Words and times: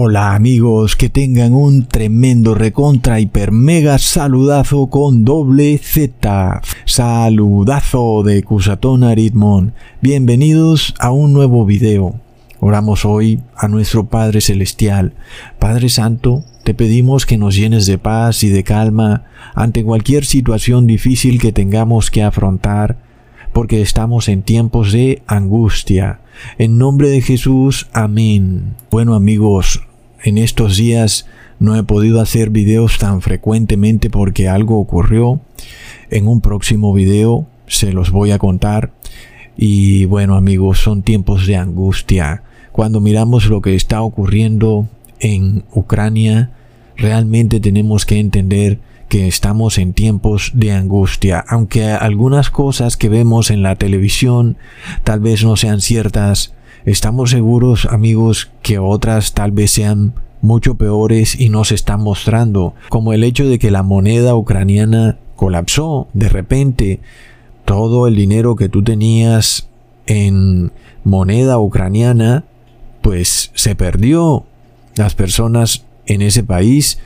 Hola 0.00 0.36
amigos, 0.36 0.94
que 0.94 1.08
tengan 1.08 1.54
un 1.54 1.86
tremendo 1.86 2.54
recontra 2.54 3.18
hiper 3.18 3.50
mega 3.50 3.98
saludazo 3.98 4.86
con 4.86 5.24
doble 5.24 5.76
Z. 5.76 6.62
Saludazo 6.84 8.22
de 8.22 8.44
Cusatón 8.44 9.02
Aritmon. 9.02 9.72
Bienvenidos 10.00 10.94
a 11.00 11.10
un 11.10 11.32
nuevo 11.32 11.66
video. 11.66 12.14
Oramos 12.60 13.04
hoy 13.04 13.40
a 13.56 13.66
nuestro 13.66 14.06
Padre 14.06 14.40
Celestial. 14.40 15.14
Padre 15.58 15.88
Santo, 15.88 16.44
te 16.62 16.74
pedimos 16.74 17.26
que 17.26 17.36
nos 17.36 17.56
llenes 17.56 17.86
de 17.86 17.98
paz 17.98 18.44
y 18.44 18.50
de 18.50 18.62
calma 18.62 19.24
ante 19.56 19.82
cualquier 19.82 20.24
situación 20.24 20.86
difícil 20.86 21.40
que 21.40 21.50
tengamos 21.50 22.12
que 22.12 22.22
afrontar, 22.22 22.98
porque 23.52 23.82
estamos 23.82 24.28
en 24.28 24.42
tiempos 24.42 24.92
de 24.92 25.22
angustia. 25.26 26.20
En 26.56 26.78
nombre 26.78 27.08
de 27.08 27.20
Jesús, 27.20 27.88
amén. 27.92 28.76
Bueno 28.92 29.16
amigos, 29.16 29.87
en 30.28 30.38
estos 30.38 30.76
días 30.76 31.26
no 31.58 31.76
he 31.76 31.82
podido 31.82 32.20
hacer 32.20 32.50
videos 32.50 32.98
tan 32.98 33.20
frecuentemente 33.20 34.10
porque 34.10 34.48
algo 34.48 34.78
ocurrió. 34.78 35.40
En 36.10 36.28
un 36.28 36.40
próximo 36.40 36.92
video 36.92 37.46
se 37.66 37.92
los 37.92 38.10
voy 38.10 38.30
a 38.30 38.38
contar. 38.38 38.92
Y 39.56 40.04
bueno 40.04 40.36
amigos, 40.36 40.78
son 40.78 41.02
tiempos 41.02 41.46
de 41.46 41.56
angustia. 41.56 42.42
Cuando 42.70 43.00
miramos 43.00 43.46
lo 43.46 43.60
que 43.60 43.74
está 43.74 44.02
ocurriendo 44.02 44.88
en 45.18 45.64
Ucrania, 45.72 46.52
realmente 46.96 47.58
tenemos 47.58 48.06
que 48.06 48.20
entender 48.20 48.78
que 49.08 49.26
estamos 49.26 49.78
en 49.78 49.94
tiempos 49.94 50.52
de 50.54 50.72
angustia, 50.72 51.42
aunque 51.48 51.86
algunas 51.86 52.50
cosas 52.50 52.96
que 52.96 53.08
vemos 53.08 53.50
en 53.50 53.62
la 53.62 53.76
televisión 53.76 54.58
tal 55.02 55.20
vez 55.20 55.42
no 55.42 55.56
sean 55.56 55.80
ciertas, 55.80 56.52
estamos 56.84 57.30
seguros 57.30 57.86
amigos 57.86 58.50
que 58.62 58.78
otras 58.78 59.34
tal 59.34 59.52
vez 59.52 59.70
sean 59.72 60.14
mucho 60.40 60.76
peores 60.76 61.38
y 61.38 61.48
nos 61.48 61.72
están 61.72 62.00
mostrando, 62.00 62.74
como 62.88 63.12
el 63.12 63.24
hecho 63.24 63.48
de 63.48 63.58
que 63.58 63.70
la 63.70 63.82
moneda 63.82 64.34
ucraniana 64.34 65.18
colapsó 65.36 66.08
de 66.12 66.28
repente, 66.28 67.00
todo 67.64 68.06
el 68.06 68.16
dinero 68.16 68.56
que 68.56 68.68
tú 68.68 68.82
tenías 68.82 69.68
en 70.06 70.72
moneda 71.04 71.58
ucraniana 71.58 72.44
pues 73.02 73.50
se 73.54 73.74
perdió. 73.74 74.44
Las 74.96 75.14
personas 75.14 75.84
en 76.06 76.22
ese 76.22 76.42
país 76.42 76.98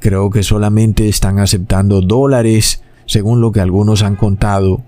Creo 0.00 0.30
que 0.30 0.42
solamente 0.42 1.08
están 1.08 1.38
aceptando 1.40 2.00
dólares, 2.00 2.82
según 3.06 3.40
lo 3.40 3.50
que 3.50 3.60
algunos 3.60 4.02
han 4.02 4.16
contado. 4.16 4.82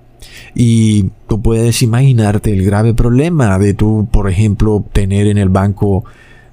Y 0.54 1.10
tú 1.28 1.40
puedes 1.40 1.82
imaginarte 1.82 2.52
el 2.52 2.64
grave 2.64 2.94
problema 2.94 3.58
de 3.58 3.74
tú, 3.74 4.08
por 4.10 4.30
ejemplo, 4.30 4.84
tener 4.92 5.26
en 5.26 5.38
el 5.38 5.48
banco 5.48 6.04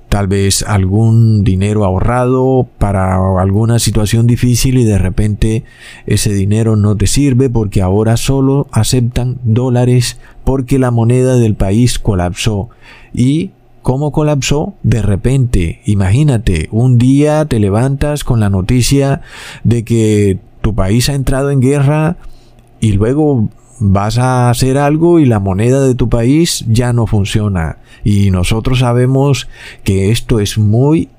tal 0.09 0.28
vez 0.28 0.64
algún 0.64 1.44
dinero 1.44 1.84
ahorrado 1.84 2.67
para 2.78 3.39
alguna 3.42 3.80
situación 3.80 4.25
difícil 4.25 4.78
y 4.78 4.86
de 4.86 4.97
repente 4.97 5.64
ese 6.06 6.34
dinero 6.34 6.75
no 6.75 6.95
te 6.95 7.08
sirve 7.08 7.50
porque 7.50 7.81
ahora 7.81 8.16
solo 8.16 8.67
aceptan 8.72 9.38
dólares 9.44 10.17
porque 10.44 10.80
la 10.80 10.91
moneda 10.91 11.36
del 11.36 11.56
país 11.56 12.00
colapsó 12.00 12.69
y 13.14 13.52
cómo 13.81 14.12
colapsó 14.12 14.75
de 14.84 15.02
repente. 15.02 15.81
Imagínate, 15.86 16.69
un 16.72 16.97
día 16.97 17.45
te 17.45 17.59
levantas 17.59 18.23
con 18.23 18.39
la 18.39 18.50
noticia 18.50 19.22
de 19.64 19.84
que 19.84 20.39
tu 20.62 20.75
país 20.75 21.09
ha 21.09 21.14
entrado 21.14 21.52
en 21.52 21.62
guerra 21.62 22.17
y 22.80 22.94
luego 22.94 23.50
vas 23.80 24.17
a 24.17 24.50
hacer 24.50 24.78
algo 24.78 25.20
y 25.20 25.25
la 25.25 25.39
moneda 25.39 25.81
de 25.86 25.95
tu 25.95 26.09
país 26.09 26.66
ya 26.67 26.94
no 26.94 27.08
funciona. 27.08 27.78
Y 28.03 28.31
nosotros 28.31 28.80
sabemos 28.80 29.47
que 29.84 30.11
esto 30.11 30.39
es 30.39 30.57
muy 30.57 31.09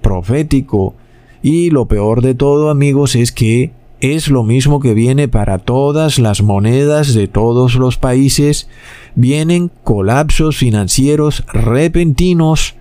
profético. 0.00 0.94
Y 1.42 1.70
lo 1.70 1.86
peor 1.86 2.22
de 2.22 2.34
todo, 2.34 2.70
amigos, 2.70 3.14
es 3.14 3.32
que 3.32 3.72
es 4.00 4.28
lo 4.28 4.44
mismo 4.44 4.80
que 4.80 4.94
viene 4.94 5.28
para 5.28 5.58
todas 5.58 6.18
las 6.18 6.42
monedas 6.42 7.14
de 7.14 7.28
todos 7.28 7.74
los 7.74 7.98
países. 7.98 8.68
Vienen 9.14 9.70
colapsos 9.84 10.56
financieros 10.56 11.44
repentinos 11.52 12.76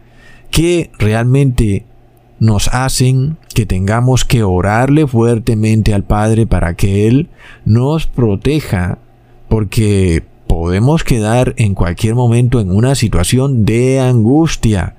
que 0.49 0.91
realmente 0.97 1.85
nos 2.39 2.69
hacen 2.69 3.37
que 3.53 3.65
tengamos 3.65 4.23
que 4.23 4.43
orarle 4.43 5.05
fuertemente 5.07 5.93
al 5.93 6.03
Padre 6.03 6.47
para 6.47 6.75
que 6.75 7.07
Él 7.07 7.27
nos 7.65 8.07
proteja, 8.07 8.99
porque 9.49 10.23
podemos 10.47 11.03
quedar 11.03 11.53
en 11.57 11.75
cualquier 11.75 12.15
momento 12.15 12.61
en 12.61 12.71
una 12.71 12.95
situación 12.95 13.65
de 13.65 13.99
angustia. 13.99 14.95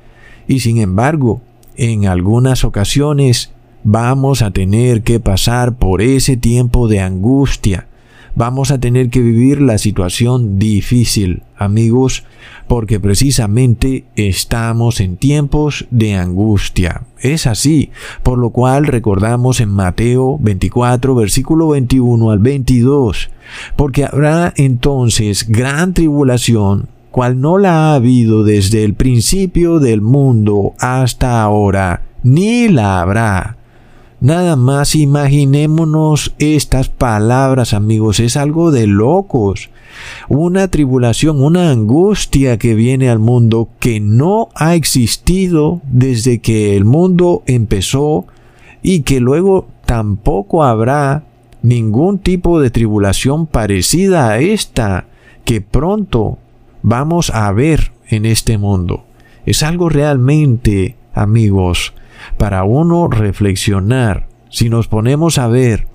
Y 0.46 0.60
sin 0.60 0.78
embargo, 0.78 1.40
en 1.76 2.06
algunas 2.06 2.64
ocasiones 2.64 3.50
Vamos 3.82 4.42
a 4.42 4.50
tener 4.50 5.02
que 5.02 5.20
pasar 5.20 5.76
por 5.76 6.02
ese 6.02 6.36
tiempo 6.36 6.86
de 6.86 7.00
angustia. 7.00 7.86
Vamos 8.34 8.70
a 8.70 8.78
tener 8.78 9.10
que 9.10 9.20
vivir 9.20 9.60
la 9.60 9.78
situación 9.78 10.58
difícil, 10.58 11.42
amigos, 11.56 12.24
porque 12.68 13.00
precisamente 13.00 14.04
estamos 14.14 15.00
en 15.00 15.16
tiempos 15.16 15.86
de 15.90 16.14
angustia. 16.14 17.02
Es 17.20 17.46
así, 17.46 17.90
por 18.22 18.38
lo 18.38 18.50
cual 18.50 18.86
recordamos 18.86 19.60
en 19.60 19.70
Mateo 19.70 20.38
24, 20.40 21.14
versículo 21.14 21.68
21 21.68 22.30
al 22.30 22.38
22, 22.38 23.30
porque 23.76 24.04
habrá 24.04 24.54
entonces 24.56 25.48
gran 25.48 25.92
tribulación, 25.92 26.88
cual 27.10 27.40
no 27.40 27.58
la 27.58 27.90
ha 27.90 27.94
habido 27.94 28.44
desde 28.44 28.84
el 28.84 28.94
principio 28.94 29.80
del 29.80 30.00
mundo 30.00 30.74
hasta 30.78 31.42
ahora, 31.42 32.02
ni 32.22 32.68
la 32.68 33.00
habrá 33.00 33.56
Nada 34.20 34.54
más 34.54 34.94
imaginémonos 34.94 36.34
estas 36.38 36.90
palabras, 36.90 37.72
amigos, 37.72 38.20
es 38.20 38.36
algo 38.36 38.70
de 38.70 38.86
locos. 38.86 39.70
Una 40.28 40.68
tribulación, 40.68 41.42
una 41.42 41.70
angustia 41.70 42.58
que 42.58 42.74
viene 42.74 43.08
al 43.08 43.18
mundo 43.18 43.70
que 43.78 43.98
no 43.98 44.50
ha 44.54 44.74
existido 44.74 45.80
desde 45.90 46.40
que 46.40 46.76
el 46.76 46.84
mundo 46.84 47.42
empezó 47.46 48.26
y 48.82 49.02
que 49.02 49.20
luego 49.20 49.68
tampoco 49.86 50.64
habrá 50.64 51.24
ningún 51.62 52.18
tipo 52.18 52.60
de 52.60 52.70
tribulación 52.70 53.46
parecida 53.46 54.28
a 54.28 54.38
esta 54.38 55.06
que 55.46 55.62
pronto 55.62 56.36
vamos 56.82 57.30
a 57.30 57.50
ver 57.52 57.92
en 58.08 58.26
este 58.26 58.58
mundo. 58.58 59.04
Es 59.46 59.62
algo 59.62 59.88
realmente, 59.88 60.96
amigos, 61.14 61.94
para 62.36 62.64
uno 62.64 63.08
reflexionar. 63.08 64.28
Si 64.48 64.68
nos 64.68 64.88
ponemos 64.88 65.38
a 65.38 65.46
ver, 65.48 65.86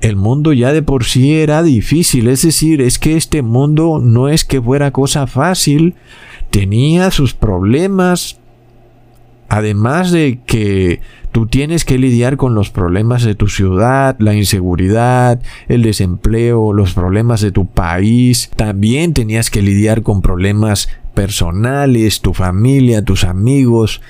el 0.00 0.16
mundo 0.16 0.52
ya 0.52 0.72
de 0.72 0.82
por 0.82 1.04
sí 1.04 1.34
era 1.34 1.62
difícil, 1.62 2.28
es 2.28 2.42
decir, 2.42 2.80
es 2.80 2.98
que 2.98 3.16
este 3.16 3.42
mundo 3.42 4.00
no 4.02 4.28
es 4.28 4.44
que 4.44 4.60
fuera 4.60 4.90
cosa 4.90 5.26
fácil, 5.26 5.94
tenía 6.50 7.10
sus 7.10 7.34
problemas, 7.34 8.38
además 9.48 10.10
de 10.10 10.40
que 10.46 11.00
tú 11.32 11.46
tienes 11.46 11.84
que 11.84 11.98
lidiar 11.98 12.36
con 12.36 12.54
los 12.54 12.70
problemas 12.70 13.24
de 13.24 13.34
tu 13.34 13.48
ciudad, 13.48 14.16
la 14.18 14.34
inseguridad, 14.34 15.40
el 15.68 15.82
desempleo, 15.82 16.72
los 16.72 16.94
problemas 16.94 17.40
de 17.40 17.52
tu 17.52 17.66
país, 17.66 18.50
también 18.56 19.12
tenías 19.12 19.50
que 19.50 19.62
lidiar 19.62 20.02
con 20.02 20.22
problemas 20.22 20.88
personales, 21.14 22.20
tu 22.20 22.32
familia, 22.32 23.04
tus 23.04 23.24
amigos, 23.24 24.00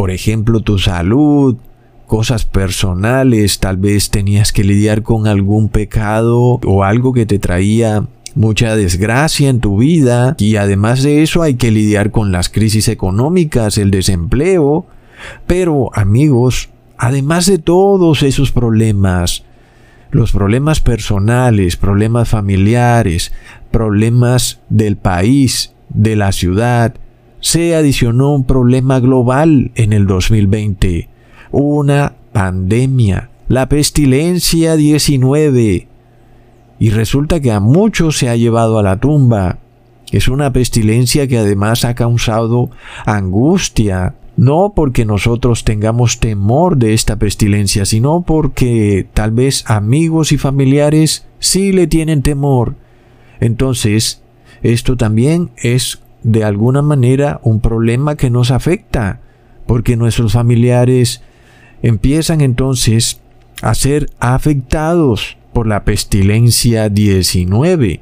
por 0.00 0.10
ejemplo, 0.10 0.60
tu 0.60 0.78
salud, 0.78 1.58
cosas 2.06 2.46
personales, 2.46 3.58
tal 3.58 3.76
vez 3.76 4.08
tenías 4.08 4.50
que 4.50 4.64
lidiar 4.64 5.02
con 5.02 5.26
algún 5.26 5.68
pecado 5.68 6.58
o 6.64 6.84
algo 6.84 7.12
que 7.12 7.26
te 7.26 7.38
traía 7.38 8.06
mucha 8.34 8.74
desgracia 8.76 9.50
en 9.50 9.60
tu 9.60 9.76
vida 9.76 10.36
y 10.38 10.56
además 10.56 11.02
de 11.02 11.22
eso 11.22 11.42
hay 11.42 11.56
que 11.56 11.70
lidiar 11.70 12.12
con 12.12 12.32
las 12.32 12.48
crisis 12.48 12.88
económicas, 12.88 13.76
el 13.76 13.90
desempleo. 13.90 14.86
Pero 15.46 15.90
amigos, 15.92 16.70
además 16.96 17.44
de 17.44 17.58
todos 17.58 18.22
esos 18.22 18.52
problemas, 18.52 19.44
los 20.12 20.32
problemas 20.32 20.80
personales, 20.80 21.76
problemas 21.76 22.26
familiares, 22.26 23.32
problemas 23.70 24.60
del 24.70 24.96
país, 24.96 25.74
de 25.90 26.16
la 26.16 26.32
ciudad, 26.32 26.94
se 27.40 27.74
adicionó 27.74 28.34
un 28.34 28.44
problema 28.44 29.00
global 29.00 29.72
en 29.74 29.92
el 29.92 30.06
2020, 30.06 31.08
una 31.50 32.14
pandemia, 32.32 33.30
la 33.48 33.68
pestilencia 33.68 34.76
19. 34.76 35.88
Y 36.78 36.90
resulta 36.90 37.40
que 37.40 37.52
a 37.52 37.60
muchos 37.60 38.16
se 38.18 38.28
ha 38.28 38.36
llevado 38.36 38.78
a 38.78 38.82
la 38.82 38.98
tumba. 38.98 39.58
Es 40.12 40.28
una 40.28 40.52
pestilencia 40.52 41.28
que 41.28 41.38
además 41.38 41.84
ha 41.84 41.94
causado 41.94 42.70
angustia, 43.04 44.14
no 44.36 44.72
porque 44.74 45.04
nosotros 45.04 45.64
tengamos 45.64 46.20
temor 46.20 46.76
de 46.76 46.94
esta 46.94 47.16
pestilencia, 47.16 47.84
sino 47.84 48.22
porque 48.22 49.06
tal 49.12 49.32
vez 49.32 49.64
amigos 49.66 50.32
y 50.32 50.38
familiares 50.38 51.26
sí 51.38 51.72
le 51.72 51.86
tienen 51.86 52.22
temor. 52.22 52.76
Entonces, 53.40 54.22
esto 54.62 54.96
también 54.96 55.50
es 55.56 56.00
de 56.22 56.44
alguna 56.44 56.82
manera 56.82 57.40
un 57.42 57.60
problema 57.60 58.16
que 58.16 58.30
nos 58.30 58.50
afecta. 58.50 59.20
porque 59.66 59.96
nuestros 59.96 60.32
familiares 60.32 61.22
empiezan 61.80 62.40
entonces 62.40 63.20
a 63.62 63.72
ser 63.74 64.10
afectados 64.18 65.36
por 65.52 65.68
la 65.68 65.84
pestilencia 65.84 66.88
19 66.88 68.00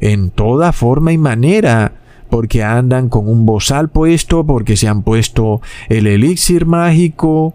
en 0.00 0.30
toda 0.30 0.72
forma 0.72 1.12
y 1.12 1.18
manera, 1.18 1.92
porque 2.28 2.62
andan 2.62 3.08
con 3.08 3.28
un 3.28 3.44
bozal 3.44 3.90
puesto, 3.90 4.46
porque 4.46 4.76
se 4.76 4.88
han 4.88 5.02
puesto 5.02 5.60
el 5.88 6.06
elixir 6.06 6.64
mágico, 6.64 7.54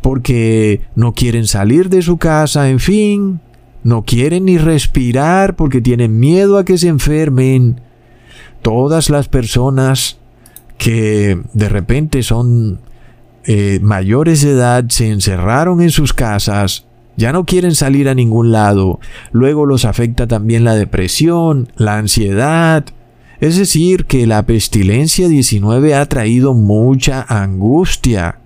porque 0.00 0.80
no 0.94 1.12
quieren 1.12 1.46
salir 1.46 1.88
de 1.90 2.02
su 2.02 2.16
casa, 2.16 2.68
en 2.70 2.80
fin, 2.80 3.40
no 3.82 4.02
quieren 4.04 4.46
ni 4.46 4.58
respirar 4.58 5.54
porque 5.56 5.80
tienen 5.80 6.18
miedo 6.18 6.58
a 6.58 6.64
que 6.64 6.78
se 6.78 6.88
enfermen. 6.88 7.80
Todas 8.64 9.10
las 9.10 9.28
personas 9.28 10.16
que 10.78 11.38
de 11.52 11.68
repente 11.68 12.22
son 12.22 12.80
eh, 13.44 13.78
mayores 13.82 14.40
de 14.40 14.52
edad 14.52 14.86
se 14.88 15.10
encerraron 15.10 15.82
en 15.82 15.90
sus 15.90 16.14
casas, 16.14 16.86
ya 17.18 17.30
no 17.34 17.44
quieren 17.44 17.74
salir 17.74 18.08
a 18.08 18.14
ningún 18.14 18.52
lado, 18.52 19.00
luego 19.32 19.66
los 19.66 19.84
afecta 19.84 20.26
también 20.26 20.64
la 20.64 20.76
depresión, 20.76 21.68
la 21.76 21.98
ansiedad, 21.98 22.86
es 23.38 23.58
decir, 23.58 24.06
que 24.06 24.26
la 24.26 24.46
pestilencia 24.46 25.28
19 25.28 25.94
ha 25.94 26.06
traído 26.06 26.54
mucha 26.54 27.20
angustia. 27.28 28.38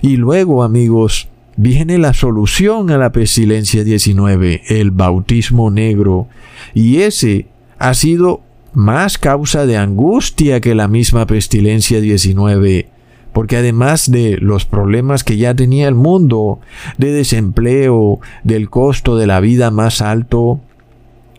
Y 0.00 0.16
luego, 0.16 0.62
amigos, 0.62 1.28
viene 1.58 1.98
la 1.98 2.14
solución 2.14 2.90
a 2.90 2.96
la 2.96 3.12
pestilencia 3.12 3.84
19, 3.84 4.62
el 4.68 4.90
bautismo 4.90 5.70
negro. 5.70 6.28
Y 6.72 7.02
ese 7.02 7.48
ha 7.78 7.92
sido 7.92 8.40
más 8.74 9.18
causa 9.18 9.66
de 9.66 9.76
angustia 9.76 10.60
que 10.60 10.74
la 10.74 10.88
misma 10.88 11.26
pestilencia 11.26 12.00
19 12.00 12.88
porque 13.32 13.56
además 13.56 14.10
de 14.12 14.38
los 14.38 14.64
problemas 14.64 15.24
que 15.24 15.36
ya 15.36 15.54
tenía 15.54 15.88
el 15.88 15.96
mundo, 15.96 16.60
de 16.98 17.10
desempleo, 17.10 18.20
del 18.44 18.70
costo 18.70 19.16
de 19.16 19.26
la 19.26 19.40
vida 19.40 19.72
más 19.72 20.00
alto, 20.02 20.60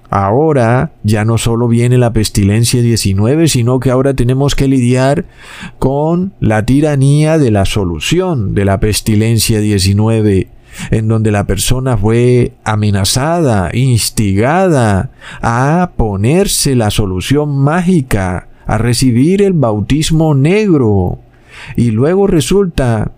Ahora 0.10 0.92
ya 1.04 1.26
no 1.26 1.38
solo 1.38 1.68
viene 1.68 1.98
la 1.98 2.14
pestilencia 2.14 2.82
19, 2.82 3.48
sino 3.48 3.80
que 3.80 3.92
ahora 3.92 4.14
tenemos 4.14 4.56
que 4.56 4.68
lidiar 4.68 5.26
con 5.80 6.34
la 6.40 6.66
tiranía 6.66 7.38
de 7.38 7.52
la 7.52 7.66
solución 7.66 8.54
de 8.54 8.66
la 8.66 8.80
pestilencia 8.80 9.60
19, 9.60 10.48
en 10.92 11.08
donde 11.08 11.32
la 11.32 11.46
persona 11.46 11.98
fue 11.98 12.54
amenazada, 12.64 13.70
instigada 13.74 15.12
a 15.42 15.92
ponerse 15.96 16.76
la 16.76 16.92
solución 16.92 17.58
mágica, 17.58 18.48
a 18.66 18.78
recibir 18.78 19.42
el 19.42 19.54
bautismo 19.54 20.36
negro. 20.36 21.20
Y 21.76 21.92
luego 21.92 22.28
resulta 22.28 23.12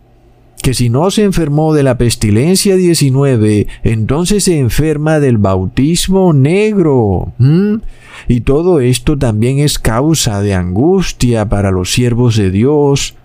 que 0.61 0.73
si 0.73 0.89
no 0.89 1.11
se 1.11 1.23
enfermó 1.23 1.73
de 1.73 1.83
la 1.83 1.97
pestilencia 1.97 2.75
19, 2.75 3.67
entonces 3.83 4.43
se 4.43 4.59
enferma 4.59 5.19
del 5.19 5.37
bautismo 5.37 6.33
negro. 6.33 7.31
Y 8.27 8.41
todo 8.41 8.79
esto 8.79 9.17
también 9.17 9.59
es 9.59 9.79
causa 9.79 10.41
de 10.41 10.53
angustia 10.55 11.47
para 11.47 11.71
los 11.71 11.93
siervos 11.93 12.35
de 12.35 12.51
Dios, 12.51 13.15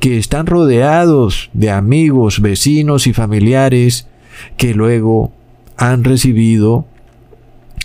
que 0.00 0.18
están 0.18 0.46
rodeados 0.46 1.50
de 1.52 1.70
amigos, 1.70 2.40
vecinos 2.40 3.06
y 3.06 3.12
familiares, 3.12 4.08
que 4.56 4.74
luego 4.74 5.32
han 5.76 6.04
recibido 6.04 6.86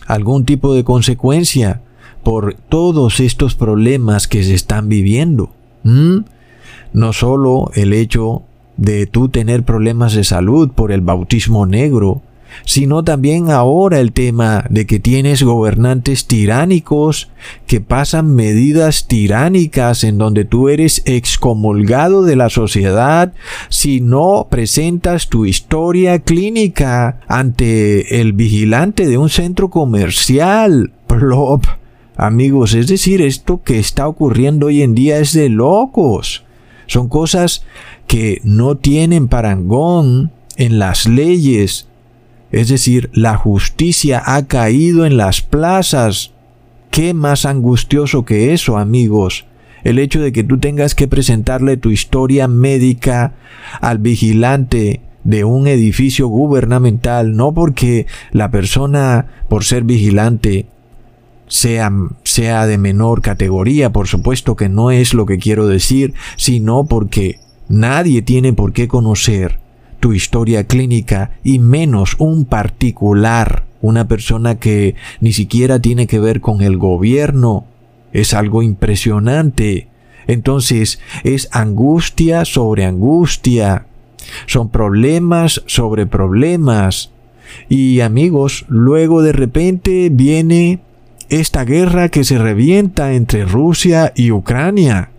algún 0.05 0.45
tipo 0.45 0.73
de 0.73 0.83
consecuencia 0.83 1.81
por 2.23 2.55
todos 2.55 3.19
estos 3.19 3.55
problemas 3.55 4.27
que 4.27 4.43
se 4.43 4.53
están 4.53 4.89
viviendo. 4.89 5.51
No 5.83 7.13
solo 7.13 7.71
el 7.75 7.93
hecho 7.93 8.43
de 8.77 9.05
tú 9.05 9.29
tener 9.29 9.63
problemas 9.63 10.13
de 10.13 10.23
salud 10.23 10.69
por 10.71 10.91
el 10.91 11.01
bautismo 11.01 11.65
negro, 11.65 12.21
sino 12.65 13.03
también 13.03 13.51
ahora 13.51 13.99
el 13.99 14.11
tema 14.11 14.65
de 14.69 14.85
que 14.85 14.99
tienes 14.99 15.43
gobernantes 15.43 16.27
tiránicos 16.27 17.29
que 17.67 17.81
pasan 17.81 18.35
medidas 18.35 19.07
tiránicas 19.07 20.03
en 20.03 20.17
donde 20.17 20.45
tú 20.45 20.69
eres 20.69 21.01
excomulgado 21.05 22.23
de 22.23 22.35
la 22.35 22.49
sociedad 22.49 23.33
si 23.69 24.01
no 24.01 24.47
presentas 24.49 25.29
tu 25.29 25.45
historia 25.45 26.19
clínica 26.19 27.19
ante 27.27 28.21
el 28.21 28.33
vigilante 28.33 29.07
de 29.07 29.17
un 29.17 29.29
centro 29.29 29.69
comercial. 29.69 30.91
Plop. 31.07 31.65
Amigos, 32.15 32.73
es 32.73 32.87
decir, 32.87 33.21
esto 33.21 33.61
que 33.63 33.79
está 33.79 34.07
ocurriendo 34.07 34.67
hoy 34.67 34.81
en 34.81 34.93
día 34.93 35.19
es 35.19 35.33
de 35.33 35.49
locos. 35.49 36.43
Son 36.85 37.07
cosas 37.07 37.63
que 38.07 38.41
no 38.43 38.75
tienen 38.75 39.27
parangón 39.27 40.31
en 40.57 40.79
las 40.79 41.07
leyes. 41.07 41.87
Es 42.51 42.69
decir, 42.69 43.09
la 43.13 43.35
justicia 43.35 44.21
ha 44.25 44.45
caído 44.45 45.05
en 45.05 45.17
las 45.17 45.41
plazas. 45.41 46.33
¿Qué 46.91 47.13
más 47.13 47.45
angustioso 47.45 48.25
que 48.25 48.53
eso, 48.53 48.77
amigos? 48.77 49.45
El 49.83 49.99
hecho 49.99 50.19
de 50.19 50.31
que 50.31 50.43
tú 50.43 50.57
tengas 50.57 50.95
que 50.95 51.07
presentarle 51.07 51.77
tu 51.77 51.91
historia 51.91 52.47
médica 52.47 53.33
al 53.79 53.99
vigilante 53.99 55.01
de 55.23 55.43
un 55.43 55.67
edificio 55.67 56.27
gubernamental, 56.27 57.35
no 57.35 57.53
porque 57.53 58.07
la 58.31 58.51
persona, 58.51 59.27
por 59.47 59.63
ser 59.63 59.83
vigilante, 59.83 60.65
sea, 61.47 61.91
sea 62.23 62.65
de 62.65 62.77
menor 62.77 63.21
categoría, 63.21 63.91
por 63.91 64.07
supuesto 64.07 64.55
que 64.55 64.69
no 64.69 64.91
es 64.91 65.13
lo 65.13 65.25
que 65.25 65.37
quiero 65.37 65.67
decir, 65.67 66.13
sino 66.35 66.85
porque 66.85 67.39
Nadie 67.69 68.23
tiene 68.23 68.51
por 68.51 68.73
qué 68.73 68.87
conocer 68.87 69.59
tu 69.99 70.13
historia 70.13 70.65
clínica 70.65 71.31
y 71.43 71.59
menos 71.59 72.15
un 72.19 72.45
particular, 72.45 73.65
una 73.81 74.07
persona 74.07 74.55
que 74.55 74.95
ni 75.21 75.33
siquiera 75.33 75.79
tiene 75.79 76.07
que 76.07 76.19
ver 76.19 76.41
con 76.41 76.61
el 76.61 76.77
gobierno. 76.77 77.65
Es 78.11 78.33
algo 78.33 78.63
impresionante. 78.63 79.87
Entonces 80.27 80.99
es 81.23 81.49
angustia 81.51 82.45
sobre 82.45 82.85
angustia. 82.85 83.85
Son 84.45 84.69
problemas 84.69 85.63
sobre 85.65 86.05
problemas. 86.05 87.11
Y 87.67 88.01
amigos, 88.01 88.65
luego 88.67 89.21
de 89.21 89.31
repente 89.31 90.09
viene 90.11 90.79
esta 91.29 91.63
guerra 91.63 92.09
que 92.09 92.23
se 92.23 92.37
revienta 92.37 93.13
entre 93.13 93.45
Rusia 93.45 94.13
y 94.15 94.31
Ucrania. 94.31 95.09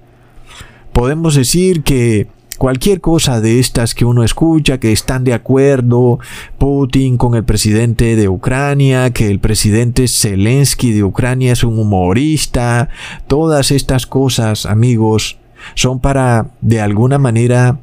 Podemos 0.93 1.35
decir 1.35 1.83
que 1.83 2.29
cualquier 2.61 3.01
cosa 3.01 3.41
de 3.41 3.59
estas 3.59 3.95
que 3.95 4.05
uno 4.05 4.23
escucha, 4.23 4.79
que 4.79 4.93
están 4.93 5.25
de 5.25 5.33
acuerdo 5.33 6.19
Putin 6.59 7.17
con 7.17 7.35
el 7.35 7.43
presidente 7.43 8.17
de 8.17 8.29
Ucrania, 8.29 9.15
que 9.15 9.31
el 9.31 9.41
presidente 9.41 10.07
Zelensky 10.07 10.93
de 10.93 11.03
Ucrania 11.03 11.53
es 11.55 11.65
un 11.65 11.79
humorista, 11.79 12.91
todas 13.29 13.71
estas 13.71 14.07
cosas, 14.07 14.67
amigos, 14.67 15.39
son 15.75 16.01
para 16.01 16.51
de 16.61 16.83
alguna 16.83 17.17
manera 17.17 17.79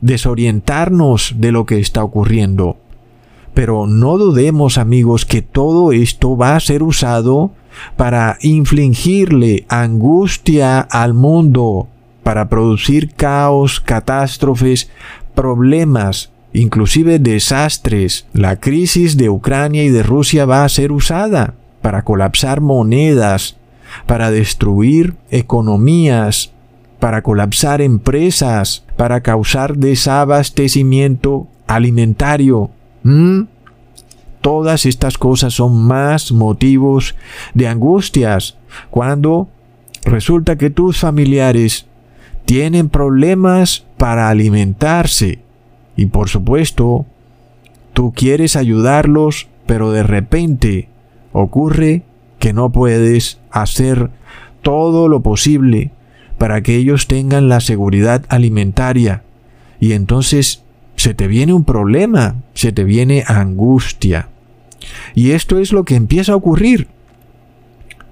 desorientarnos 0.00 1.34
de 1.38 1.50
lo 1.50 1.66
que 1.66 1.80
está 1.80 2.04
ocurriendo. 2.04 2.76
Pero 3.54 3.88
no 3.88 4.18
dudemos, 4.18 4.78
amigos, 4.78 5.26
que 5.26 5.42
todo 5.42 5.90
esto 5.90 6.36
va 6.36 6.54
a 6.54 6.60
ser 6.60 6.84
usado 6.84 7.50
para 7.96 8.38
infligirle 8.40 9.66
angustia 9.68 10.78
al 10.78 11.12
mundo, 11.12 11.88
para 12.22 12.48
producir 12.48 13.14
caos, 13.14 13.80
catástrofes, 13.80 14.90
problemas, 15.34 16.30
inclusive 16.52 17.18
desastres. 17.18 18.26
La 18.32 18.60
crisis 18.60 19.16
de 19.16 19.28
Ucrania 19.28 19.84
y 19.84 19.88
de 19.88 20.02
Rusia 20.02 20.44
va 20.44 20.64
a 20.64 20.68
ser 20.68 20.92
usada 20.92 21.54
para 21.80 22.02
colapsar 22.02 22.60
monedas, 22.60 23.56
para 24.06 24.30
destruir 24.30 25.14
economías, 25.30 26.52
para 27.00 27.22
colapsar 27.22 27.80
empresas, 27.80 28.84
para 28.96 29.20
causar 29.22 29.76
desabastecimiento 29.76 31.48
alimentario. 31.66 32.70
¿Mm? 33.02 33.42
Todas 34.40 34.86
estas 34.86 35.18
cosas 35.18 35.54
son 35.54 35.76
más 35.86 36.32
motivos 36.32 37.14
de 37.54 37.68
angustias 37.68 38.56
cuando 38.90 39.48
resulta 40.04 40.56
que 40.56 40.70
tus 40.70 40.98
familiares 40.98 41.86
tienen 42.52 42.90
problemas 42.90 43.86
para 43.96 44.28
alimentarse. 44.28 45.38
Y 45.96 46.04
por 46.04 46.28
supuesto, 46.28 47.06
tú 47.94 48.12
quieres 48.14 48.56
ayudarlos, 48.56 49.48
pero 49.64 49.90
de 49.90 50.02
repente 50.02 50.90
ocurre 51.32 52.02
que 52.38 52.52
no 52.52 52.70
puedes 52.70 53.38
hacer 53.50 54.10
todo 54.60 55.08
lo 55.08 55.22
posible 55.22 55.92
para 56.36 56.60
que 56.60 56.76
ellos 56.76 57.06
tengan 57.06 57.48
la 57.48 57.60
seguridad 57.60 58.26
alimentaria. 58.28 59.22
Y 59.80 59.92
entonces 59.92 60.62
se 60.96 61.14
te 61.14 61.28
viene 61.28 61.54
un 61.54 61.64
problema, 61.64 62.34
se 62.52 62.70
te 62.70 62.84
viene 62.84 63.24
angustia. 63.28 64.28
Y 65.14 65.30
esto 65.30 65.58
es 65.58 65.72
lo 65.72 65.84
que 65.84 65.94
empieza 65.94 66.32
a 66.32 66.36
ocurrir. 66.36 66.88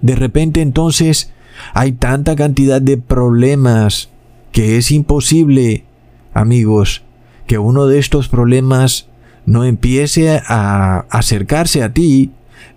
De 0.01 0.17
repente 0.17 0.63
entonces 0.63 1.31
hay 1.75 1.93
tanta 1.93 2.35
cantidad 2.37 2.81
de 2.81 2.97
problemas 2.97 4.09
que 4.53 4.77
es 4.77 4.91
imposible, 4.91 5.85
amigos, 6.33 7.03
que 7.47 7.59
uno 7.59 7.87
de 7.87 7.99
estos 7.99 8.29
problemas 8.29 9.09
no 9.47 9.65
empiece 9.65 10.41
a 10.47 11.07
acercarse 11.11 11.83
a 11.83 11.93
ti, 11.93 12.31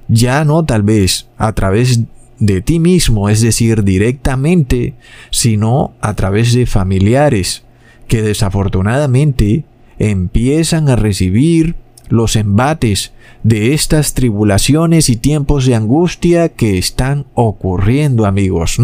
ya 0.07 0.43
no 0.45 0.65
tal 0.65 0.83
vez 0.83 1.27
a 1.37 1.53
través 1.53 2.01
de 2.39 2.61
ti 2.61 2.79
mismo, 2.79 3.29
es 3.29 3.41
decir, 3.41 3.83
directamente, 3.83 4.95
sino 5.31 5.93
a 6.01 6.13
través 6.13 6.53
de 6.53 6.65
familiares 6.65 7.63
que 8.07 8.21
desafortunadamente 8.21 9.65
empiezan 9.99 10.89
a 10.89 10.95
recibir 10.95 11.75
los 12.09 12.35
embates 12.35 13.13
de 13.43 13.73
estas 13.73 14.13
tribulaciones 14.13 15.09
y 15.09 15.15
tiempos 15.15 15.65
de 15.65 15.75
angustia 15.75 16.49
que 16.49 16.77
están 16.77 17.25
ocurriendo 17.33 18.25
amigos. 18.25 18.77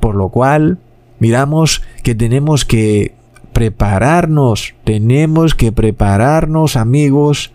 Por 0.00 0.14
lo 0.14 0.28
cual, 0.28 0.78
miramos 1.18 1.82
que 2.02 2.14
tenemos 2.14 2.64
que 2.64 3.14
prepararnos, 3.52 4.74
tenemos 4.84 5.54
que 5.54 5.72
prepararnos 5.72 6.76
amigos 6.76 7.52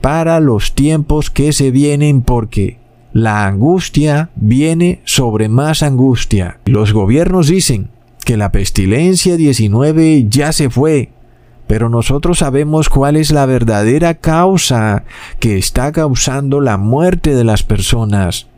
para 0.00 0.40
los 0.40 0.74
tiempos 0.74 1.30
que 1.30 1.52
se 1.52 1.70
vienen 1.70 2.22
porque 2.22 2.78
la 3.12 3.46
angustia 3.46 4.30
viene 4.36 5.00
sobre 5.04 5.48
más 5.48 5.82
angustia. 5.82 6.58
Los 6.66 6.92
gobiernos 6.92 7.48
dicen 7.48 7.90
que 8.24 8.36
la 8.36 8.52
pestilencia 8.52 9.36
19 9.36 10.26
ya 10.28 10.52
se 10.52 10.68
fue, 10.68 11.10
pero 11.66 11.88
nosotros 11.88 12.38
sabemos 12.38 12.88
cuál 12.88 13.16
es 13.16 13.30
la 13.30 13.46
verdadera 13.46 14.14
causa 14.14 15.04
que 15.40 15.56
está 15.56 15.92
causando 15.92 16.60
la 16.60 16.76
muerte 16.76 17.34
de 17.34 17.44
las 17.44 17.62
personas. 17.62 18.48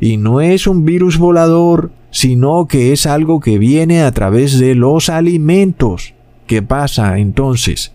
Y 0.00 0.16
no 0.16 0.40
es 0.40 0.66
un 0.66 0.84
virus 0.84 1.18
volador, 1.18 1.90
sino 2.10 2.66
que 2.66 2.92
es 2.92 3.06
algo 3.06 3.40
que 3.40 3.58
viene 3.58 4.02
a 4.02 4.12
través 4.12 4.58
de 4.58 4.74
los 4.74 5.08
alimentos. 5.08 6.14
¿Qué 6.46 6.62
pasa 6.62 7.18
entonces? 7.18 7.92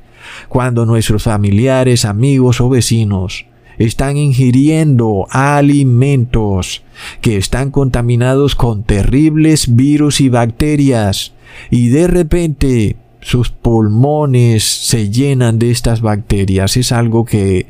Cuando 0.49 0.85
nuestros 0.85 1.23
familiares, 1.23 2.05
amigos 2.05 2.61
o 2.61 2.69
vecinos 2.69 3.45
están 3.77 4.17
ingiriendo 4.17 5.27
alimentos 5.29 6.83
que 7.21 7.37
están 7.37 7.71
contaminados 7.71 8.55
con 8.55 8.83
terribles 8.83 9.75
virus 9.75 10.21
y 10.21 10.29
bacterias 10.29 11.33
y 11.69 11.89
de 11.89 12.07
repente 12.07 12.95
sus 13.21 13.49
pulmones 13.49 14.63
se 14.63 15.09
llenan 15.09 15.59
de 15.59 15.71
estas 15.71 16.01
bacterias. 16.01 16.77
Es 16.77 16.91
algo 16.91 17.25
que 17.25 17.65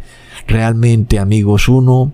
realmente, 0.47 1.17
amigos, 1.17 1.69
uno 1.69 2.11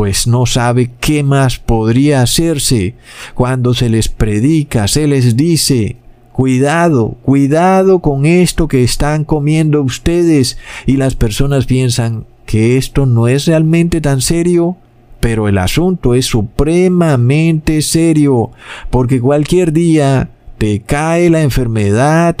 pues 0.00 0.26
no 0.26 0.46
sabe 0.46 0.92
qué 0.98 1.22
más 1.22 1.58
podría 1.58 2.22
hacerse. 2.22 2.94
Cuando 3.34 3.74
se 3.74 3.90
les 3.90 4.08
predica, 4.08 4.88
se 4.88 5.06
les 5.06 5.36
dice, 5.36 5.96
cuidado, 6.32 7.18
cuidado 7.20 7.98
con 7.98 8.24
esto 8.24 8.66
que 8.66 8.82
están 8.82 9.24
comiendo 9.24 9.82
ustedes 9.82 10.56
y 10.86 10.96
las 10.96 11.16
personas 11.16 11.66
piensan 11.66 12.24
que 12.46 12.78
esto 12.78 13.04
no 13.04 13.28
es 13.28 13.44
realmente 13.44 14.00
tan 14.00 14.22
serio, 14.22 14.78
pero 15.20 15.48
el 15.48 15.58
asunto 15.58 16.14
es 16.14 16.24
supremamente 16.24 17.82
serio, 17.82 18.52
porque 18.88 19.20
cualquier 19.20 19.70
día 19.70 20.30
te 20.56 20.80
cae 20.80 21.28
la 21.28 21.42
enfermedad 21.42 22.36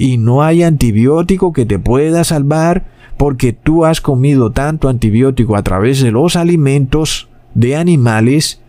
y 0.00 0.16
no 0.16 0.42
hay 0.42 0.62
antibiótico 0.62 1.52
que 1.52 1.66
te 1.66 1.78
pueda 1.78 2.24
salvar 2.24 2.86
porque 3.18 3.52
tú 3.52 3.84
has 3.84 4.00
comido 4.00 4.50
tanto 4.50 4.88
antibiótico 4.88 5.56
a 5.56 5.62
través 5.62 6.00
de 6.00 6.10
los 6.10 6.36
alimentos 6.36 7.28
de 7.52 7.76
animales 7.76 8.62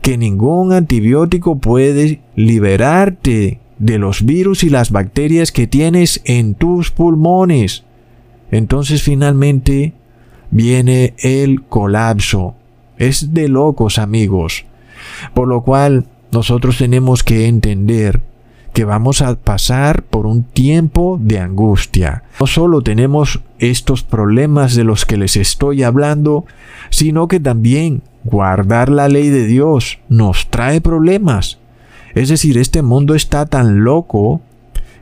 que 0.00 0.16
ningún 0.16 0.72
antibiótico 0.72 1.58
puede 1.58 2.22
liberarte 2.36 3.60
de 3.78 3.98
los 3.98 4.24
virus 4.24 4.64
y 4.64 4.70
las 4.70 4.90
bacterias 4.90 5.52
que 5.52 5.66
tienes 5.66 6.22
en 6.24 6.54
tus 6.54 6.90
pulmones. 6.90 7.84
Entonces 8.50 9.02
finalmente 9.02 9.92
viene 10.50 11.12
el 11.18 11.64
colapso. 11.64 12.54
Es 12.96 13.34
de 13.34 13.48
locos 13.48 13.98
amigos. 13.98 14.64
Por 15.34 15.48
lo 15.48 15.60
cual 15.64 16.06
nosotros 16.32 16.78
tenemos 16.78 17.22
que 17.22 17.46
entender 17.46 18.22
que 18.72 18.84
vamos 18.84 19.22
a 19.22 19.34
pasar 19.36 20.04
por 20.04 20.26
un 20.26 20.44
tiempo 20.44 21.18
de 21.20 21.40
angustia. 21.40 22.24
No 22.40 22.46
solo 22.46 22.82
tenemos 22.82 23.40
estos 23.58 24.02
problemas 24.02 24.74
de 24.74 24.84
los 24.84 25.04
que 25.04 25.16
les 25.16 25.36
estoy 25.36 25.82
hablando, 25.82 26.44
sino 26.90 27.28
que 27.28 27.40
también 27.40 28.02
guardar 28.24 28.88
la 28.88 29.08
ley 29.08 29.28
de 29.30 29.46
Dios 29.46 29.98
nos 30.08 30.48
trae 30.48 30.80
problemas. 30.80 31.58
Es 32.14 32.28
decir, 32.28 32.58
este 32.58 32.82
mundo 32.82 33.14
está 33.14 33.46
tan 33.46 33.84
loco 33.84 34.40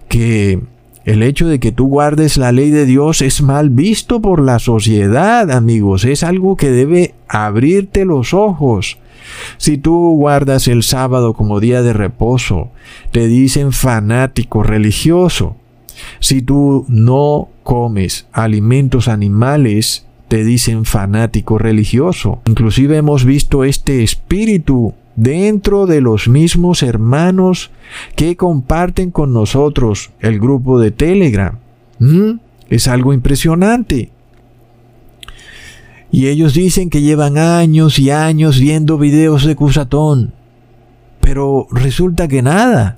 que 0.09 0.61
el 1.05 1.23
hecho 1.23 1.47
de 1.47 1.61
que 1.61 1.73
tú 1.73 1.87
guardes 1.87 2.37
la 2.37 2.53
ley 2.53 2.71
de 2.71 2.85
Dios 2.85 3.23
es 3.23 3.41
mal 3.41 3.71
visto 3.71 4.21
por 4.21 4.41
la 4.41 4.59
sociedad, 4.59 5.51
amigos. 5.51 6.05
Es 6.05 6.23
algo 6.23 6.57
que 6.57 6.71
debe 6.71 7.15
abrirte 7.29 8.05
los 8.05 8.35
ojos. 8.35 8.99
Si 9.59 9.79
tú 9.79 10.15
guardas 10.17 10.69
el 10.69 10.83
sábado 10.83 11.35
como 11.35 11.61
día 11.61 11.83
de 11.83 11.93
reposo, 11.93 12.71
te 13.13 13.27
dicen 13.27 13.73
fanático 13.73 14.63
religioso. 14.63 15.57
Si 16.21 16.43
tú 16.43 16.85
no 16.89 17.49
comes 17.63 18.27
alimentos 18.33 19.09
animales, 19.09 20.07
te 20.29 20.45
dicen 20.45 20.85
fanático 20.85 21.59
religioso. 21.59 22.41
Inclusive 22.47 22.97
hemos 22.97 23.25
visto 23.25 23.65
este 23.65 24.03
espíritu 24.03 24.95
dentro 25.15 25.87
de 25.87 26.01
los 26.01 26.29
mismos 26.29 26.83
hermanos 26.83 27.71
que 28.15 28.37
comparten 28.37 29.11
con 29.11 29.33
nosotros 29.33 30.11
el 30.21 30.39
grupo 30.39 30.79
de 30.79 30.91
Telegram. 30.91 31.59
¿Mm? 31.99 32.33
Es 32.69 32.89
algo 32.89 33.13
impresionante. 33.13 34.11
Y 36.17 36.29
ellos 36.29 36.55
dicen 36.55 36.89
que 36.89 37.03
llevan 37.03 37.37
años 37.37 37.99
y 37.99 38.09
años 38.11 38.59
viendo 38.59 38.97
videos 38.97 39.45
de 39.45 39.55
Cusatón. 39.55 40.33
Pero 41.21 41.67
resulta 41.71 42.27
que 42.27 42.41
nada. 42.41 42.97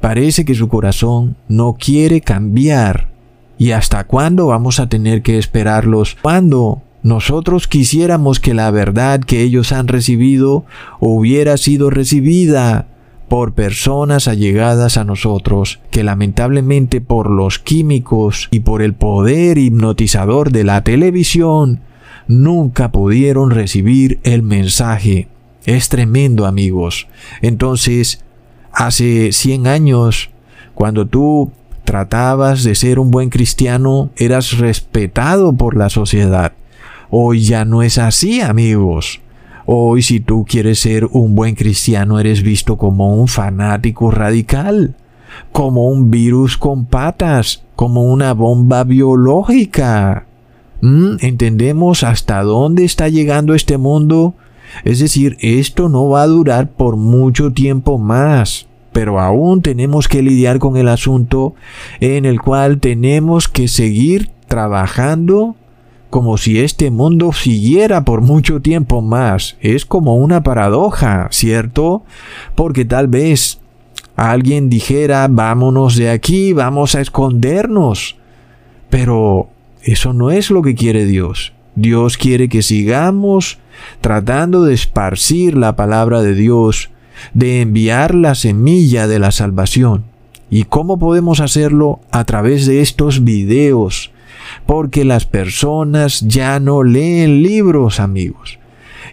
Parece 0.00 0.44
que 0.44 0.56
su 0.56 0.66
corazón 0.66 1.36
no 1.46 1.76
quiere 1.78 2.20
cambiar. 2.20 3.10
¿Y 3.58 3.70
hasta 3.70 4.02
cuándo 4.08 4.48
vamos 4.48 4.80
a 4.80 4.88
tener 4.88 5.22
que 5.22 5.38
esperarlos? 5.38 6.16
¿Cuándo 6.20 6.82
nosotros 7.04 7.68
quisiéramos 7.68 8.40
que 8.40 8.54
la 8.54 8.72
verdad 8.72 9.20
que 9.20 9.42
ellos 9.42 9.70
han 9.70 9.86
recibido 9.86 10.64
hubiera 10.98 11.58
sido 11.58 11.90
recibida 11.90 12.88
por 13.28 13.52
personas 13.52 14.26
allegadas 14.26 14.96
a 14.96 15.04
nosotros, 15.04 15.78
que 15.92 16.02
lamentablemente 16.02 17.00
por 17.00 17.30
los 17.30 17.60
químicos 17.60 18.48
y 18.50 18.60
por 18.60 18.82
el 18.82 18.94
poder 18.94 19.58
hipnotizador 19.58 20.50
de 20.50 20.64
la 20.64 20.82
televisión 20.82 21.82
nunca 22.28 22.92
pudieron 22.92 23.50
recibir 23.50 24.20
el 24.22 24.42
mensaje. 24.42 25.28
Es 25.64 25.88
tremendo 25.88 26.46
amigos. 26.46 27.08
Entonces, 27.42 28.24
hace 28.72 29.32
100 29.32 29.66
años, 29.66 30.30
cuando 30.74 31.06
tú 31.06 31.50
tratabas 31.84 32.62
de 32.64 32.74
ser 32.74 32.98
un 32.98 33.10
buen 33.10 33.30
cristiano, 33.30 34.10
eras 34.16 34.58
respetado 34.58 35.52
por 35.54 35.76
la 35.76 35.88
sociedad. 35.88 36.52
Hoy 37.10 37.40
ya 37.40 37.64
no 37.64 37.82
es 37.82 37.98
así, 37.98 38.40
amigos. 38.40 39.20
Hoy 39.64 40.02
si 40.02 40.20
tú 40.20 40.46
quieres 40.48 40.78
ser 40.78 41.06
un 41.06 41.34
buen 41.34 41.54
cristiano, 41.54 42.20
eres 42.20 42.42
visto 42.42 42.78
como 42.78 43.16
un 43.16 43.28
fanático 43.28 44.10
radical, 44.10 44.94
como 45.52 45.88
un 45.88 46.10
virus 46.10 46.56
con 46.56 46.86
patas, 46.86 47.64
como 47.76 48.04
una 48.04 48.32
bomba 48.32 48.84
biológica. 48.84 50.27
Mm, 50.80 51.16
¿Entendemos 51.20 52.04
hasta 52.04 52.42
dónde 52.42 52.84
está 52.84 53.08
llegando 53.08 53.54
este 53.54 53.78
mundo? 53.78 54.34
Es 54.84 55.00
decir, 55.00 55.36
esto 55.40 55.88
no 55.88 56.08
va 56.08 56.22
a 56.22 56.26
durar 56.26 56.70
por 56.70 56.96
mucho 56.96 57.52
tiempo 57.52 57.98
más, 57.98 58.68
pero 58.92 59.20
aún 59.20 59.62
tenemos 59.62 60.08
que 60.08 60.22
lidiar 60.22 60.58
con 60.58 60.76
el 60.76 60.88
asunto 60.88 61.54
en 62.00 62.24
el 62.24 62.40
cual 62.40 62.78
tenemos 62.78 63.48
que 63.48 63.66
seguir 63.66 64.30
trabajando 64.46 65.56
como 66.10 66.38
si 66.38 66.58
este 66.60 66.90
mundo 66.90 67.32
siguiera 67.32 68.04
por 68.04 68.20
mucho 68.22 68.60
tiempo 68.60 69.02
más. 69.02 69.56
Es 69.60 69.84
como 69.84 70.16
una 70.16 70.42
paradoja, 70.42 71.28
¿cierto? 71.30 72.02
Porque 72.54 72.84
tal 72.84 73.08
vez 73.08 73.60
alguien 74.16 74.70
dijera, 74.70 75.28
vámonos 75.28 75.96
de 75.96 76.10
aquí, 76.10 76.52
vamos 76.52 76.94
a 76.94 77.00
escondernos. 77.00 78.16
Pero 78.88 79.50
eso 79.82 80.12
no 80.12 80.30
es 80.30 80.50
lo 80.50 80.62
que 80.62 80.74
quiere 80.74 81.06
Dios. 81.06 81.52
Dios 81.74 82.16
quiere 82.16 82.48
que 82.48 82.62
sigamos 82.62 83.58
tratando 84.00 84.64
de 84.64 84.74
esparcir 84.74 85.56
la 85.56 85.76
palabra 85.76 86.22
de 86.22 86.34
Dios, 86.34 86.90
de 87.34 87.60
enviar 87.60 88.14
la 88.14 88.34
semilla 88.34 89.06
de 89.06 89.18
la 89.18 89.30
salvación. 89.30 90.04
¿Y 90.50 90.64
cómo 90.64 90.98
podemos 90.98 91.40
hacerlo? 91.40 92.00
A 92.10 92.24
través 92.24 92.66
de 92.66 92.80
estos 92.80 93.22
videos. 93.22 94.10
Porque 94.66 95.04
las 95.04 95.26
personas 95.26 96.20
ya 96.26 96.58
no 96.58 96.82
leen 96.82 97.42
libros, 97.42 98.00
amigos. 98.00 98.58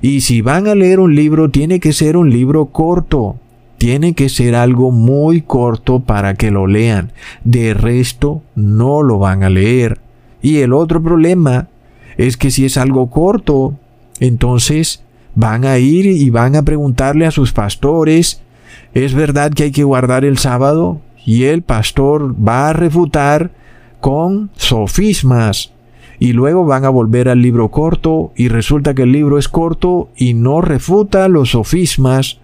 Y 0.01 0.21
si 0.21 0.41
van 0.41 0.67
a 0.67 0.75
leer 0.75 0.99
un 0.99 1.15
libro, 1.15 1.49
tiene 1.49 1.79
que 1.79 1.93
ser 1.93 2.17
un 2.17 2.29
libro 2.29 2.67
corto, 2.67 3.37
tiene 3.77 4.13
que 4.13 4.29
ser 4.29 4.55
algo 4.55 4.91
muy 4.91 5.41
corto 5.41 5.99
para 5.99 6.35
que 6.35 6.51
lo 6.51 6.67
lean. 6.67 7.11
De 7.43 7.73
resto, 7.73 8.41
no 8.55 9.03
lo 9.03 9.19
van 9.19 9.43
a 9.43 9.49
leer. 9.49 9.99
Y 10.45 10.59
el 10.59 10.73
otro 10.73 11.01
problema 11.01 11.69
es 12.17 12.37
que 12.37 12.51
si 12.51 12.65
es 12.65 12.77
algo 12.77 13.09
corto, 13.09 13.73
entonces 14.19 15.01
van 15.33 15.65
a 15.65 15.79
ir 15.79 16.05
y 16.05 16.29
van 16.29 16.55
a 16.55 16.61
preguntarle 16.61 17.25
a 17.25 17.31
sus 17.31 17.51
pastores, 17.51 18.43
¿es 18.93 19.15
verdad 19.15 19.51
que 19.51 19.63
hay 19.63 19.71
que 19.71 19.83
guardar 19.83 20.23
el 20.23 20.37
sábado? 20.37 21.01
Y 21.25 21.45
el 21.45 21.63
pastor 21.63 22.35
va 22.47 22.69
a 22.69 22.73
refutar 22.73 23.49
con 24.01 24.51
sofismas. 24.55 25.71
Y 26.19 26.33
luego 26.33 26.63
van 26.63 26.85
a 26.85 26.89
volver 26.89 27.27
al 27.27 27.41
libro 27.41 27.69
corto 27.69 28.31
y 28.35 28.47
resulta 28.47 28.93
que 28.93 29.01
el 29.01 29.13
libro 29.13 29.39
es 29.39 29.49
corto 29.49 30.09
y 30.15 30.35
no 30.35 30.61
refuta 30.61 31.27
los 31.27 31.49
sofismas 31.49 32.37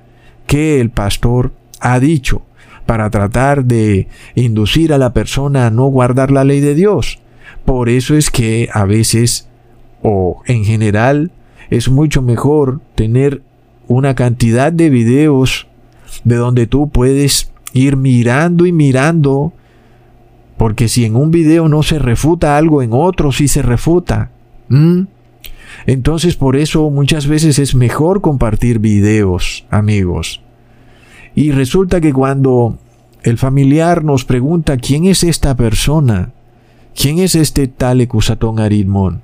que 0.48 0.82
el 0.82 0.90
pastor 0.90 1.52
ha 1.80 2.00
dicho 2.00 2.42
para 2.88 3.12
tratar 3.12 3.66
de 3.66 4.08
inducir 4.34 4.92
a 4.92 4.98
la 4.98 5.14
persona 5.14 5.68
a 5.68 5.70
no 5.70 5.86
guardar 5.86 6.32
la 6.32 6.44
ley 6.44 6.62
de 6.62 6.74
Dios. 6.74 7.20
Por 7.66 7.90
eso 7.90 8.16
es 8.16 8.30
que 8.30 8.70
a 8.74 8.86
veces 8.86 9.48
o 10.02 10.42
en 10.46 10.66
general 10.66 11.32
es 11.70 11.90
mucho 11.90 12.22
mejor 12.22 12.82
tener 12.96 13.42
una 13.88 14.16
cantidad 14.16 14.72
de 14.72 14.90
videos 14.90 15.68
de 16.24 16.36
donde 16.36 16.68
tú 16.68 16.90
puedes 16.90 17.52
ir 17.74 17.98
mirando 17.98 18.66
y 18.66 18.72
mirando 18.72 19.54
porque 20.58 20.88
si 20.88 21.06
en 21.06 21.16
un 21.16 21.32
video 21.32 21.68
no 21.68 21.82
se 21.82 21.98
refuta 21.98 22.56
algo, 22.56 22.84
en 22.84 22.92
otro 22.94 23.32
sí 23.32 23.48
se 23.48 23.62
refuta. 23.64 24.30
Entonces 25.86 26.36
por 26.36 26.56
eso 26.56 26.90
muchas 26.90 27.28
veces 27.28 27.58
es 27.58 27.74
mejor 27.74 28.22
compartir 28.22 28.80
videos, 28.80 29.66
amigos. 29.72 30.42
Y 31.34 31.52
resulta 31.52 32.02
que 32.02 32.14
cuando 32.14 32.78
el 33.24 33.38
familiar 33.38 34.04
nos 34.04 34.26
pregunta 34.26 34.78
quién 34.78 35.06
es 35.06 35.24
esta 35.24 35.56
persona, 35.56 36.32
quién 36.96 37.20
es 37.20 37.36
este 37.36 37.68
tal 37.68 38.02
Ecusatón 38.02 38.60
Aritmón, 38.60 39.22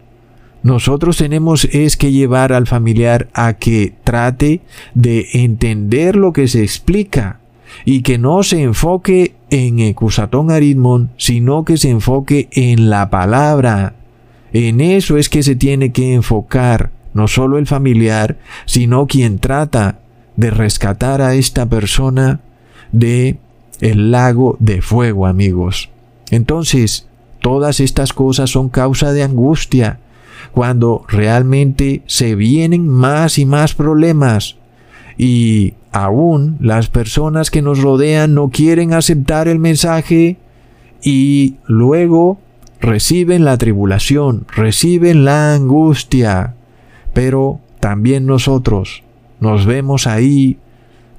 nosotros 0.63 1.17
tenemos 1.17 1.65
es 1.65 1.97
que 1.97 2.11
llevar 2.11 2.51
al 2.51 2.67
familiar 2.67 3.29
a 3.33 3.53
que 3.53 3.93
trate 4.03 4.61
de 4.95 5.27
entender 5.33 6.15
lo 6.15 6.33
que 6.33 6.47
se 6.47 6.63
explica 6.63 7.39
y 7.85 8.01
que 8.01 8.17
no 8.17 8.43
se 8.43 8.63
enfoque 8.63 9.35
en 9.49 9.79
Ecusatón 9.79 10.51
Aritmon, 10.51 11.11
sino 11.17 11.63
que 11.63 11.77
se 11.77 11.89
enfoque 11.89 12.49
en 12.51 12.89
la 12.89 13.09
palabra. 13.09 13.95
En 14.51 14.81
eso 14.81 15.17
es 15.17 15.29
que 15.29 15.43
se 15.43 15.55
tiene 15.55 15.91
que 15.91 16.13
enfocar 16.13 16.91
no 17.13 17.27
solo 17.27 17.57
el 17.57 17.67
familiar, 17.67 18.37
sino 18.65 19.07
quien 19.07 19.39
trata 19.39 19.99
de 20.35 20.51
rescatar 20.51 21.21
a 21.21 21.35
esta 21.35 21.67
persona 21.67 22.41
de 22.91 23.37
el 23.79 24.11
lago 24.11 24.57
de 24.59 24.81
fuego, 24.81 25.27
amigos. 25.27 25.89
Entonces, 26.29 27.07
todas 27.47 27.79
estas 27.79 28.11
cosas 28.11 28.49
son 28.49 28.67
causa 28.67 29.13
de 29.13 29.23
angustia, 29.23 29.99
cuando 30.51 31.05
realmente 31.07 32.01
se 32.05 32.35
vienen 32.35 32.89
más 32.89 33.39
y 33.39 33.45
más 33.45 33.73
problemas 33.73 34.57
y 35.17 35.75
aún 35.93 36.57
las 36.59 36.89
personas 36.89 37.49
que 37.49 37.61
nos 37.61 37.81
rodean 37.81 38.33
no 38.33 38.49
quieren 38.49 38.93
aceptar 38.93 39.47
el 39.47 39.59
mensaje 39.59 40.35
y 41.01 41.55
luego 41.67 42.37
reciben 42.81 43.45
la 43.45 43.57
tribulación, 43.57 44.45
reciben 44.53 45.23
la 45.23 45.53
angustia. 45.53 46.55
Pero 47.13 47.61
también 47.79 48.25
nosotros 48.25 49.03
nos 49.39 49.65
vemos 49.65 50.05
ahí 50.05 50.57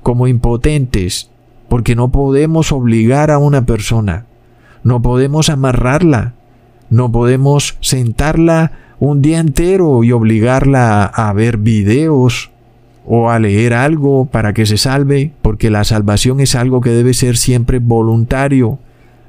como 0.02 0.26
impotentes 0.26 1.30
porque 1.70 1.96
no 1.96 2.10
podemos 2.10 2.70
obligar 2.70 3.30
a 3.30 3.38
una 3.38 3.64
persona, 3.64 4.26
no 4.88 5.02
podemos 5.02 5.50
amarrarla, 5.50 6.32
no 6.88 7.12
podemos 7.12 7.76
sentarla 7.82 8.72
un 8.98 9.20
día 9.20 9.38
entero 9.38 10.02
y 10.02 10.12
obligarla 10.12 11.04
a 11.04 11.30
ver 11.34 11.58
videos 11.58 12.50
o 13.06 13.28
a 13.28 13.38
leer 13.38 13.74
algo 13.74 14.24
para 14.24 14.54
que 14.54 14.64
se 14.64 14.78
salve, 14.78 15.32
porque 15.42 15.68
la 15.68 15.84
salvación 15.84 16.40
es 16.40 16.54
algo 16.54 16.80
que 16.80 16.88
debe 16.88 17.12
ser 17.12 17.36
siempre 17.36 17.80
voluntario. 17.80 18.78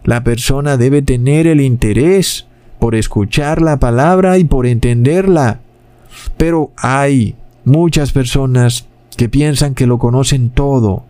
La 0.05 0.23
persona 0.23 0.77
debe 0.77 1.01
tener 1.01 1.45
el 1.45 1.59
interés 1.59 2.47
por 2.79 2.95
escuchar 2.95 3.61
la 3.61 3.79
palabra 3.79 4.37
y 4.37 4.45
por 4.45 4.65
entenderla. 4.65 5.59
Pero 6.37 6.71
hay 6.77 7.35
muchas 7.65 8.13
personas 8.13 8.87
que 9.17 9.27
piensan 9.27 9.75
que 9.75 9.87
lo 9.87 9.99
conocen 9.99 10.51
todo, 10.51 11.03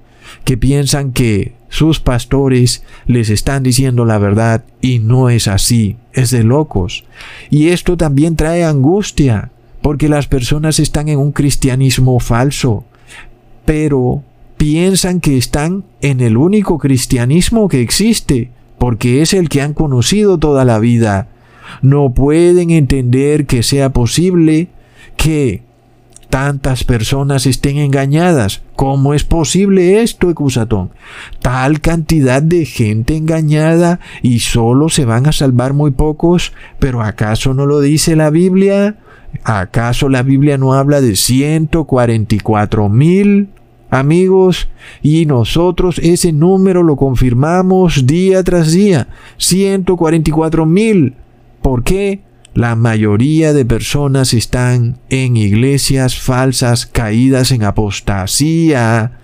que 0.43 0.57
piensan 0.57 1.12
que 1.12 1.59
sus 1.69 1.99
pastores 1.99 2.84
les 3.05 3.29
están 3.29 3.63
diciendo 3.63 4.03
la 4.03 4.17
verdad 4.17 4.63
y 4.82 4.99
no 4.99 5.29
es 5.29 5.47
así, 5.47 5.97
es 6.13 6.32
de 6.32 6.43
locos. 6.43 7.05
Y 7.49 7.69
esto 7.69 7.95
también 7.95 8.36
trae 8.36 8.65
angustia, 8.65 9.51
porque 9.82 10.10
las 10.10 10.27
personas 10.27 10.79
están 10.79 11.08
en 11.08 11.19
un 11.19 11.32
cristianismo 11.32 12.19
falso, 12.19 12.84
pero 13.65 14.23
piensan 14.58 15.21
que 15.21 15.38
están 15.38 15.86
en 16.01 16.19
el 16.19 16.36
único 16.36 16.79
cristianismo 16.79 17.69
que 17.69 17.82
existe, 17.82 18.51
porque 18.77 19.21
es 19.21 19.34
el 19.34 19.47
que 19.47 19.62
han 19.62 19.73
conocido 19.73 20.38
toda 20.38 20.65
la 20.65 20.79
vida. 20.79 21.27
No 21.82 22.13
pueden 22.13 22.71
entender 22.71 23.45
que 23.45 23.62
sea 23.63 23.91
posible 23.91 24.69
que 25.15 25.62
tantas 26.30 26.84
personas 26.84 27.46
estén 27.46 27.78
engañadas. 27.78 28.62
¿Cómo 28.76 29.13
es 29.13 29.24
posible 29.24 30.02
esto, 30.02 30.30
Ecusatón? 30.30 30.92
Tal 31.42 31.82
cantidad 31.82 32.42
de 32.42 32.65
gente 32.65 33.15
engañada 33.18 34.00
y 34.22 34.39
solo 34.39 34.89
se 34.89 35.06
van 35.06 35.28
a 35.28 35.32
salvar 35.32 35.74
muy 35.74 35.92
pocos, 35.92 36.54
pero 36.78 37.02
¿acaso 37.02 37.54
no 37.54 37.65
lo 37.65 37.82
dice 37.82 38.15
la 38.15 38.30
Biblia? 38.30 38.98
¿Acaso 39.44 40.10
la 40.10 40.24
Biblia 40.24 40.58
no 40.58 40.74
habla 40.74 41.02
de 41.02 41.15
144 41.15 42.89
mil 42.89 43.50
amigos? 43.89 44.70
Y 45.02 45.26
nosotros 45.26 46.00
ese 46.02 46.32
número 46.32 46.84
lo 46.84 46.96
confirmamos 46.96 48.06
día 48.06 48.44
tras 48.44 48.72
día. 48.72 49.08
144 49.38 50.65
mil. 50.65 51.15
¿Por 51.62 51.84
qué? 51.84 52.22
La 52.53 52.75
mayoría 52.75 53.53
de 53.53 53.63
personas 53.65 54.33
están 54.33 54.97
en 55.09 55.38
iglesias 55.38 56.19
falsas 56.19 56.85
caídas 56.85 57.51
en 57.51 57.63
apostasía. 57.63 59.19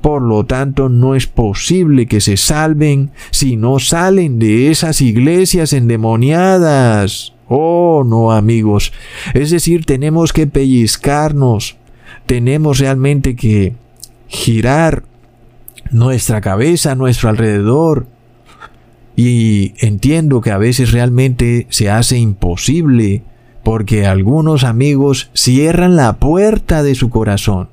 Por 0.00 0.22
lo 0.22 0.44
tanto, 0.44 0.88
no 0.88 1.14
es 1.14 1.26
posible 1.26 2.06
que 2.06 2.20
se 2.20 2.36
salven 2.36 3.10
si 3.30 3.56
no 3.56 3.78
salen 3.78 4.38
de 4.38 4.70
esas 4.70 5.00
iglesias 5.00 5.72
endemoniadas. 5.72 7.32
Oh, 7.48 8.04
no 8.06 8.32
amigos. 8.32 8.92
Es 9.34 9.50
decir, 9.50 9.84
tenemos 9.84 10.32
que 10.32 10.46
pellizcarnos. 10.46 11.76
Tenemos 12.26 12.78
realmente 12.78 13.36
que 13.36 13.74
girar 14.28 15.04
nuestra 15.90 16.40
cabeza 16.40 16.92
a 16.92 16.96
nuestro 16.96 17.28
alrededor. 17.28 18.06
Y 19.16 19.72
entiendo 19.78 20.40
que 20.42 20.50
a 20.50 20.58
veces 20.58 20.92
realmente 20.92 21.66
se 21.70 21.90
hace 21.90 22.18
imposible 22.18 23.22
porque 23.64 24.06
algunos 24.06 24.62
amigos 24.62 25.30
cierran 25.32 25.96
la 25.96 26.18
puerta 26.18 26.82
de 26.82 26.94
su 26.94 27.10
corazón 27.10 27.68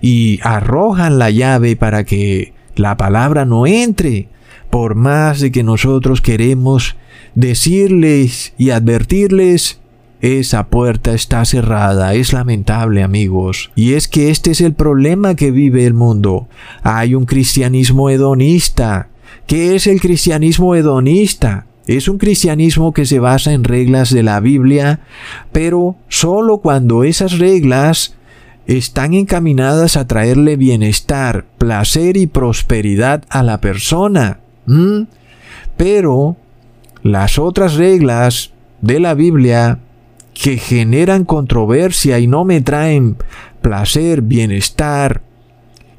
y 0.00 0.38
arrojan 0.42 1.18
la 1.18 1.30
llave 1.30 1.74
para 1.76 2.04
que 2.04 2.52
la 2.76 2.96
palabra 2.96 3.44
no 3.44 3.66
entre, 3.66 4.28
por 4.70 4.94
más 4.94 5.40
de 5.40 5.50
que 5.50 5.62
nosotros 5.62 6.20
queremos 6.20 6.96
decirles 7.34 8.52
y 8.58 8.70
advertirles, 8.70 9.80
esa 10.20 10.68
puerta 10.68 11.12
está 11.12 11.44
cerrada, 11.44 12.14
es 12.14 12.32
lamentable 12.32 13.02
amigos. 13.02 13.70
Y 13.74 13.92
es 13.92 14.08
que 14.08 14.30
este 14.30 14.52
es 14.52 14.60
el 14.60 14.72
problema 14.72 15.34
que 15.34 15.50
vive 15.50 15.84
el 15.84 15.94
mundo. 15.94 16.48
Hay 16.82 17.14
un 17.14 17.26
cristianismo 17.26 18.08
hedonista. 18.08 19.08
¿Qué 19.46 19.74
es 19.74 19.86
el 19.86 20.00
cristianismo 20.00 20.74
hedonista? 20.74 21.66
Es 21.86 22.08
un 22.08 22.16
cristianismo 22.16 22.92
que 22.92 23.04
se 23.04 23.18
basa 23.18 23.52
en 23.52 23.64
reglas 23.64 24.10
de 24.10 24.22
la 24.22 24.40
Biblia, 24.40 25.00
pero 25.52 25.96
solo 26.08 26.58
cuando 26.58 27.04
esas 27.04 27.38
reglas 27.38 28.16
están 28.66 29.12
encaminadas 29.12 29.98
a 29.98 30.06
traerle 30.06 30.56
bienestar, 30.56 31.44
placer 31.58 32.16
y 32.16 32.26
prosperidad 32.26 33.24
a 33.28 33.42
la 33.42 33.60
persona. 33.60 34.40
Pero 35.76 36.36
las 37.02 37.38
otras 37.38 37.74
reglas 37.74 38.52
de 38.80 38.98
la 38.98 39.12
Biblia 39.12 39.78
que 40.32 40.56
generan 40.56 41.24
controversia 41.26 42.18
y 42.18 42.26
no 42.26 42.46
me 42.46 42.62
traen 42.62 43.18
placer, 43.60 44.22
bienestar 44.22 45.22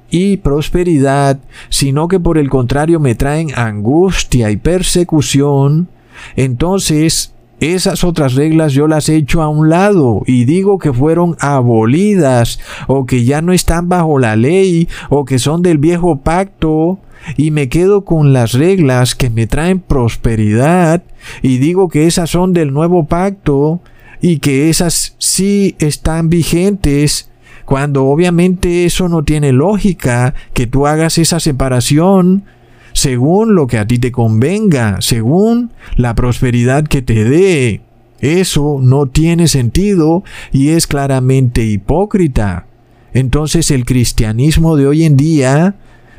y 0.09 0.37
prosperidad, 0.37 1.39
sino 1.69 2.07
que 2.07 2.19
por 2.19 2.37
el 2.37 2.49
contrario 2.49 2.99
me 2.99 3.15
traen 3.15 3.49
angustia 3.55 4.51
y 4.51 4.57
persecución, 4.57 5.87
entonces 6.35 7.33
esas 7.59 8.03
otras 8.03 8.35
reglas 8.35 8.73
yo 8.73 8.87
las 8.87 9.07
he 9.07 9.15
hecho 9.15 9.41
a 9.41 9.47
un 9.47 9.69
lado 9.69 10.23
y 10.25 10.45
digo 10.45 10.77
que 10.77 10.91
fueron 10.91 11.37
abolidas 11.39 12.59
o 12.87 13.05
que 13.05 13.23
ya 13.23 13.41
no 13.41 13.53
están 13.53 13.87
bajo 13.87 14.19
la 14.19 14.35
ley 14.35 14.89
o 15.09 15.23
que 15.23 15.39
son 15.39 15.61
del 15.61 15.77
viejo 15.77 16.17
pacto 16.17 16.99
y 17.37 17.51
me 17.51 17.69
quedo 17.69 18.03
con 18.03 18.33
las 18.33 18.53
reglas 18.53 19.15
que 19.15 19.29
me 19.29 19.47
traen 19.47 19.79
prosperidad 19.79 21.03
y 21.41 21.57
digo 21.57 21.87
que 21.87 22.07
esas 22.07 22.29
son 22.29 22.53
del 22.53 22.73
nuevo 22.73 23.05
pacto 23.05 23.79
y 24.21 24.39
que 24.39 24.69
esas 24.69 25.15
sí 25.17 25.75
están 25.79 26.29
vigentes 26.29 27.29
cuando 27.65 28.05
obviamente 28.05 28.85
eso 28.85 29.09
no 29.09 29.23
tiene 29.23 29.51
lógica 29.51 30.33
que 30.53 30.67
tú 30.67 30.87
hagas 30.87 31.17
esa 31.17 31.39
separación 31.39 32.45
según 32.93 33.55
lo 33.55 33.67
que 33.67 33.77
a 33.77 33.85
ti 33.85 33.99
te 33.99 34.11
convenga, 34.11 35.01
según 35.01 35.71
la 35.97 36.15
prosperidad 36.15 36.85
que 36.85 37.01
te 37.01 37.25
dé. 37.25 37.81
Eso 38.21 38.79
no 38.81 39.07
tiene 39.07 39.47
sentido 39.47 40.23
y 40.53 40.69
es 40.69 40.87
claramente 40.87 41.65
hipócrita. 41.65 42.67
Entonces 43.13 43.69
el 43.71 43.85
cristianismo 43.85 44.77
de 44.77 44.87
hoy 44.87 45.03
en 45.03 45.17
día 45.17 45.75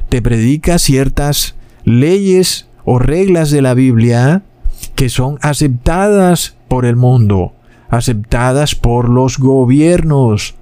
te 0.08 0.20
predica 0.20 0.78
ciertas 0.78 1.54
leyes 1.84 2.68
o 2.84 2.98
reglas 2.98 3.50
de 3.50 3.62
la 3.62 3.74
Biblia 3.74 4.42
que 4.94 5.08
son 5.08 5.38
aceptadas 5.42 6.56
por 6.68 6.84
el 6.84 6.96
mundo, 6.96 7.54
aceptadas 7.88 8.74
por 8.74 9.08
los 9.08 9.38
gobiernos, 9.38 10.56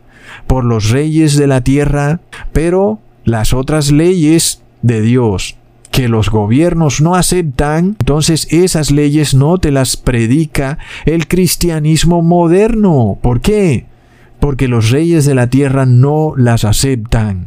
por 0.47 0.65
los 0.65 0.91
reyes 0.91 1.37
de 1.37 1.47
la 1.47 1.63
tierra, 1.63 2.21
pero 2.53 3.01
las 3.25 3.53
otras 3.53 3.91
leyes 3.91 4.63
de 4.83 5.01
Dios 5.01 5.57
que 5.95 6.09
los 6.09 6.29
gobiernos 6.29 7.01
no 7.01 7.15
aceptan, 7.15 7.97
entonces 8.01 8.49
esas 8.51 8.91
leyes 8.91 9.33
no 9.33 9.59
te 9.59 9.71
las 9.71 9.97
predica 9.97 10.77
el 11.05 11.29
cristianismo 11.29 12.21
moderno. 12.21 13.17
¿Por 13.23 13.41
qué? 13.41 13.87
Porque 14.41 14.67
los 14.67 14.91
reyes 14.91 15.25
de 15.25 15.37
la 15.37 15.47
tierra 15.47 15.87
no 15.87 16.33
las 16.37 16.65
aceptan. 16.65 17.47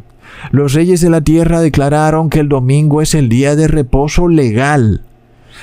Los 0.52 0.72
reyes 0.72 1.02
de 1.02 1.10
la 1.10 1.20
tierra 1.20 1.60
declararon 1.60 2.30
que 2.30 2.40
el 2.40 2.48
domingo 2.48 3.02
es 3.02 3.16
el 3.16 3.28
día 3.28 3.58
de 3.58 3.68
reposo 3.68 4.30
legal. 4.30 5.02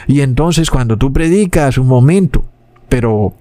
Y 0.06 0.20
entonces 0.20 0.70
cuando 0.70 0.98
tú 0.98 1.10
predicas 1.10 1.78
un 1.78 1.87
momento, 1.87 2.44
pero 2.90 3.32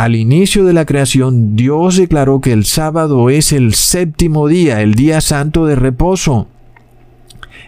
al 0.00 0.16
inicio 0.16 0.64
de 0.64 0.72
la 0.72 0.86
creación 0.86 1.56
Dios 1.56 1.98
declaró 1.98 2.40
que 2.40 2.54
el 2.54 2.64
sábado 2.64 3.28
es 3.28 3.52
el 3.52 3.74
séptimo 3.74 4.48
día, 4.48 4.80
el 4.80 4.94
día 4.94 5.20
santo 5.20 5.66
de 5.66 5.76
reposo. 5.76 6.48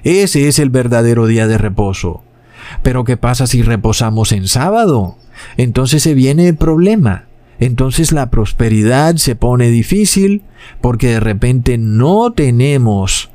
Ese 0.02 0.48
es 0.48 0.58
el 0.58 0.70
verdadero 0.70 1.26
día 1.26 1.46
de 1.46 1.58
reposo. 1.58 2.22
Pero 2.82 3.04
¿qué 3.04 3.18
pasa 3.18 3.46
si 3.46 3.60
reposamos 3.60 4.32
en 4.32 4.48
sábado? 4.48 5.18
Entonces 5.58 6.02
se 6.02 6.14
viene 6.14 6.48
el 6.48 6.56
problema. 6.56 7.26
Entonces 7.60 8.12
la 8.12 8.30
prosperidad 8.30 9.16
se 9.16 9.36
pone 9.36 9.68
difícil 9.68 10.40
porque 10.80 11.08
de 11.08 11.20
repente 11.20 11.76
no 11.76 12.32
tenemos 12.32 13.28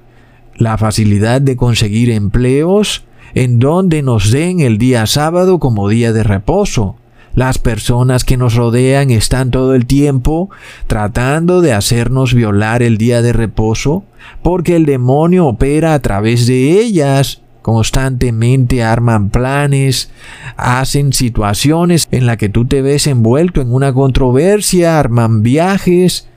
la 0.56 0.76
facilidad 0.80 1.40
de 1.40 1.56
conseguir 1.56 2.10
empleos 2.10 3.06
en 3.36 3.60
donde 3.60 4.02
nos 4.02 4.32
den 4.32 4.60
el 4.60 4.80
día 4.80 5.06
sábado 5.06 5.60
como 5.60 5.88
día 5.88 6.14
de 6.14 6.24
reposo. 6.24 6.96
Las 7.38 7.60
personas 7.60 8.24
que 8.24 8.36
nos 8.36 8.56
rodean 8.56 9.12
están 9.12 9.52
todo 9.52 9.76
el 9.76 9.86
tiempo 9.86 10.50
tratando 10.88 11.62
de 11.62 11.72
hacernos 11.72 12.34
violar 12.34 12.82
el 12.82 12.98
día 12.98 13.22
de 13.22 13.32
reposo 13.32 14.04
porque 14.42 14.76
el 14.76 14.88
demonio 14.88 15.46
opera 15.46 15.94
a 15.94 16.00
través 16.00 16.48
de 16.48 16.82
ellas. 16.82 17.44
Constantemente 17.62 18.82
arman 18.82 19.30
planes, 19.30 20.10
hacen 20.56 21.14
situaciones 21.14 22.08
en 22.10 22.26
las 22.26 22.38
que 22.38 22.50
tú 22.50 22.66
te 22.66 22.82
ves 22.82 23.06
envuelto 23.06 23.62
en 23.62 23.72
una 23.72 23.94
controversia, 23.94 24.98
arman 24.98 25.44
viajes 25.44 26.28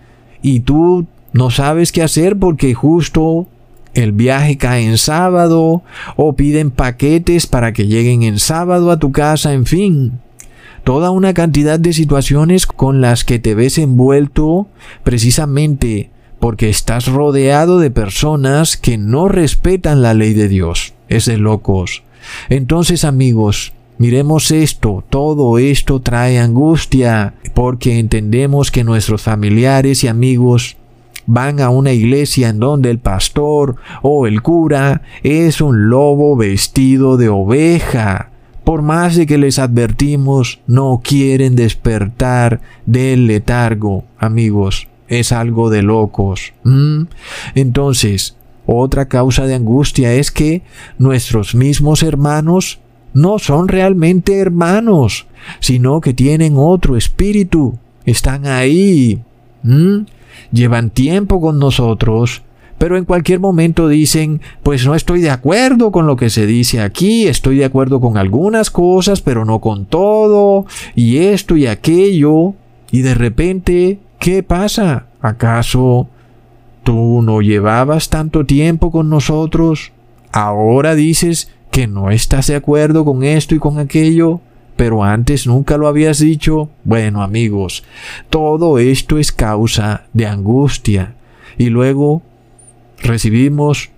y 0.42 0.60
tú 0.60 1.06
no 1.32 1.48
sabes 1.48 1.92
qué 1.92 2.02
hacer 2.02 2.38
porque 2.38 2.74
justo 2.74 3.46
el 3.94 4.12
viaje 4.12 4.58
cae 4.58 4.84
en 4.84 4.98
sábado 4.98 5.82
o 6.16 6.34
piden 6.34 6.70
paquetes 6.70 7.46
para 7.46 7.72
que 7.72 7.86
lleguen 7.86 8.22
en 8.22 8.38
sábado 8.38 8.90
a 8.90 8.98
tu 8.98 9.12
casa, 9.12 9.54
en 9.54 9.64
fin 9.64 10.20
toda 10.84 11.10
una 11.10 11.34
cantidad 11.34 11.78
de 11.78 11.92
situaciones 11.92 12.66
con 12.66 13.00
las 13.00 13.24
que 13.24 13.38
te 13.38 13.54
ves 13.54 13.78
envuelto 13.78 14.68
precisamente 15.04 16.10
porque 16.38 16.70
estás 16.70 17.06
rodeado 17.06 17.78
de 17.78 17.90
personas 17.90 18.76
que 18.76 18.98
no 18.98 19.28
respetan 19.28 20.02
la 20.02 20.14
ley 20.14 20.32
de 20.32 20.48
Dios. 20.48 20.94
Es 21.08 21.26
de 21.26 21.36
locos. 21.36 22.02
Entonces 22.48 23.04
amigos, 23.04 23.72
miremos 23.98 24.50
esto, 24.50 25.04
todo 25.10 25.58
esto 25.58 26.00
trae 26.00 26.38
angustia 26.38 27.34
porque 27.54 27.98
entendemos 27.98 28.70
que 28.70 28.84
nuestros 28.84 29.22
familiares 29.22 30.02
y 30.04 30.08
amigos 30.08 30.76
van 31.26 31.60
a 31.60 31.68
una 31.68 31.92
iglesia 31.92 32.48
en 32.48 32.58
donde 32.58 32.90
el 32.90 32.98
pastor 32.98 33.76
o 34.02 34.26
el 34.26 34.42
cura 34.42 35.02
es 35.22 35.60
un 35.60 35.90
lobo 35.90 36.36
vestido 36.36 37.16
de 37.16 37.28
oveja 37.28 38.30
por 38.64 38.82
más 38.82 39.16
de 39.16 39.26
que 39.26 39.38
les 39.38 39.58
advertimos, 39.58 40.60
no 40.66 41.00
quieren 41.02 41.56
despertar 41.56 42.60
del 42.86 43.26
letargo, 43.26 44.04
amigos. 44.18 44.88
Es 45.08 45.32
algo 45.32 45.70
de 45.70 45.82
locos. 45.82 46.52
Entonces, 47.54 48.36
otra 48.66 49.08
causa 49.08 49.46
de 49.46 49.54
angustia 49.54 50.12
es 50.14 50.30
que 50.30 50.62
nuestros 50.98 51.54
mismos 51.56 52.04
hermanos 52.04 52.78
no 53.12 53.40
son 53.40 53.66
realmente 53.66 54.38
hermanos, 54.38 55.26
sino 55.58 56.00
que 56.00 56.14
tienen 56.14 56.54
otro 56.56 56.96
espíritu. 56.96 57.76
Están 58.04 58.46
ahí. 58.46 59.20
Llevan 60.52 60.90
tiempo 60.90 61.40
con 61.40 61.58
nosotros, 61.58 62.42
pero 62.80 62.96
en 62.96 63.04
cualquier 63.04 63.40
momento 63.40 63.88
dicen, 63.88 64.40
pues 64.62 64.86
no 64.86 64.94
estoy 64.94 65.20
de 65.20 65.28
acuerdo 65.28 65.92
con 65.92 66.06
lo 66.06 66.16
que 66.16 66.30
se 66.30 66.46
dice 66.46 66.80
aquí, 66.80 67.26
estoy 67.26 67.58
de 67.58 67.66
acuerdo 67.66 68.00
con 68.00 68.16
algunas 68.16 68.70
cosas, 68.70 69.20
pero 69.20 69.44
no 69.44 69.58
con 69.58 69.84
todo, 69.84 70.64
y 70.94 71.18
esto 71.18 71.58
y 71.58 71.66
aquello, 71.66 72.54
y 72.90 73.02
de 73.02 73.12
repente, 73.14 73.98
¿qué 74.18 74.42
pasa? 74.42 75.08
¿Acaso 75.20 76.08
tú 76.82 77.20
no 77.20 77.42
llevabas 77.42 78.08
tanto 78.08 78.46
tiempo 78.46 78.90
con 78.90 79.10
nosotros? 79.10 79.92
Ahora 80.32 80.94
dices 80.94 81.52
que 81.70 81.86
no 81.86 82.10
estás 82.10 82.46
de 82.46 82.56
acuerdo 82.56 83.04
con 83.04 83.24
esto 83.24 83.54
y 83.54 83.58
con 83.58 83.78
aquello, 83.78 84.40
pero 84.76 85.04
antes 85.04 85.46
nunca 85.46 85.76
lo 85.76 85.86
habías 85.86 86.18
dicho. 86.18 86.70
Bueno 86.84 87.22
amigos, 87.22 87.84
todo 88.30 88.78
esto 88.78 89.18
es 89.18 89.32
causa 89.32 90.04
de 90.14 90.26
angustia. 90.26 91.14
Y 91.58 91.68
luego 91.68 92.22
recibimos 93.02 93.90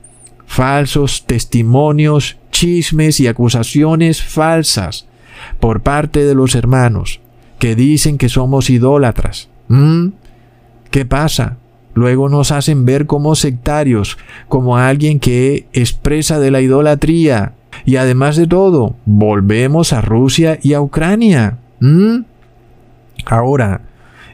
falsos 0.47 1.25
testimonios, 1.27 2.37
chismes 2.51 3.21
y 3.21 3.27
acusaciones 3.27 4.23
falsas 4.23 5.07
por 5.61 5.81
parte 5.81 6.25
de 6.25 6.35
los 6.35 6.55
hermanos 6.55 7.21
que 7.59 7.75
dicen 7.75 8.19
que 8.19 8.29
somos 8.29 8.71
idólatras. 8.71 9.49
¿Mm? 9.69 10.09
¿Qué 10.91 11.07
pasa? 11.07 11.57
Luego 11.95 12.29
nos 12.29 12.53
hacen 12.53 12.85
ver 12.85 13.07
como 13.07 13.35
sectarios, 13.35 14.19
como 14.49 14.77
alguien 14.77 15.21
que 15.21 15.67
expresa 15.73 16.39
de 16.39 16.51
la 16.51 16.61
idolatría. 16.61 17.55
Y 17.85 17.97
además 17.97 18.37
de 18.37 18.47
todo, 18.47 18.97
volvemos 19.05 19.93
a 19.93 20.01
Rusia 20.01 20.59
y 20.63 20.73
a 20.75 20.81
Ucrania. 20.81 21.59
¿Mm? 21.81 22.25
Ahora, 23.27 23.83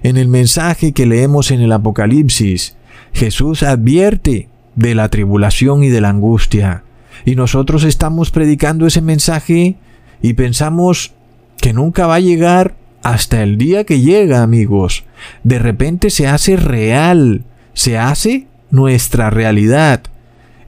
en 0.03 0.17
el 0.17 0.29
mensaje 0.29 0.93
que 0.93 1.07
leemos 1.07 1.51
en 1.51 1.61
el 1.61 1.73
Apocalipsis, 1.73 2.77
Jesús 3.13 3.63
advierte 3.63 4.49
de 4.79 4.95
la 4.95 5.09
tribulación 5.09 5.83
y 5.83 5.89
de 5.89 6.01
la 6.01 6.11
angustia. 6.11 6.85
Y 7.25 7.35
nosotros 7.35 7.83
estamos 7.83 8.31
predicando 8.31 8.87
ese 8.87 9.03
mensaje 9.03 9.77
y 10.23 10.35
pensamos 10.35 11.13
que 11.61 11.73
nunca 11.73 12.07
va 12.07 12.15
a 12.15 12.21
llegar 12.21 12.77
hasta 13.03 13.43
el 13.43 13.59
día 13.59 13.83
que 13.83 14.01
llega, 14.01 14.43
amigos. 14.45 15.05
De 15.43 15.59
repente 15.59 16.11
se 16.11 16.29
hace 16.29 16.57
real, 16.57 17.43
se 17.75 17.99
hace 17.99 18.47
nuestra 18.71 19.31
realidad. 19.31 20.03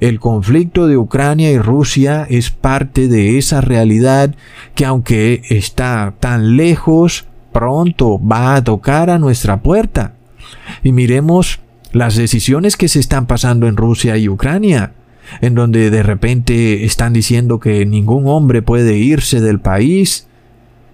El 0.00 0.18
conflicto 0.18 0.88
de 0.88 0.96
Ucrania 0.96 1.52
y 1.52 1.58
Rusia 1.58 2.26
es 2.28 2.50
parte 2.50 3.06
de 3.06 3.38
esa 3.38 3.60
realidad 3.60 4.34
que 4.74 4.86
aunque 4.86 5.42
está 5.50 6.14
tan 6.18 6.56
lejos, 6.56 7.26
pronto 7.52 8.18
va 8.20 8.56
a 8.56 8.64
tocar 8.64 9.08
a 9.08 9.20
nuestra 9.20 9.62
puerta. 9.62 10.14
Y 10.82 10.90
miremos 10.90 11.60
las 11.92 12.16
decisiones 12.16 12.76
que 12.76 12.88
se 12.88 13.00
están 13.00 13.26
pasando 13.26 13.66
en 13.66 13.76
Rusia 13.76 14.16
y 14.16 14.28
Ucrania, 14.28 14.92
en 15.40 15.54
donde 15.54 15.90
de 15.90 16.02
repente 16.02 16.84
están 16.84 17.12
diciendo 17.12 17.60
que 17.60 17.84
ningún 17.86 18.26
hombre 18.26 18.62
puede 18.62 18.98
irse 18.98 19.40
del 19.40 19.60
país. 19.60 20.28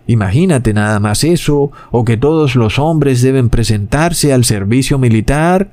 Imagínate 0.06 0.72
nada 0.72 1.00
más 1.00 1.24
eso, 1.24 1.72
o 1.90 2.04
que 2.04 2.16
todos 2.16 2.54
los 2.54 2.78
hombres 2.78 3.22
deben 3.22 3.50
presentarse 3.50 4.32
al 4.32 4.44
servicio 4.44 4.98
militar. 4.98 5.70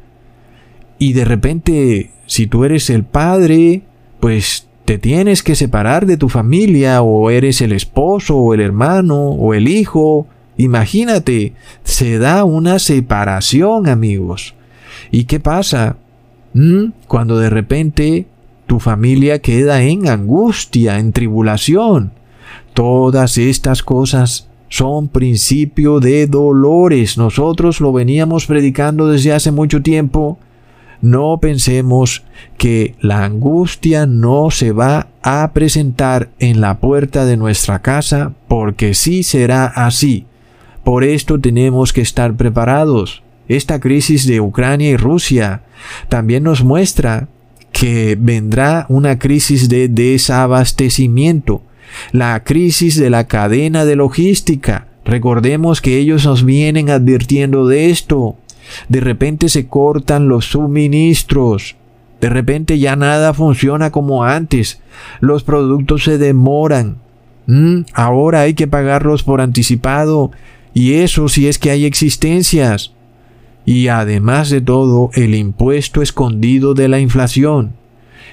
Y 0.97 1.13
de 1.13 1.25
repente, 1.25 2.11
si 2.25 2.47
tú 2.47 2.65
eres 2.65 2.89
el 2.89 3.03
padre, 3.03 3.83
pues 4.19 4.67
te 4.85 4.97
tienes 4.97 5.43
que 5.43 5.55
separar 5.55 6.05
de 6.05 6.17
tu 6.17 6.29
familia 6.29 7.01
o 7.01 7.29
eres 7.29 7.61
el 7.61 7.71
esposo 7.71 8.37
o 8.37 8.53
el 8.53 8.59
hermano 8.59 9.17
o 9.29 9.53
el 9.53 9.67
hijo. 9.67 10.27
Imagínate, 10.57 11.53
se 11.83 12.17
da 12.17 12.43
una 12.43 12.79
separación, 12.79 13.87
amigos. 13.87 14.55
¿Y 15.13 15.23
qué 15.23 15.39
pasa? 15.39 15.95
¿Mm? 16.53 16.87
Cuando 17.07 17.39
de 17.39 17.49
repente 17.49 18.27
tu 18.67 18.81
familia 18.81 19.39
queda 19.39 19.81
en 19.81 20.09
angustia, 20.09 20.99
en 20.99 21.13
tribulación. 21.13 22.11
Todas 22.73 23.37
estas 23.37 23.81
cosas 23.81 24.49
son 24.67 25.07
principio 25.07 26.01
de 26.01 26.27
dolores. 26.27 27.17
Nosotros 27.17 27.79
lo 27.79 27.93
veníamos 27.93 28.45
predicando 28.45 29.07
desde 29.07 29.31
hace 29.31 29.53
mucho 29.53 29.81
tiempo 29.81 30.37
no 31.03 31.37
pensemos 31.41 32.23
que 32.57 32.95
la 33.01 33.25
angustia 33.25 34.05
no 34.05 34.51
se 34.51 34.71
va 34.71 35.07
a 35.21 35.51
presentar 35.51 36.29
en 36.39 36.61
la 36.61 36.79
puerta 36.79 37.25
de 37.25 37.35
nuestra 37.35 37.81
casa 37.81 38.31
porque 38.47 38.93
sí 38.93 39.23
será 39.23 39.65
así. 39.65 40.27
Por 40.85 41.03
esto 41.03 41.41
tenemos 41.41 41.91
que 41.91 41.99
estar 41.99 42.37
preparados. 42.37 43.22
Esta 43.47 43.79
crisis 43.79 44.25
de 44.25 44.41
Ucrania 44.41 44.89
y 44.91 44.97
Rusia 44.97 45.63
también 46.09 46.43
nos 46.43 46.63
muestra 46.63 47.27
que 47.71 48.15
vendrá 48.19 48.85
una 48.87 49.19
crisis 49.19 49.67
de 49.67 49.89
desabastecimiento, 49.89 51.63
la 52.11 52.43
crisis 52.43 52.97
de 52.97 53.09
la 53.09 53.27
cadena 53.27 53.83
de 53.83 53.95
logística. 53.95 54.87
Recordemos 55.03 55.81
que 55.81 55.97
ellos 55.97 56.25
nos 56.25 56.45
vienen 56.45 56.89
advirtiendo 56.89 57.67
de 57.67 57.89
esto. 57.89 58.37
De 58.87 59.01
repente 59.01 59.49
se 59.49 59.67
cortan 59.67 60.29
los 60.29 60.45
suministros. 60.45 61.75
De 62.21 62.29
repente 62.29 62.79
ya 62.79 62.95
nada 62.95 63.33
funciona 63.33 63.91
como 63.91 64.23
antes. 64.23 64.79
Los 65.19 65.43
productos 65.43 66.05
se 66.05 66.17
demoran. 66.17 66.99
Mm, 67.47 67.81
ahora 67.93 68.41
hay 68.41 68.53
que 68.53 68.67
pagarlos 68.67 69.23
por 69.23 69.41
anticipado. 69.41 70.31
Y 70.73 70.93
eso 70.93 71.27
si 71.27 71.47
es 71.47 71.59
que 71.59 71.71
hay 71.71 71.83
existencias. 71.83 72.92
Y 73.65 73.87
además 73.87 74.49
de 74.49 74.61
todo, 74.61 75.09
el 75.13 75.35
impuesto 75.35 76.01
escondido 76.01 76.73
de 76.73 76.87
la 76.87 76.99
inflación. 76.99 77.73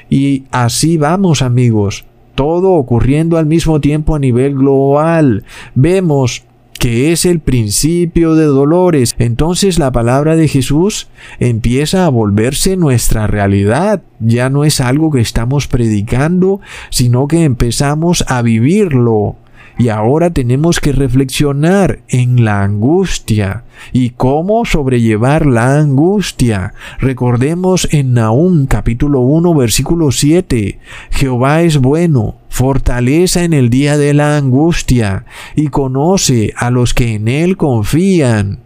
Y 0.09 0.45
así 0.51 0.97
vamos 0.97 1.43
amigos. 1.43 2.05
Todo 2.35 2.73
ocurriendo 2.73 3.39
al 3.39 3.47
mismo 3.47 3.81
tiempo 3.81 4.15
a 4.15 4.19
nivel 4.19 4.55
global. 4.55 5.45
Vemos 5.75 6.45
que 6.81 7.13
es 7.13 7.27
el 7.27 7.41
principio 7.41 8.35
de 8.35 8.47
dolores. 8.47 9.15
Entonces 9.19 9.79
la 9.79 9.93
palabra 9.93 10.35
de 10.35 10.49
Jesús 10.49 11.09
empieza 11.39 12.07
a 12.07 12.09
volverse 12.09 12.79
nuestra 12.79 13.27
realidad. 13.27 14.03
Ya 14.19 14.49
no 14.49 14.65
es 14.65 14.81
algo 14.81 15.11
que 15.11 15.21
estamos 15.21 15.69
predicando, 15.69 16.61
sino 16.89 17.29
que 17.29 17.45
empezamos 17.45 18.25
a 18.29 18.41
vivirlo. 18.41 19.37
Y 19.81 19.89
ahora 19.89 20.29
tenemos 20.29 20.79
que 20.79 20.93
reflexionar 20.93 22.01
en 22.09 22.45
la 22.45 22.63
angustia 22.63 23.65
y 23.95 24.11
cómo 24.11 24.67
sobrellevar 24.67 25.47
la 25.47 25.79
angustia. 25.79 26.75
Recordemos 26.99 27.89
en 27.91 28.13
Nahum 28.13 28.67
capítulo 28.67 29.21
1 29.21 29.55
versículo 29.55 30.11
7. 30.11 30.79
Jehová 31.13 31.63
es 31.63 31.79
bueno, 31.79 32.37
fortaleza 32.51 33.43
en 33.43 33.55
el 33.55 33.71
día 33.71 33.97
de 33.97 34.13
la 34.13 34.37
angustia 34.37 35.25
y 35.57 35.69
conoce 35.69 36.53
a 36.59 36.71
los 36.71 36.93
que 36.93 37.15
en 37.15 37.27
él 37.27 37.57
confían. 37.57 38.59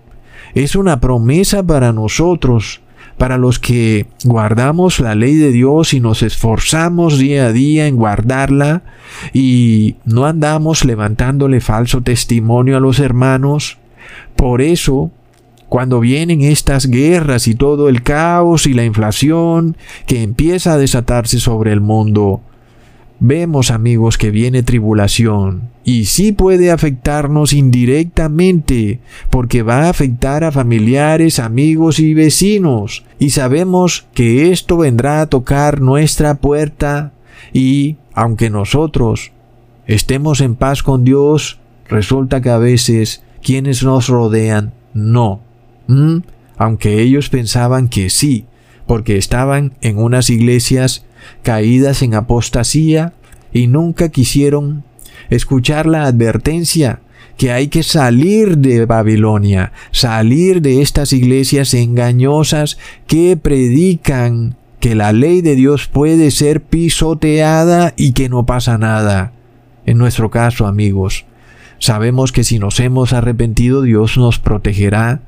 Es 0.52 0.74
una 0.74 0.98
promesa 0.98 1.62
para 1.62 1.92
nosotros 1.92 2.80
para 3.18 3.38
los 3.38 3.58
que 3.58 4.06
guardamos 4.24 5.00
la 5.00 5.14
ley 5.14 5.36
de 5.36 5.52
Dios 5.52 5.94
y 5.94 6.00
nos 6.00 6.22
esforzamos 6.22 7.18
día 7.18 7.46
a 7.46 7.52
día 7.52 7.86
en 7.86 7.96
guardarla 7.96 8.82
y 9.32 9.96
no 10.04 10.26
andamos 10.26 10.84
levantándole 10.84 11.60
falso 11.60 12.02
testimonio 12.02 12.76
a 12.76 12.80
los 12.80 12.98
hermanos. 12.98 13.78
Por 14.36 14.62
eso, 14.62 15.10
cuando 15.68 16.00
vienen 16.00 16.42
estas 16.42 16.86
guerras 16.86 17.48
y 17.48 17.54
todo 17.54 17.88
el 17.88 18.02
caos 18.02 18.66
y 18.66 18.74
la 18.74 18.84
inflación 18.84 19.76
que 20.06 20.22
empieza 20.22 20.74
a 20.74 20.78
desatarse 20.78 21.40
sobre 21.40 21.72
el 21.72 21.80
mundo, 21.80 22.40
vemos 23.20 23.70
amigos 23.70 24.18
que 24.18 24.30
viene 24.30 24.62
tribulación 24.62 25.70
y 25.84 26.06
sí 26.06 26.32
puede 26.32 26.70
afectarnos 26.70 27.52
indirectamente 27.52 29.00
porque 29.30 29.62
va 29.62 29.84
a 29.84 29.90
afectar 29.90 30.44
a 30.44 30.52
familiares, 30.52 31.38
amigos 31.38 32.00
y 32.00 32.14
vecinos 32.14 33.04
y 33.18 33.30
sabemos 33.30 34.06
que 34.14 34.50
esto 34.50 34.78
vendrá 34.78 35.20
a 35.20 35.26
tocar 35.26 35.80
nuestra 35.80 36.34
puerta 36.36 37.12
y 37.52 37.96
aunque 38.14 38.50
nosotros 38.50 39.32
estemos 39.86 40.40
en 40.40 40.54
paz 40.54 40.82
con 40.82 41.04
Dios, 41.04 41.60
resulta 41.88 42.40
que 42.40 42.50
a 42.50 42.58
veces 42.58 43.22
quienes 43.42 43.82
nos 43.82 44.08
rodean 44.08 44.72
no. 44.94 45.40
Aunque 46.56 47.02
ellos 47.02 47.28
pensaban 47.28 47.88
que 47.88 48.08
sí, 48.10 48.46
porque 48.86 49.16
estaban 49.16 49.74
en 49.80 49.98
unas 49.98 50.30
iglesias 50.30 51.04
caídas 51.42 52.02
en 52.02 52.14
apostasía 52.14 53.12
y 53.52 53.66
nunca 53.66 54.08
quisieron 54.08 54.84
escuchar 55.30 55.86
la 55.86 56.04
advertencia 56.04 57.00
que 57.36 57.50
hay 57.50 57.68
que 57.68 57.82
salir 57.82 58.58
de 58.58 58.86
Babilonia, 58.86 59.72
salir 59.90 60.62
de 60.62 60.82
estas 60.82 61.12
iglesias 61.12 61.74
engañosas 61.74 62.78
que 63.06 63.36
predican 63.36 64.56
que 64.78 64.94
la 64.94 65.12
ley 65.12 65.40
de 65.40 65.56
Dios 65.56 65.86
puede 65.88 66.30
ser 66.30 66.62
pisoteada 66.62 67.94
y 67.96 68.12
que 68.12 68.28
no 68.28 68.46
pasa 68.46 68.78
nada. 68.78 69.32
En 69.86 69.98
nuestro 69.98 70.30
caso, 70.30 70.66
amigos, 70.66 71.24
sabemos 71.78 72.32
que 72.32 72.44
si 72.44 72.58
nos 72.58 72.78
hemos 72.80 73.12
arrepentido 73.12 73.82
Dios 73.82 74.16
nos 74.16 74.38
protegerá, 74.38 75.22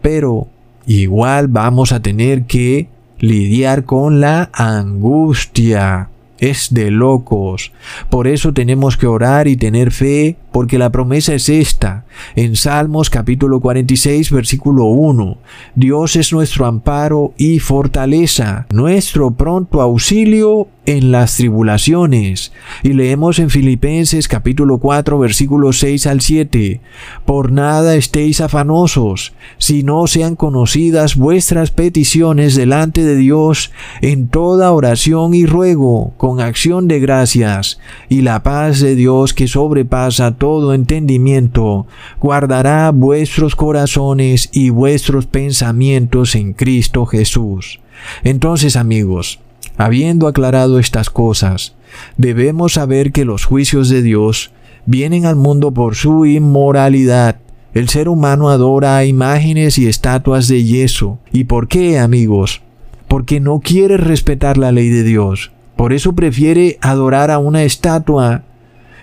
pero 0.00 0.48
igual 0.86 1.48
vamos 1.48 1.92
a 1.92 2.00
tener 2.00 2.44
que 2.44 2.88
lidiar 3.18 3.84
con 3.84 4.20
la 4.20 4.50
angustia. 4.52 6.10
Es 6.38 6.74
de 6.74 6.90
locos. 6.90 7.72
Por 8.10 8.26
eso 8.26 8.52
tenemos 8.52 8.96
que 8.96 9.06
orar 9.06 9.46
y 9.46 9.56
tener 9.56 9.92
fe, 9.92 10.36
porque 10.52 10.78
la 10.78 10.90
promesa 10.90 11.32
es 11.32 11.48
esta. 11.48 12.04
En 12.34 12.56
Salmos 12.56 13.08
capítulo 13.08 13.60
46 13.60 14.30
versículo 14.30 14.86
1. 14.86 15.38
Dios 15.74 16.16
es 16.16 16.32
nuestro 16.32 16.66
amparo 16.66 17.32
y 17.38 17.60
fortaleza, 17.60 18.66
nuestro 18.70 19.30
pronto 19.30 19.80
auxilio 19.80 20.68
en 20.86 21.10
las 21.10 21.36
tribulaciones. 21.36 22.52
Y 22.82 22.92
leemos 22.92 23.38
en 23.38 23.50
Filipenses 23.50 24.28
capítulo 24.28 24.78
4 24.78 25.18
versículos 25.18 25.78
6 25.78 26.06
al 26.06 26.20
7. 26.20 26.80
Por 27.24 27.52
nada 27.52 27.94
estéis 27.96 28.40
afanosos, 28.40 29.34
si 29.58 29.82
no 29.82 30.06
sean 30.06 30.36
conocidas 30.36 31.16
vuestras 31.16 31.70
peticiones 31.70 32.54
delante 32.54 33.04
de 33.04 33.16
Dios 33.16 33.72
en 34.00 34.28
toda 34.28 34.72
oración 34.72 35.34
y 35.34 35.46
ruego, 35.46 36.14
con 36.16 36.40
acción 36.40 36.88
de 36.88 37.00
gracias, 37.00 37.78
y 38.08 38.22
la 38.22 38.42
paz 38.42 38.80
de 38.80 38.94
Dios 38.94 39.34
que 39.34 39.48
sobrepasa 39.48 40.32
todo 40.32 40.74
entendimiento, 40.74 41.86
guardará 42.20 42.90
vuestros 42.90 43.56
corazones 43.56 44.48
y 44.52 44.70
vuestros 44.70 45.26
pensamientos 45.26 46.34
en 46.34 46.52
Cristo 46.52 47.06
Jesús. 47.06 47.80
Entonces, 48.22 48.76
amigos, 48.76 49.40
Habiendo 49.76 50.28
aclarado 50.28 50.78
estas 50.78 51.10
cosas, 51.10 51.74
debemos 52.16 52.74
saber 52.74 53.12
que 53.12 53.24
los 53.24 53.44
juicios 53.44 53.88
de 53.88 54.02
Dios 54.02 54.52
vienen 54.86 55.26
al 55.26 55.36
mundo 55.36 55.72
por 55.72 55.96
su 55.96 56.26
inmoralidad. 56.26 57.36
El 57.72 57.88
ser 57.88 58.08
humano 58.08 58.50
adora 58.50 58.96
a 58.96 59.04
imágenes 59.04 59.78
y 59.78 59.88
estatuas 59.88 60.46
de 60.46 60.62
yeso. 60.62 61.18
¿Y 61.32 61.44
por 61.44 61.66
qué, 61.66 61.98
amigos? 61.98 62.62
Porque 63.08 63.40
no 63.40 63.58
quiere 63.58 63.96
respetar 63.96 64.58
la 64.58 64.70
ley 64.70 64.90
de 64.90 65.02
Dios. 65.02 65.50
Por 65.76 65.92
eso 65.92 66.14
prefiere 66.14 66.78
adorar 66.80 67.32
a 67.32 67.38
una 67.38 67.64
estatua 67.64 68.44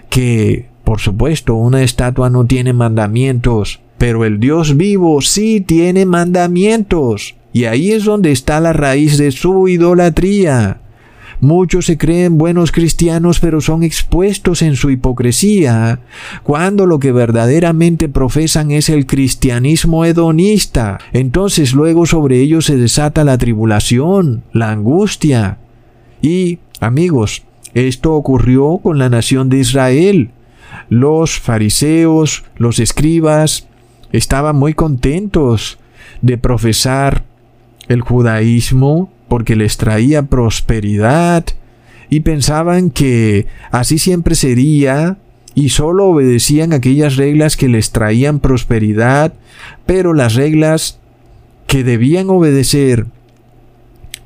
que, 0.10 0.70
por 0.86 1.00
supuesto, 1.00 1.56
una 1.56 1.84
estatua 1.84 2.30
no 2.30 2.46
tiene 2.46 2.72
mandamientos, 2.72 3.82
pero 3.98 4.24
el 4.24 4.40
Dios 4.40 4.78
vivo 4.78 5.22
sí 5.22 5.60
tiene 5.60 6.06
mandamientos. 6.06 7.36
Y 7.54 7.66
ahí 7.66 7.92
es 7.92 8.06
donde 8.06 8.32
está 8.32 8.60
la 8.60 8.74
raíz 8.74 9.18
de 9.18 9.32
su 9.32 9.68
idolatría. 9.68 10.80
Muchos 11.42 11.88
se 11.88 11.98
creen 11.98 12.38
buenos 12.38 12.72
cristianos 12.72 13.40
pero 13.40 13.62
son 13.62 13.82
expuestos 13.82 14.62
en 14.62 14.76
su 14.76 14.92
hipocresía, 14.92 16.00
cuando 16.44 16.86
lo 16.86 17.00
que 17.00 17.12
verdaderamente 17.12 18.10
profesan 18.10 18.70
es 18.70 18.90
el 18.90 19.08
cristianismo 19.08 20.06
hedonista. 20.06 21.00
Entonces 21.14 21.74
luego 21.74 22.06
sobre 22.06 22.40
ellos 22.40 22.66
se 22.66 22.78
desata 22.78 23.24
la 23.24 23.40
tribulación, 23.40 24.44
la 24.54 24.70
angustia. 24.70 25.58
Y, 26.22 26.60
amigos, 26.80 27.42
esto 27.74 28.14
ocurrió 28.14 28.78
con 28.78 29.00
la 29.00 29.10
nación 29.10 29.50
de 29.50 29.58
Israel. 29.58 30.30
Los 30.90 31.40
fariseos, 31.40 32.44
los 32.56 32.78
escribas, 32.78 33.68
estaban 34.12 34.58
muy 34.58 34.76
contentos 34.76 35.80
de 36.22 36.38
profesar 36.38 37.31
el 37.92 38.02
judaísmo 38.02 39.12
porque 39.28 39.56
les 39.56 39.78
traía 39.78 40.24
prosperidad 40.24 41.46
y 42.10 42.20
pensaban 42.22 42.90
que 42.90 43.48
así 43.72 43.98
siempre 43.98 44.36
sería 44.36 45.18
y 45.54 45.70
solo 45.70 46.08
obedecían 46.08 46.74
aquellas 46.74 47.16
reglas 47.16 47.58
que 47.58 47.70
les 47.70 47.92
traían 47.92 48.40
prosperidad, 48.40 49.34
pero 49.86 50.14
las 50.14 50.36
reglas 50.36 51.00
que 51.68 51.84
debían 51.84 52.30
obedecer 52.30 53.06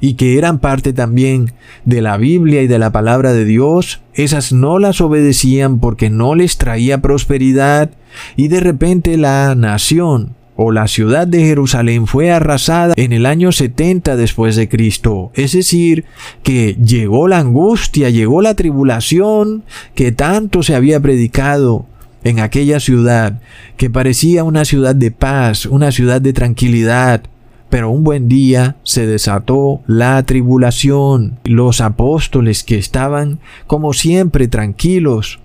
y 0.01 0.15
que 0.15 0.37
eran 0.37 0.59
parte 0.59 0.93
también 0.93 1.53
de 1.85 2.01
la 2.01 2.17
Biblia 2.17 2.61
y 2.61 2.67
de 2.67 2.79
la 2.79 2.91
palabra 2.91 3.33
de 3.33 3.45
Dios, 3.45 4.01
esas 4.13 4.51
no 4.51 4.79
las 4.79 5.01
obedecían 5.01 5.79
porque 5.79 6.09
no 6.09 6.35
les 6.35 6.57
traía 6.57 7.01
prosperidad 7.01 7.91
y 8.35 8.47
de 8.47 8.59
repente 8.59 9.17
la 9.17 9.55
nación 9.55 10.35
o 10.55 10.71
la 10.71 10.87
ciudad 10.87 11.27
de 11.27 11.43
Jerusalén 11.43 12.07
fue 12.07 12.31
arrasada 12.31 12.93
en 12.97 13.11
el 13.13 13.25
año 13.25 13.51
70 13.51 14.15
después 14.15 14.55
de 14.55 14.69
Cristo. 14.69 15.31
Es 15.33 15.51
decir, 15.51 16.05
que 16.43 16.75
llegó 16.75 17.27
la 17.27 17.39
angustia, 17.39 18.09
llegó 18.09 18.41
la 18.41 18.55
tribulación 18.55 19.63
que 19.95 20.11
tanto 20.11 20.63
se 20.63 20.75
había 20.75 20.99
predicado 20.99 21.85
en 22.23 22.39
aquella 22.39 22.79
ciudad, 22.79 23.39
que 23.77 23.89
parecía 23.89 24.43
una 24.43 24.65
ciudad 24.65 24.95
de 24.95 25.11
paz, 25.11 25.65
una 25.65 25.91
ciudad 25.91 26.21
de 26.21 26.33
tranquilidad. 26.33 27.21
Pero 27.69 27.89
un 27.89 28.03
buen 28.03 28.29
día 28.29 28.77
se 28.83 29.05
desató 29.05 29.81
la 29.85 30.23
tribulación. 30.23 31.37
Los 31.43 31.81
apóstoles 31.81 32.63
que 32.63 32.77
estaban 32.77 33.39
como 33.67 33.93
siempre 33.93 34.47
tranquilos 34.47 35.39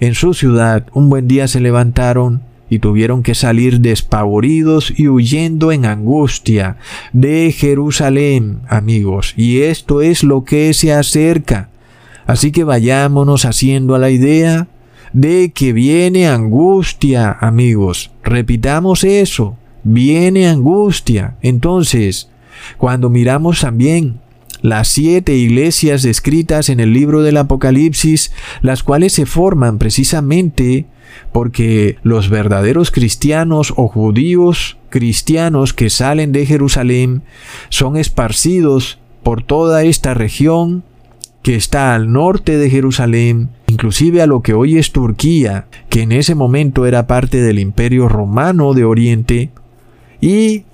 en 0.00 0.14
su 0.14 0.34
ciudad, 0.34 0.86
un 0.92 1.08
buen 1.08 1.26
día 1.26 1.48
se 1.48 1.60
levantaron 1.60 2.42
y 2.68 2.80
tuvieron 2.80 3.22
que 3.22 3.34
salir 3.34 3.80
despavoridos 3.80 4.92
y 4.96 5.08
huyendo 5.08 5.72
en 5.72 5.84
angustia 5.84 6.76
de 7.12 7.52
Jerusalén, 7.56 8.60
amigos. 8.68 9.34
Y 9.36 9.60
esto 9.62 10.02
es 10.02 10.24
lo 10.24 10.44
que 10.44 10.74
se 10.74 10.92
acerca. 10.92 11.68
Así 12.26 12.50
que 12.50 12.64
vayámonos 12.64 13.44
haciendo 13.44 13.94
a 13.94 13.98
la 13.98 14.10
idea 14.10 14.66
de 15.12 15.52
que 15.52 15.72
viene 15.72 16.28
angustia, 16.28 17.36
amigos. 17.40 18.10
Repitamos 18.24 19.04
eso. 19.04 19.56
Viene 19.84 20.48
angustia. 20.48 21.36
Entonces, 21.42 22.28
cuando 22.76 23.08
miramos 23.08 23.60
también 23.60 24.20
las 24.62 24.88
siete 24.88 25.36
iglesias 25.36 26.02
descritas 26.02 26.68
en 26.70 26.80
el 26.80 26.92
libro 26.92 27.22
del 27.22 27.36
Apocalipsis, 27.36 28.32
las 28.62 28.82
cuales 28.82 29.12
se 29.12 29.26
forman 29.26 29.78
precisamente 29.78 30.86
porque 31.32 31.96
los 32.02 32.28
verdaderos 32.28 32.90
cristianos 32.90 33.72
o 33.76 33.88
judíos 33.88 34.76
cristianos 34.90 35.72
que 35.72 35.90
salen 35.90 36.32
de 36.32 36.46
Jerusalén 36.46 37.22
son 37.68 37.96
esparcidos 37.96 38.98
por 39.22 39.42
toda 39.42 39.82
esta 39.82 40.14
región 40.14 40.84
que 41.42 41.54
está 41.54 41.94
al 41.94 42.12
norte 42.12 42.58
de 42.58 42.70
Jerusalén, 42.70 43.50
inclusive 43.68 44.20
a 44.20 44.26
lo 44.26 44.42
que 44.42 44.52
hoy 44.52 44.78
es 44.78 44.90
Turquía, 44.90 45.66
que 45.88 46.02
en 46.02 46.10
ese 46.10 46.34
momento 46.34 46.86
era 46.86 47.06
parte 47.06 47.40
del 47.40 47.60
imperio 47.60 48.08
romano 48.08 48.74
de 48.74 48.84
Oriente, 48.84 49.50
y 50.20 50.64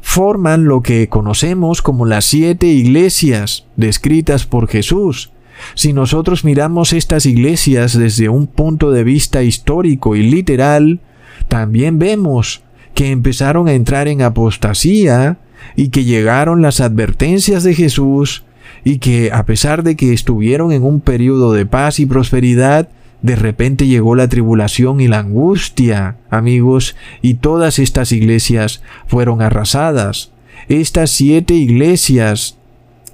forman 0.00 0.64
lo 0.64 0.82
que 0.82 1.08
conocemos 1.08 1.80
como 1.82 2.06
las 2.06 2.24
siete 2.24 2.66
iglesias 2.66 3.66
descritas 3.76 4.46
por 4.46 4.66
Jesús, 4.66 5.30
si 5.74 5.92
nosotros 5.92 6.44
miramos 6.44 6.92
estas 6.92 7.26
iglesias 7.26 7.96
desde 7.98 8.28
un 8.28 8.46
punto 8.46 8.90
de 8.90 9.04
vista 9.04 9.42
histórico 9.42 10.16
y 10.16 10.22
literal, 10.22 11.00
también 11.48 11.98
vemos 11.98 12.62
que 12.94 13.10
empezaron 13.10 13.68
a 13.68 13.72
entrar 13.72 14.08
en 14.08 14.22
apostasía 14.22 15.38
y 15.74 15.88
que 15.88 16.04
llegaron 16.04 16.62
las 16.62 16.80
advertencias 16.80 17.62
de 17.62 17.74
Jesús 17.74 18.44
y 18.84 18.98
que 18.98 19.30
a 19.32 19.44
pesar 19.44 19.82
de 19.82 19.96
que 19.96 20.12
estuvieron 20.12 20.72
en 20.72 20.82
un 20.82 21.00
periodo 21.00 21.52
de 21.52 21.66
paz 21.66 22.00
y 22.00 22.06
prosperidad, 22.06 22.88
de 23.22 23.36
repente 23.36 23.86
llegó 23.86 24.14
la 24.14 24.28
tribulación 24.28 25.00
y 25.00 25.08
la 25.08 25.18
angustia, 25.20 26.16
amigos, 26.30 26.96
y 27.22 27.34
todas 27.34 27.78
estas 27.78 28.12
iglesias 28.12 28.82
fueron 29.06 29.42
arrasadas. 29.42 30.32
Estas 30.68 31.10
siete 31.10 31.54
iglesias 31.54 32.58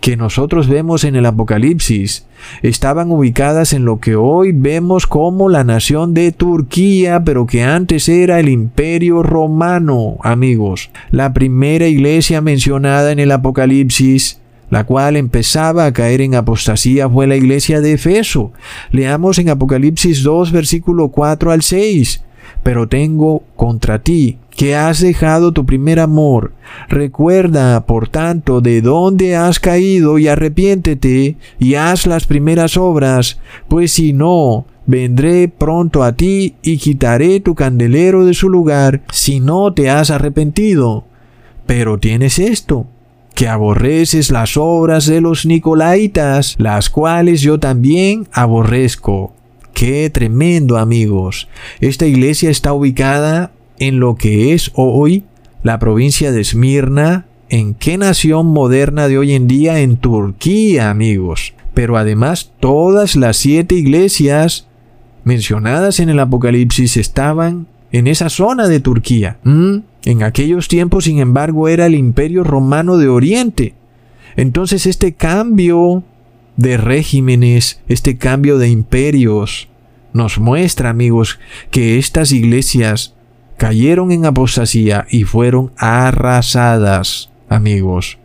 que 0.03 0.17
nosotros 0.17 0.67
vemos 0.67 1.05
en 1.05 1.15
el 1.15 1.25
Apocalipsis 1.27 2.27
estaban 2.63 3.13
ubicadas 3.13 3.73
en 3.73 3.85
lo 3.85 4.01
que 4.01 4.17
hoy 4.17 4.51
vemos 4.51 5.07
como 5.07 5.49
la 5.49 5.63
nación 5.63 6.13
de 6.13 6.33
Turquía, 6.33 7.23
pero 7.25 7.47
que 7.47 7.63
antes 7.63 8.09
era 8.09 8.41
el 8.41 8.49
imperio 8.49 9.23
romano, 9.23 10.17
amigos. 10.25 10.91
La 11.13 11.33
primera 11.33 11.87
iglesia 11.87 12.41
mencionada 12.41 13.13
en 13.13 13.21
el 13.21 13.31
Apocalipsis 13.31 14.41
la 14.71 14.85
cual 14.85 15.17
empezaba 15.17 15.85
a 15.85 15.93
caer 15.93 16.23
en 16.23 16.35
apostasía 16.35 17.09
fue 17.09 17.27
la 17.27 17.37
iglesia 17.37 17.81
de 17.83 17.93
Efeso. 17.93 18.53
Leamos 18.91 19.39
en 19.39 19.51
Apocalipsis 19.51 20.23
2, 20.23 20.51
versículo 20.51 21.09
4 21.09 21.53
al 21.53 21.63
6. 21.63 22.25
Pero 22.63 22.89
tengo 22.89 23.43
contra 23.55 23.99
ti 23.99 24.39
que 24.57 24.77
has 24.77 25.01
dejado 25.01 25.53
tu 25.53 25.67
primer 25.67 25.99
amor. 26.01 26.53
Recuerda, 26.89 27.85
por 27.87 28.09
tanto, 28.09 28.61
de 28.61 28.81
dónde 28.81 29.37
has 29.37 29.59
caído 29.59 30.19
y 30.19 30.29
arrepiéntete 30.29 31.37
y 31.59 31.75
haz 31.75 32.07
las 32.07 32.27
primeras 32.27 32.77
obras, 32.77 33.39
pues 33.69 33.93
si 33.93 34.13
no, 34.13 34.67
vendré 34.87 35.49
pronto 35.49 36.03
a 36.03 36.13
ti 36.13 36.57
y 36.63 36.79
quitaré 36.79 37.41
tu 37.41 37.55
candelero 37.55 38.25
de 38.25 38.35
su 38.35 38.49
lugar 38.49 39.03
si 39.11 39.41
no 39.41 39.73
te 39.73 39.91
has 39.91 40.11
arrepentido. 40.11 41.05
Pero 41.67 41.99
tienes 41.99 42.39
esto, 42.39 42.87
que 43.35 43.49
aborreces 43.49 44.31
las 44.31 44.57
obras 44.57 45.07
de 45.07 45.21
los 45.21 45.47
Nicolaitas, 45.47 46.57
las 46.59 46.91
cuales 46.91 47.41
yo 47.41 47.59
también 47.59 48.29
aborrezco. 48.33 49.33
Qué 49.73 50.11
tremendo 50.11 50.77
amigos. 50.77 51.49
Esta 51.81 52.07
iglesia 52.07 52.51
está 52.51 52.75
ubicada 52.75 53.53
en 53.83 53.99
lo 53.99 54.15
que 54.15 54.55
es 54.55 54.71
hoy 54.75 55.25
la 55.65 55.81
provincia 55.81 56.31
de 56.31 56.41
Esmirna, 56.41 57.27
en 57.49 57.75
qué 57.75 57.99
nación 57.99 58.47
moderna 58.47 59.09
de 59.09 59.19
hoy 59.19 59.33
en 59.33 59.49
día, 59.49 59.81
en 59.81 59.97
Turquía, 59.97 60.89
amigos. 60.89 61.55
Pero 61.75 61.97
además 61.97 62.53
todas 62.61 63.17
las 63.17 63.39
siete 63.39 63.75
iglesias 63.75 64.69
mencionadas 65.25 65.99
en 65.99 66.11
el 66.11 66.21
Apocalipsis 66.21 66.97
estaban 66.97 67.67
en 67.91 68.07
esa 68.07 68.29
zona 68.29 68.69
de 68.69 68.79
Turquía. 68.79 69.39
¿Mm? 69.43 69.79
En 70.05 70.23
aquellos 70.23 70.69
tiempos, 70.69 71.05
sin 71.05 71.19
embargo, 71.19 71.67
era 71.67 71.87
el 71.87 71.97
imperio 71.97 72.45
romano 72.45 72.99
de 72.99 73.09
Oriente. 73.09 73.75
Entonces 74.37 74.87
este 74.87 75.15
cambio 75.15 76.05
de 76.57 76.77
regímenes, 76.77 77.81
este 77.89 78.17
cambio 78.17 78.59
de 78.59 78.69
imperios, 78.69 79.69
nos 80.13 80.39
muestra, 80.39 80.91
amigos, 80.91 81.41
que 81.73 81.99
estas 81.99 82.31
iglesias 82.31 83.17
cayeron 83.63 84.11
en 84.11 84.27
apostasía 84.27 85.07
y 85.09 85.23
fueron 85.23 85.71
arrasadas, 85.77 87.31
amigos. 87.49 88.19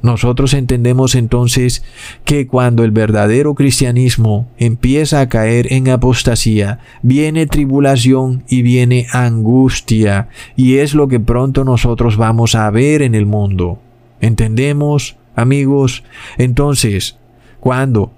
Nosotros 0.00 0.54
entendemos 0.54 1.16
entonces 1.16 1.84
que 2.24 2.46
cuando 2.46 2.82
el 2.82 2.90
verdadero 2.90 3.54
cristianismo 3.54 4.48
empieza 4.56 5.20
a 5.20 5.28
caer 5.28 5.70
en 5.70 5.90
apostasía, 5.90 6.78
viene 7.02 7.46
tribulación 7.46 8.42
y 8.48 8.62
viene 8.62 9.06
angustia, 9.12 10.28
y 10.56 10.76
es 10.78 10.94
lo 10.94 11.08
que 11.08 11.20
pronto 11.20 11.62
nosotros 11.62 12.16
vamos 12.16 12.54
a 12.54 12.70
ver 12.70 13.02
en 13.02 13.14
el 13.14 13.26
mundo. 13.26 13.80
¿Entendemos, 14.22 15.18
amigos? 15.36 16.04
Entonces, 16.38 17.18
cuando 17.60 18.12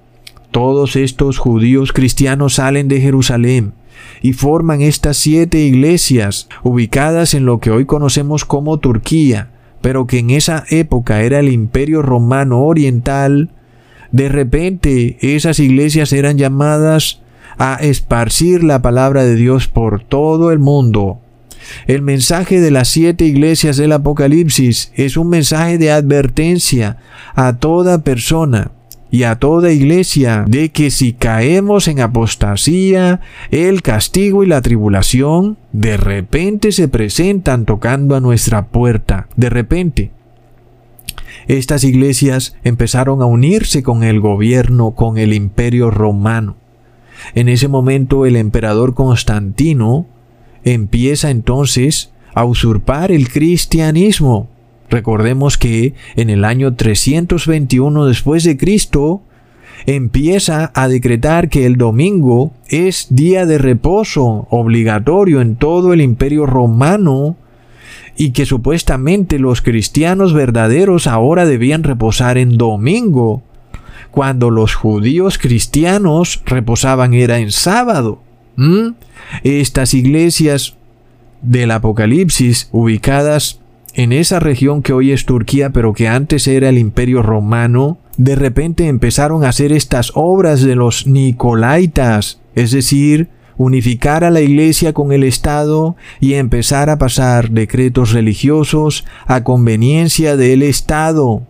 todos 0.52 0.94
estos 0.94 1.38
judíos 1.38 1.92
cristianos 1.92 2.54
salen 2.54 2.86
de 2.86 3.00
Jerusalén 3.00 3.72
y 4.20 4.32
forman 4.32 4.82
estas 4.82 5.16
siete 5.16 5.60
iglesias 5.60 6.48
ubicadas 6.62 7.34
en 7.34 7.44
lo 7.44 7.58
que 7.60 7.70
hoy 7.70 7.86
conocemos 7.86 8.44
como 8.44 8.78
Turquía, 8.78 9.50
pero 9.80 10.06
que 10.06 10.18
en 10.18 10.30
esa 10.30 10.64
época 10.70 11.22
era 11.22 11.40
el 11.40 11.48
imperio 11.48 12.02
romano 12.02 12.62
oriental, 12.62 13.50
de 14.12 14.28
repente 14.28 15.16
esas 15.20 15.58
iglesias 15.58 16.12
eran 16.12 16.38
llamadas 16.38 17.20
a 17.58 17.74
esparcir 17.80 18.62
la 18.62 18.80
palabra 18.82 19.24
de 19.24 19.34
Dios 19.34 19.68
por 19.68 20.02
todo 20.04 20.52
el 20.52 20.58
mundo. 20.58 21.18
El 21.86 22.02
mensaje 22.02 22.60
de 22.60 22.70
las 22.70 22.88
siete 22.88 23.24
iglesias 23.24 23.76
del 23.76 23.92
Apocalipsis 23.92 24.92
es 24.94 25.16
un 25.16 25.28
mensaje 25.28 25.78
de 25.78 25.90
advertencia 25.90 26.98
a 27.34 27.56
toda 27.56 28.02
persona 28.02 28.72
y 29.12 29.24
a 29.24 29.36
toda 29.36 29.70
iglesia 29.70 30.46
de 30.48 30.70
que 30.70 30.90
si 30.90 31.12
caemos 31.12 31.86
en 31.86 32.00
apostasía, 32.00 33.20
el 33.50 33.82
castigo 33.82 34.42
y 34.42 34.46
la 34.46 34.62
tribulación 34.62 35.58
de 35.70 35.98
repente 35.98 36.72
se 36.72 36.88
presentan 36.88 37.66
tocando 37.66 38.16
a 38.16 38.20
nuestra 38.20 38.68
puerta. 38.68 39.28
De 39.36 39.50
repente. 39.50 40.12
Estas 41.46 41.84
iglesias 41.84 42.56
empezaron 42.64 43.20
a 43.20 43.26
unirse 43.26 43.82
con 43.82 44.02
el 44.02 44.18
gobierno, 44.18 44.92
con 44.92 45.18
el 45.18 45.34
imperio 45.34 45.90
romano. 45.90 46.56
En 47.34 47.50
ese 47.50 47.68
momento 47.68 48.24
el 48.24 48.34
emperador 48.34 48.94
Constantino 48.94 50.06
empieza 50.64 51.28
entonces 51.28 52.14
a 52.34 52.46
usurpar 52.46 53.12
el 53.12 53.28
cristianismo 53.28 54.48
Recordemos 54.92 55.56
que 55.56 55.94
en 56.16 56.28
el 56.28 56.44
año 56.44 56.74
321 56.74 58.04
después 58.04 58.44
de 58.44 58.58
Cristo, 58.58 59.22
empieza 59.86 60.70
a 60.74 60.86
decretar 60.86 61.48
que 61.48 61.64
el 61.64 61.76
domingo 61.76 62.52
es 62.68 63.06
día 63.08 63.46
de 63.46 63.56
reposo 63.56 64.46
obligatorio 64.50 65.40
en 65.40 65.56
todo 65.56 65.94
el 65.94 66.02
imperio 66.02 66.44
romano 66.44 67.36
y 68.18 68.32
que 68.32 68.44
supuestamente 68.44 69.38
los 69.38 69.62
cristianos 69.62 70.34
verdaderos 70.34 71.06
ahora 71.06 71.46
debían 71.46 71.84
reposar 71.84 72.36
en 72.36 72.58
domingo, 72.58 73.42
cuando 74.10 74.50
los 74.50 74.74
judíos 74.74 75.38
cristianos 75.38 76.42
reposaban 76.44 77.14
era 77.14 77.38
en 77.38 77.50
sábado. 77.50 78.20
Estas 79.42 79.94
iglesias 79.94 80.76
del 81.40 81.70
Apocalipsis 81.70 82.68
ubicadas 82.72 83.61
en 83.94 84.12
esa 84.12 84.40
región 84.40 84.82
que 84.82 84.92
hoy 84.92 85.12
es 85.12 85.26
Turquía 85.26 85.70
pero 85.70 85.92
que 85.92 86.08
antes 86.08 86.46
era 86.46 86.68
el 86.68 86.78
imperio 86.78 87.22
romano, 87.22 87.98
de 88.16 88.34
repente 88.36 88.88
empezaron 88.88 89.44
a 89.44 89.48
hacer 89.48 89.72
estas 89.72 90.12
obras 90.14 90.62
de 90.62 90.76
los 90.76 91.06
Nicolaitas, 91.06 92.40
es 92.54 92.70
decir, 92.70 93.28
unificar 93.56 94.24
a 94.24 94.30
la 94.30 94.40
Iglesia 94.40 94.92
con 94.92 95.12
el 95.12 95.24
Estado 95.24 95.96
y 96.20 96.34
empezar 96.34 96.90
a 96.90 96.98
pasar 96.98 97.50
decretos 97.50 98.12
religiosos 98.12 99.04
a 99.26 99.44
conveniencia 99.44 100.36
del 100.36 100.62
Estado. 100.62 101.42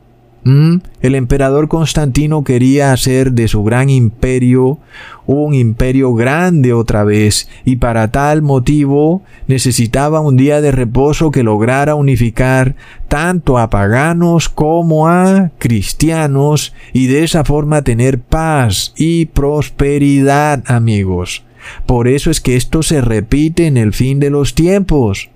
¿Mm? 0.44 0.78
El 1.00 1.14
emperador 1.14 1.68
Constantino 1.68 2.42
quería 2.42 2.92
hacer 2.92 3.32
de 3.32 3.46
su 3.46 3.62
gran 3.62 3.90
imperio 3.90 4.78
un 5.24 5.54
imperio 5.54 6.14
grande 6.14 6.72
otra 6.72 7.04
vez, 7.04 7.48
y 7.64 7.76
para 7.76 8.10
tal 8.10 8.42
motivo 8.42 9.22
necesitaba 9.46 10.20
un 10.20 10.36
día 10.36 10.60
de 10.60 10.72
reposo 10.72 11.30
que 11.30 11.44
lograra 11.44 11.94
unificar 11.94 12.74
tanto 13.06 13.56
a 13.58 13.70
paganos 13.70 14.48
como 14.48 15.06
a 15.06 15.52
cristianos, 15.58 16.74
y 16.92 17.06
de 17.06 17.22
esa 17.22 17.44
forma 17.44 17.82
tener 17.82 18.18
paz 18.18 18.92
y 18.96 19.26
prosperidad, 19.26 20.64
amigos. 20.66 21.44
Por 21.86 22.08
eso 22.08 22.32
es 22.32 22.40
que 22.40 22.56
esto 22.56 22.82
se 22.82 23.00
repite 23.00 23.66
en 23.66 23.76
el 23.76 23.92
fin 23.92 24.18
de 24.18 24.30
los 24.30 24.54
tiempos. 24.54 25.30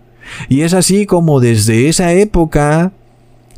Y 0.49 0.63
es 0.63 0.75
así 0.75 1.07
como 1.07 1.39
desde 1.39 1.89
esa 1.89 2.13
época 2.13 2.93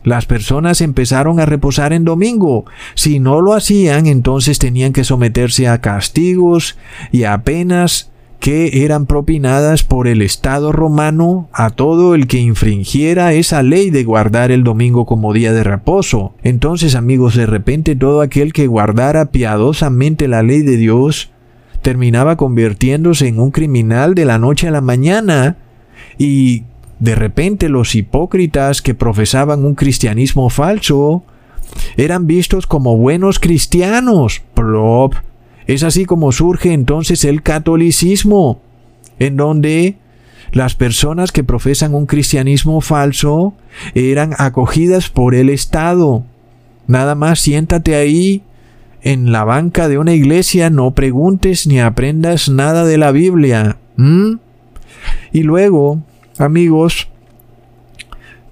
las 0.05 0.27
personas 0.27 0.81
empezaron 0.81 1.41
a 1.41 1.47
reposar 1.47 1.93
en 1.93 2.05
domingo. 2.05 2.65
Si 2.95 3.19
no 3.19 3.41
lo 3.41 3.55
hacían, 3.55 4.07
entonces 4.07 4.59
tenían 4.59 4.93
que 4.93 5.05
someterse 5.05 5.69
a 5.69 5.81
castigos 5.81 6.77
y 7.13 7.25
a 7.25 7.43
penas 7.43 8.11
que 8.41 8.85
eran 8.85 9.07
propinadas 9.07 9.83
por 9.83 10.07
el 10.07 10.23
Estado 10.23 10.71
romano 10.71 11.49
a 11.53 11.71
todo 11.71 12.15
el 12.15 12.29
que 12.29 12.39
infringiera 12.39 13.33
esa 13.33 13.63
ley 13.63 13.91
de 13.91 14.05
guardar 14.05 14.53
el 14.53 14.63
domingo 14.63 15.07
como 15.07 15.33
día 15.33 15.53
de 15.53 15.65
reposo. 15.65 16.35
Entonces, 16.43 16.95
amigos, 16.95 17.35
de 17.35 17.47
repente 17.47 17.97
todo 17.97 18.21
aquel 18.21 18.53
que 18.53 18.69
guardara 18.69 19.27
piadosamente 19.27 20.29
la 20.29 20.43
ley 20.43 20.63
de 20.63 20.77
Dios 20.77 21.31
terminaba 21.83 22.37
convirtiéndose 22.37 23.27
en 23.27 23.41
un 23.41 23.51
criminal 23.51 24.15
de 24.15 24.25
la 24.25 24.39
noche 24.39 24.69
a 24.69 24.73
la 24.73 24.81
mañana 24.81 25.57
y 26.17 26.65
de 27.01 27.15
repente 27.15 27.69
los 27.69 27.95
hipócritas 27.95 28.83
que 28.83 28.95
profesaban 28.95 29.65
un 29.65 29.75
cristianismo 29.75 30.51
falso 30.51 31.23
eran 31.97 32.27
vistos 32.27 32.67
como 32.67 32.97
buenos 32.97 33.39
cristianos. 33.39 34.43
Plop. 34.55 35.15
Es 35.67 35.83
así 35.83 36.07
como 36.07 36.33
surge 36.33 36.73
entonces 36.73 37.25
el 37.25 37.43
catolicismo, 37.43 38.61
en 39.19 39.37
donde 39.37 39.97
las 40.51 40.75
personas 40.75 41.31
que 41.31 41.45
profesan 41.45 41.95
un 41.95 42.07
cristianismo 42.07 42.81
falso 42.81 43.55
eran 43.95 44.35
acogidas 44.39 45.11
por 45.11 45.35
el 45.35 45.51
Estado. 45.51 46.25
Nada 46.87 47.15
más 47.15 47.41
siéntate 47.41 47.95
ahí 47.95 48.43
en 49.03 49.31
la 49.31 49.45
banca 49.45 49.89
de 49.89 49.99
una 49.99 50.15
iglesia, 50.15 50.71
no 50.71 50.93
preguntes 50.93 51.67
ni 51.67 51.81
aprendas 51.81 52.49
nada 52.49 52.85
de 52.85 52.97
la 52.97 53.13
Biblia. 53.13 53.77
Y 55.33 55.43
luego 55.43 56.03
amigos, 56.41 57.09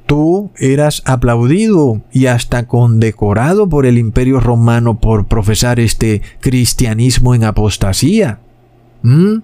tú 0.07 0.51
eras 0.57 1.03
aplaudido 1.05 2.03
y 2.13 2.27
hasta 2.27 2.67
condecorado 2.67 3.69
por 3.69 3.87
el 3.87 3.99
imperio 3.99 4.41
romano 4.41 4.99
por 5.01 5.27
profesar 5.27 5.81
este 5.81 6.23
cristianismo 6.41 7.35
en 7.35 7.45
apostasía. 7.45 8.39
¿Mm? 9.03 9.39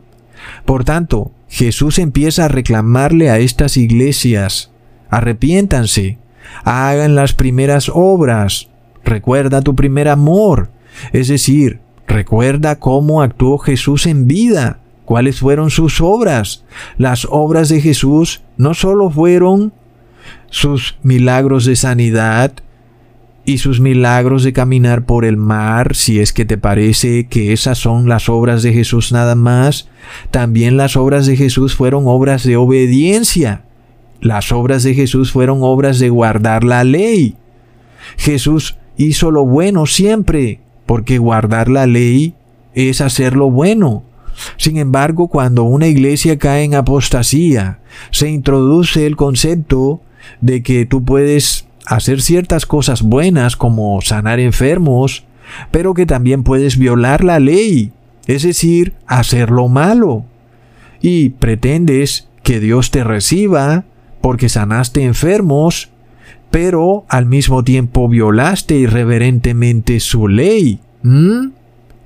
Por 0.64 0.84
tanto, 0.84 1.32
Jesús 1.48 1.98
empieza 1.98 2.46
a 2.46 2.48
reclamarle 2.48 3.30
a 3.30 3.38
estas 3.38 3.76
iglesias, 3.76 4.70
arrepiéntanse, 5.10 6.18
hagan 6.64 7.14
las 7.14 7.34
primeras 7.34 7.90
obras, 7.92 8.68
recuerda 9.04 9.62
tu 9.62 9.74
primer 9.74 10.08
amor, 10.08 10.70
es 11.12 11.28
decir, 11.28 11.80
recuerda 12.06 12.78
cómo 12.78 13.22
actuó 13.22 13.58
Jesús 13.58 14.06
en 14.06 14.26
vida, 14.26 14.80
¿Cuáles 15.04 15.40
fueron 15.40 15.70
sus 15.70 16.00
obras? 16.00 16.64
Las 16.96 17.26
obras 17.30 17.68
de 17.68 17.80
Jesús 17.80 18.42
no 18.56 18.74
solo 18.74 19.10
fueron 19.10 19.72
sus 20.50 20.96
milagros 21.02 21.64
de 21.64 21.76
sanidad 21.76 22.52
y 23.44 23.58
sus 23.58 23.80
milagros 23.80 24.44
de 24.44 24.52
caminar 24.52 25.04
por 25.04 25.24
el 25.24 25.36
mar, 25.36 25.96
si 25.96 26.20
es 26.20 26.32
que 26.32 26.44
te 26.44 26.58
parece 26.58 27.26
que 27.26 27.52
esas 27.52 27.78
son 27.78 28.08
las 28.08 28.28
obras 28.28 28.62
de 28.62 28.72
Jesús 28.72 29.10
nada 29.10 29.34
más, 29.34 29.88
también 30.30 30.76
las 30.76 30.96
obras 30.96 31.26
de 31.26 31.36
Jesús 31.36 31.74
fueron 31.74 32.04
obras 32.06 32.44
de 32.44 32.56
obediencia. 32.56 33.64
Las 34.20 34.52
obras 34.52 34.84
de 34.84 34.94
Jesús 34.94 35.32
fueron 35.32 35.58
obras 35.62 35.98
de 35.98 36.08
guardar 36.08 36.62
la 36.62 36.84
ley. 36.84 37.34
Jesús 38.16 38.76
hizo 38.96 39.32
lo 39.32 39.44
bueno 39.44 39.86
siempre, 39.86 40.60
porque 40.86 41.18
guardar 41.18 41.68
la 41.68 41.86
ley 41.86 42.34
es 42.74 43.00
hacer 43.00 43.34
lo 43.34 43.50
bueno. 43.50 44.04
Sin 44.56 44.76
embargo, 44.76 45.28
cuando 45.28 45.64
una 45.64 45.86
iglesia 45.86 46.38
cae 46.38 46.64
en 46.64 46.74
apostasía, 46.74 47.80
se 48.10 48.28
introduce 48.28 49.06
el 49.06 49.16
concepto 49.16 50.00
de 50.40 50.62
que 50.62 50.86
tú 50.86 51.04
puedes 51.04 51.66
hacer 51.86 52.22
ciertas 52.22 52.66
cosas 52.66 53.02
buenas 53.02 53.56
como 53.56 54.00
sanar 54.00 54.40
enfermos, 54.40 55.24
pero 55.70 55.94
que 55.94 56.06
también 56.06 56.42
puedes 56.42 56.78
violar 56.78 57.24
la 57.24 57.40
ley, 57.40 57.92
es 58.26 58.42
decir, 58.42 58.94
hacer 59.06 59.50
lo 59.50 59.68
malo. 59.68 60.24
Y 61.00 61.30
pretendes 61.30 62.28
que 62.42 62.60
Dios 62.60 62.90
te 62.90 63.04
reciba 63.04 63.84
porque 64.20 64.48
sanaste 64.48 65.02
enfermos, 65.02 65.90
pero 66.50 67.04
al 67.08 67.26
mismo 67.26 67.64
tiempo 67.64 68.08
violaste 68.08 68.76
irreverentemente 68.76 69.98
su 70.00 70.28
ley. 70.28 70.80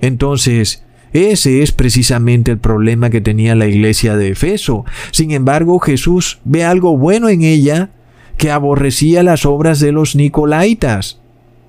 Entonces, 0.01 0.83
ese 1.17 1.63
es 1.63 1.73
precisamente 1.73 2.53
el 2.53 2.59
problema 2.59 3.11
que 3.11 3.21
tenía 3.21 3.55
la 3.55 3.67
iglesia 3.67 4.17
de 4.17 4.31
Efeso. 4.31 4.85
Sin 5.11 5.31
embargo, 5.31 5.79
Jesús 5.79 6.39
ve 6.45 6.65
algo 6.65 6.97
bueno 6.97 7.29
en 7.29 7.43
ella 7.43 7.91
que 8.37 8.51
aborrecía 8.51 9.23
las 9.23 9.47
obras 9.47 9.81
de 9.81 9.93
los 9.93 10.15
Nicolaitas. 10.15 11.21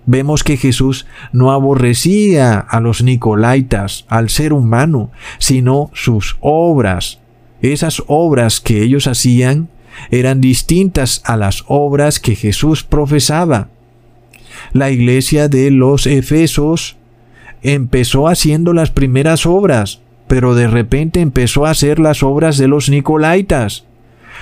Vemos 0.05 0.43
que 0.43 0.57
Jesús 0.57 1.05
no 1.33 1.51
aborrecía 1.51 2.59
a 2.59 2.79
los 2.79 3.03
Nicolaitas, 3.03 4.05
al 4.07 4.29
ser 4.29 4.53
humano, 4.53 5.11
sino 5.37 5.91
sus 5.93 6.37
obras. 6.39 7.19
Esas 7.61 8.03
obras 8.07 8.61
que 8.61 8.83
ellos 8.83 9.07
hacían 9.07 9.69
eran 10.11 10.41
distintas 10.41 11.21
a 11.25 11.37
las 11.37 11.63
obras 11.67 12.19
que 12.19 12.35
Jesús 12.35 12.83
profesaba. 12.83 13.69
La 14.73 14.91
iglesia 14.91 15.47
de 15.47 15.71
los 15.71 16.07
Efesos 16.07 16.96
empezó 17.61 18.27
haciendo 18.27 18.73
las 18.73 18.91
primeras 18.91 19.45
obras, 19.45 20.01
pero 20.27 20.55
de 20.55 20.67
repente 20.67 21.21
empezó 21.21 21.65
a 21.65 21.71
hacer 21.71 21.99
las 21.99 22.23
obras 22.23 22.57
de 22.57 22.67
los 22.67 22.89
Nicolaitas. 22.89 23.85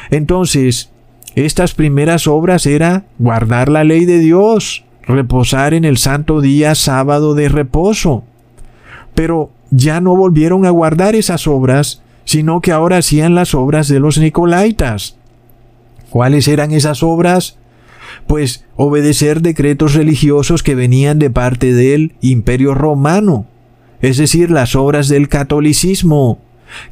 Entonces, 0.10 0.92
estas 1.36 1.74
primeras 1.74 2.28
obras 2.28 2.66
era 2.66 3.06
guardar 3.20 3.70
la 3.70 3.84
ley 3.84 4.06
de 4.06 4.20
Dios, 4.20 4.86
reposar 5.04 5.74
en 5.74 5.86
el 5.86 5.98
santo 5.98 6.42
día 6.42 6.76
sábado 6.76 7.36
de 7.36 7.50
reposo. 7.50 8.24
Pero 9.14 9.52
ya 9.70 10.02
no 10.02 10.16
volvieron 10.16 10.66
a 10.66 10.70
guardar 10.70 11.16
esas 11.16 11.48
obras, 11.48 12.02
sino 12.24 12.62
que 12.62 12.72
ahora 12.72 12.98
hacían 12.98 13.36
las 13.36 13.54
obras 13.54 13.88
de 13.88 14.00
los 14.00 14.18
Nicolaitas. 14.18 15.18
¿Cuáles 16.10 16.48
eran 16.48 16.72
esas 16.72 17.04
obras? 17.04 17.58
Pues 18.28 18.66
obedecer 18.76 19.42
decretos 19.42 19.94
religiosos 19.94 20.64
que 20.64 20.76
venían 20.76 21.20
de 21.20 21.30
parte 21.30 21.74
del 21.74 22.14
imperio 22.22 22.74
romano, 22.74 23.46
es 24.02 24.18
decir, 24.18 24.52
las 24.52 24.76
obras 24.76 25.08
del 25.08 25.30
catolicismo, 25.30 26.40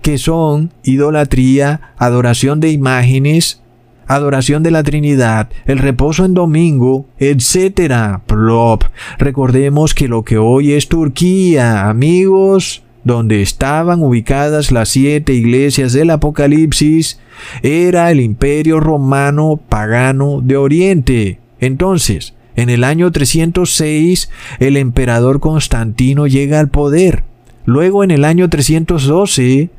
que 0.01 0.17
son 0.17 0.71
idolatría, 0.83 1.93
adoración 1.97 2.59
de 2.59 2.71
imágenes, 2.71 3.61
adoración 4.07 4.63
de 4.63 4.71
la 4.71 4.83
Trinidad, 4.83 5.49
el 5.65 5.79
reposo 5.79 6.25
en 6.25 6.33
domingo, 6.33 7.05
etc. 7.19 8.19
Plop. 8.25 8.83
Recordemos 9.17 9.93
que 9.93 10.07
lo 10.07 10.23
que 10.23 10.37
hoy 10.37 10.73
es 10.73 10.87
Turquía, 10.87 11.89
amigos, 11.89 12.82
donde 13.03 13.41
estaban 13.41 14.01
ubicadas 14.01 14.71
las 14.71 14.89
siete 14.89 15.33
iglesias 15.33 15.93
del 15.93 16.09
Apocalipsis, 16.09 17.19
era 17.61 18.11
el 18.11 18.19
imperio 18.19 18.79
romano 18.79 19.59
pagano 19.69 20.41
de 20.41 20.57
Oriente. 20.57 21.39
Entonces, 21.59 22.33
En 22.55 22.69
el 22.69 22.83
año 22.83 23.11
306 23.11 24.29
el 24.59 24.77
emperador 24.77 25.39
Constantino 25.39 26.27
llega 26.27 26.59
al 26.59 26.69
poder. 26.69 27.23
Luego 27.65 28.03
en 28.03 28.11
el 28.11 28.25
año 28.25 28.49
312 28.49 29.69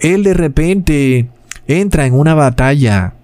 él 0.00 0.22
de 0.22 0.34
repente 0.34 1.28
entra 1.66 2.06
en 2.06 2.14
una 2.14 2.34
batalla. 2.34 3.14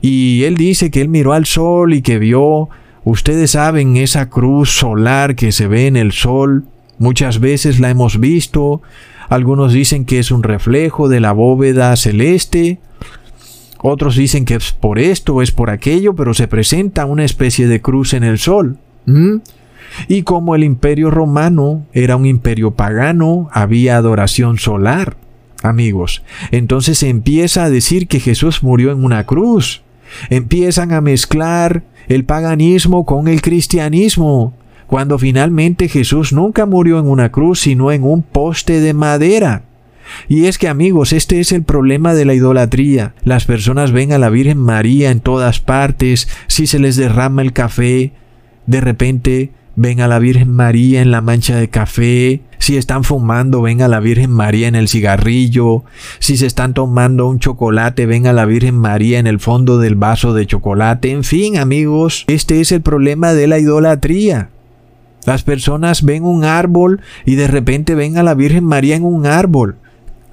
Y 0.00 0.44
él 0.44 0.56
dice 0.56 0.90
que 0.90 1.00
él 1.00 1.08
miró 1.08 1.32
al 1.32 1.46
sol 1.46 1.94
y 1.94 2.02
que 2.02 2.18
vio, 2.18 2.68
ustedes 3.04 3.52
saben, 3.52 3.96
esa 3.96 4.28
cruz 4.28 4.70
solar 4.70 5.34
que 5.34 5.52
se 5.52 5.66
ve 5.66 5.86
en 5.86 5.96
el 5.96 6.12
sol. 6.12 6.64
Muchas 6.98 7.40
veces 7.40 7.80
la 7.80 7.90
hemos 7.90 8.18
visto. 8.18 8.82
Algunos 9.28 9.72
dicen 9.72 10.04
que 10.04 10.18
es 10.18 10.30
un 10.30 10.42
reflejo 10.42 11.08
de 11.08 11.20
la 11.20 11.32
bóveda 11.32 11.94
celeste. 11.96 12.78
Otros 13.82 14.16
dicen 14.16 14.44
que 14.44 14.54
es 14.54 14.72
por 14.72 14.98
esto 14.98 15.34
o 15.34 15.42
es 15.42 15.52
por 15.52 15.70
aquello, 15.70 16.14
pero 16.14 16.34
se 16.34 16.48
presenta 16.48 17.04
una 17.04 17.24
especie 17.24 17.66
de 17.66 17.80
cruz 17.80 18.14
en 18.14 18.24
el 18.24 18.38
sol. 18.38 18.78
Y 20.08 20.22
como 20.22 20.54
el 20.54 20.64
imperio 20.64 21.10
romano 21.10 21.86
era 21.92 22.16
un 22.16 22.26
imperio 22.26 22.72
pagano, 22.72 23.48
había 23.52 23.96
adoración 23.96 24.58
solar, 24.58 25.16
amigos. 25.62 26.22
Entonces 26.50 26.98
se 26.98 27.08
empieza 27.08 27.64
a 27.64 27.70
decir 27.70 28.08
que 28.08 28.20
Jesús 28.20 28.62
murió 28.62 28.92
en 28.92 29.04
una 29.04 29.24
cruz. 29.24 29.82
Empiezan 30.30 30.92
a 30.92 31.00
mezclar 31.00 31.82
el 32.08 32.24
paganismo 32.24 33.04
con 33.04 33.28
el 33.28 33.42
cristianismo, 33.42 34.54
cuando 34.86 35.18
finalmente 35.18 35.88
Jesús 35.88 36.32
nunca 36.32 36.66
murió 36.66 36.98
en 36.98 37.06
una 37.06 37.30
cruz, 37.30 37.60
sino 37.60 37.92
en 37.92 38.04
un 38.04 38.22
poste 38.22 38.80
de 38.80 38.94
madera. 38.94 39.62
Y 40.28 40.46
es 40.46 40.58
que 40.58 40.68
amigos, 40.68 41.12
este 41.12 41.40
es 41.40 41.52
el 41.52 41.64
problema 41.64 42.14
de 42.14 42.24
la 42.24 42.34
idolatría. 42.34 43.14
Las 43.24 43.44
personas 43.44 43.92
ven 43.92 44.12
a 44.12 44.18
la 44.18 44.30
Virgen 44.30 44.58
María 44.58 45.10
en 45.10 45.20
todas 45.20 45.60
partes, 45.60 46.28
si 46.46 46.66
se 46.66 46.78
les 46.78 46.96
derrama 46.96 47.42
el 47.42 47.52
café, 47.52 48.12
de 48.66 48.80
repente 48.80 49.52
ven 49.76 50.00
a 50.00 50.08
la 50.08 50.18
Virgen 50.18 50.50
María 50.50 51.02
en 51.02 51.10
la 51.10 51.20
mancha 51.20 51.56
de 51.56 51.68
café, 51.68 52.40
si 52.58 52.76
están 52.76 53.04
fumando, 53.04 53.62
ven 53.62 53.82
a 53.82 53.88
la 53.88 54.00
Virgen 54.00 54.30
María 54.30 54.68
en 54.68 54.74
el 54.74 54.88
cigarrillo, 54.88 55.84
si 56.18 56.36
se 56.36 56.46
están 56.46 56.72
tomando 56.72 57.28
un 57.28 57.38
chocolate, 57.38 58.06
ven 58.06 58.26
a 58.26 58.32
la 58.32 58.46
Virgen 58.46 58.74
María 58.74 59.18
en 59.18 59.26
el 59.26 59.38
fondo 59.38 59.78
del 59.78 59.94
vaso 59.94 60.32
de 60.32 60.46
chocolate, 60.46 61.10
en 61.10 61.24
fin 61.24 61.58
amigos, 61.58 62.24
este 62.26 62.60
es 62.60 62.72
el 62.72 62.80
problema 62.80 63.34
de 63.34 63.46
la 63.46 63.58
idolatría. 63.58 64.50
Las 65.26 65.42
personas 65.42 66.02
ven 66.02 66.24
un 66.24 66.44
árbol 66.44 67.00
y 67.24 67.34
de 67.34 67.48
repente 67.48 67.94
ven 67.94 68.16
a 68.16 68.22
la 68.22 68.34
Virgen 68.34 68.64
María 68.64 68.96
en 68.96 69.04
un 69.04 69.26
árbol 69.26 69.76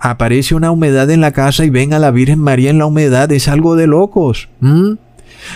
aparece 0.04 0.54
una 0.54 0.70
humedad 0.70 1.10
en 1.12 1.22
la 1.22 1.32
casa 1.32 1.64
y 1.64 1.70
ven 1.70 1.94
a 1.94 2.00
la 2.00 2.12
Virgen 2.12 2.40
María 2.40 2.70
en 2.70 2.78
la 2.78 2.86
humedad, 2.88 3.32
es 3.32 3.48
algo 3.48 3.78
de 3.78 3.88
locos. 3.88 4.50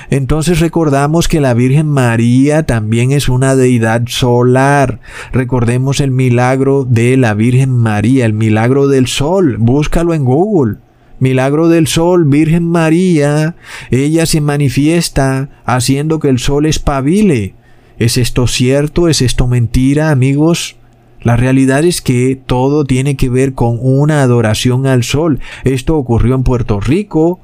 Entonces 0.10 0.62
recordamos 0.62 1.28
que 1.28 1.42
la 1.42 1.54
Virgen 1.54 1.88
María 1.88 2.64
también 2.64 3.12
es 3.12 3.28
una 3.28 3.58
deidad 3.58 4.04
solar. 4.08 5.02
Recordemos 5.34 6.00
el 6.00 6.12
milagro 6.12 6.86
de 6.86 7.18
la 7.18 7.34
Virgen 7.34 7.72
María, 7.72 8.26
el 8.26 8.32
milagro 8.32 8.88
del 8.88 9.08
sol. 9.08 9.58
Búscalo 9.60 10.14
en 10.14 10.24
Google. 10.24 10.78
Milagro 11.20 11.68
del 11.68 11.88
sol, 11.88 12.24
Virgen 12.26 12.70
María. 12.70 13.56
Ella 13.92 14.26
se 14.26 14.40
manifiesta 14.40 15.50
haciendo 15.66 16.20
que 16.20 16.30
el 16.30 16.40
sol 16.40 16.66
espabile. 16.66 17.54
¿Es 18.00 18.18
esto 18.18 18.46
cierto? 18.46 19.08
¿Es 19.08 19.22
esto 19.22 19.48
mentira, 19.48 20.12
amigos? 20.12 20.76
La 21.22 21.36
realidad 21.36 21.84
es 21.84 22.02
que 22.02 22.40
todo 22.46 22.86
tiene 22.86 23.16
que 23.16 23.30
ver 23.30 23.54
con 23.54 23.80
una 23.82 24.22
adoración 24.22 24.86
al 24.86 25.04
sol. 25.04 25.40
Esto 25.64 25.98
ocurrió 25.98 26.36
en 26.36 26.44
Puerto 26.44 26.80
Rico 26.80 27.40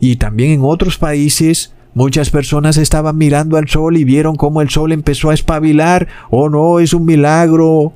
y 0.00 0.16
también 0.16 0.50
en 0.50 0.60
otros 0.62 0.98
países. 0.98 1.74
Muchas 1.94 2.28
personas 2.28 2.76
estaban 2.76 3.16
mirando 3.16 3.56
al 3.56 3.68
sol 3.68 3.96
y 3.96 4.04
vieron 4.04 4.36
cómo 4.36 4.60
el 4.60 4.68
sol 4.68 4.92
empezó 4.92 5.30
a 5.30 5.34
espabilar. 5.34 6.06
Oh 6.30 6.50
no, 6.50 6.80
es 6.80 6.92
un 6.92 7.06
milagro. 7.06 7.94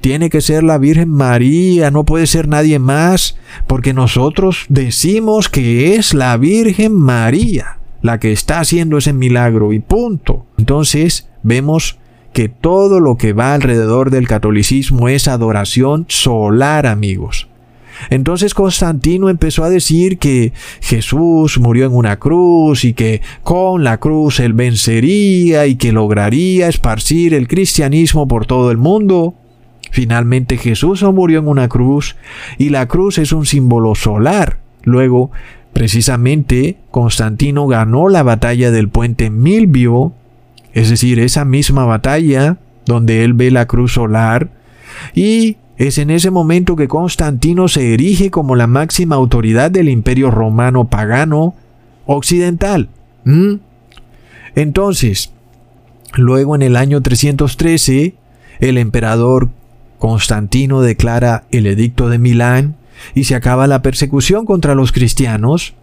Tiene 0.00 0.30
que 0.30 0.40
ser 0.40 0.62
la 0.62 0.78
Virgen 0.78 1.10
María, 1.10 1.90
no 1.90 2.04
puede 2.04 2.26
ser 2.26 2.48
nadie 2.48 2.78
más, 2.78 3.36
porque 3.66 3.92
nosotros 3.92 4.64
decimos 4.70 5.50
que 5.50 5.96
es 5.96 6.14
la 6.14 6.38
Virgen 6.38 6.94
María 6.94 7.76
la 8.02 8.18
que 8.18 8.32
está 8.32 8.60
haciendo 8.60 8.98
ese 8.98 9.12
milagro 9.12 9.72
y 9.72 9.78
punto. 9.78 10.46
Entonces 10.56 11.29
vemos 11.42 11.98
que 12.32 12.48
todo 12.48 13.00
lo 13.00 13.16
que 13.16 13.32
va 13.32 13.54
alrededor 13.54 14.10
del 14.10 14.28
catolicismo 14.28 15.08
es 15.08 15.28
adoración 15.28 16.06
solar, 16.08 16.86
amigos. 16.86 17.48
Entonces 18.08 18.54
Constantino 18.54 19.28
empezó 19.28 19.64
a 19.64 19.70
decir 19.70 20.18
que 20.18 20.52
Jesús 20.80 21.58
murió 21.58 21.86
en 21.86 21.94
una 21.94 22.18
cruz 22.18 22.84
y 22.84 22.94
que 22.94 23.20
con 23.42 23.84
la 23.84 23.98
cruz 23.98 24.40
él 24.40 24.54
vencería 24.54 25.66
y 25.66 25.76
que 25.76 25.92
lograría 25.92 26.68
esparcir 26.68 27.34
el 27.34 27.46
cristianismo 27.46 28.26
por 28.26 28.46
todo 28.46 28.70
el 28.70 28.78
mundo. 28.78 29.34
Finalmente 29.90 30.56
Jesús 30.56 31.02
no 31.02 31.12
murió 31.12 31.40
en 31.40 31.48
una 31.48 31.68
cruz 31.68 32.16
y 32.56 32.70
la 32.70 32.86
cruz 32.86 33.18
es 33.18 33.32
un 33.32 33.44
símbolo 33.44 33.94
solar. 33.94 34.60
Luego, 34.82 35.30
precisamente, 35.74 36.78
Constantino 36.90 37.66
ganó 37.66 38.08
la 38.08 38.22
batalla 38.22 38.70
del 38.70 38.88
puente 38.88 39.28
Milvio 39.28 40.14
es 40.74 40.90
decir, 40.90 41.18
esa 41.18 41.44
misma 41.44 41.84
batalla 41.84 42.58
donde 42.86 43.24
él 43.24 43.34
ve 43.34 43.50
la 43.50 43.66
cruz 43.66 43.92
solar 43.92 44.50
y 45.14 45.56
es 45.76 45.98
en 45.98 46.10
ese 46.10 46.30
momento 46.30 46.76
que 46.76 46.88
Constantino 46.88 47.68
se 47.68 47.94
erige 47.94 48.30
como 48.30 48.54
la 48.54 48.66
máxima 48.66 49.16
autoridad 49.16 49.70
del 49.70 49.88
imperio 49.88 50.30
romano 50.30 50.88
pagano 50.88 51.54
occidental. 52.04 52.90
Entonces, 54.54 55.32
luego 56.14 56.54
en 56.54 56.62
el 56.62 56.76
año 56.76 57.00
313, 57.00 58.14
el 58.58 58.76
emperador 58.76 59.48
Constantino 59.98 60.82
declara 60.82 61.44
el 61.50 61.66
edicto 61.66 62.08
de 62.08 62.18
Milán 62.18 62.76
y 63.14 63.24
se 63.24 63.34
acaba 63.34 63.66
la 63.66 63.80
persecución 63.80 64.44
contra 64.44 64.74
los 64.74 64.92
cristianos, 64.92 65.74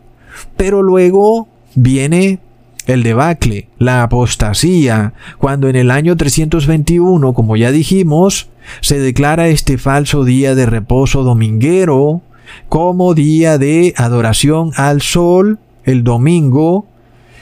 pero 0.55 0.83
luego 0.83 1.47
viene 1.73 2.39
el 2.87 3.03
debacle, 3.03 3.67
la 3.77 4.01
apostasía, 4.01 5.13
cuando 5.37 5.69
en 5.69 5.75
el 5.75 5.91
año 5.91 6.15
321, 6.15 7.33
como 7.33 7.57
ya 7.57 7.71
dijimos, 7.71 8.49
se 8.81 8.97
declara 8.99 9.49
este 9.49 9.77
falso 9.77 10.23
día 10.23 10.55
de 10.55 10.65
reposo 10.65 11.23
dominguero 11.23 12.21
como 12.69 13.13
día 13.13 13.57
de 13.57 13.93
adoración 13.97 14.71
al 14.75 15.01
sol, 15.01 15.59
el 15.83 16.03
domingo, 16.03 16.87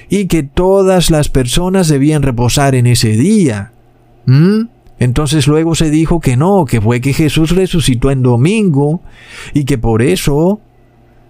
y 0.09 0.25
que 0.25 0.43
todas 0.43 1.09
las 1.11 1.29
personas 1.29 1.87
debían 1.87 2.23
reposar 2.23 2.75
en 2.75 2.87
ese 2.87 3.09
día. 3.09 3.71
¿Mm? 4.25 4.63
Entonces 4.97 5.47
luego 5.47 5.75
se 5.75 5.89
dijo 5.89 6.19
que 6.19 6.37
no, 6.37 6.65
que 6.65 6.81
fue 6.81 7.01
que 7.01 7.13
Jesús 7.13 7.51
resucitó 7.51 8.11
en 8.11 8.23
domingo 8.23 9.01
y 9.53 9.65
que 9.65 9.77
por 9.77 10.01
eso 10.01 10.61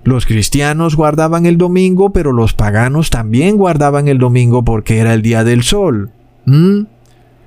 los 0.06 0.28
cristianos 0.28 0.96
guardaban 0.96 1.48
el 1.48 1.58
domingo, 1.58 2.12
pero 2.12 2.32
los 2.32 2.54
paganos 2.54 3.10
también 3.10 3.58
guardaban 3.58 4.08
el 4.08 4.20
domingo 4.20 4.64
porque 4.64 5.00
era 5.00 5.16
el 5.16 5.24
día 5.24 5.44
del 5.44 5.64
sol. 5.64 6.12
¿Mm? 6.46 6.84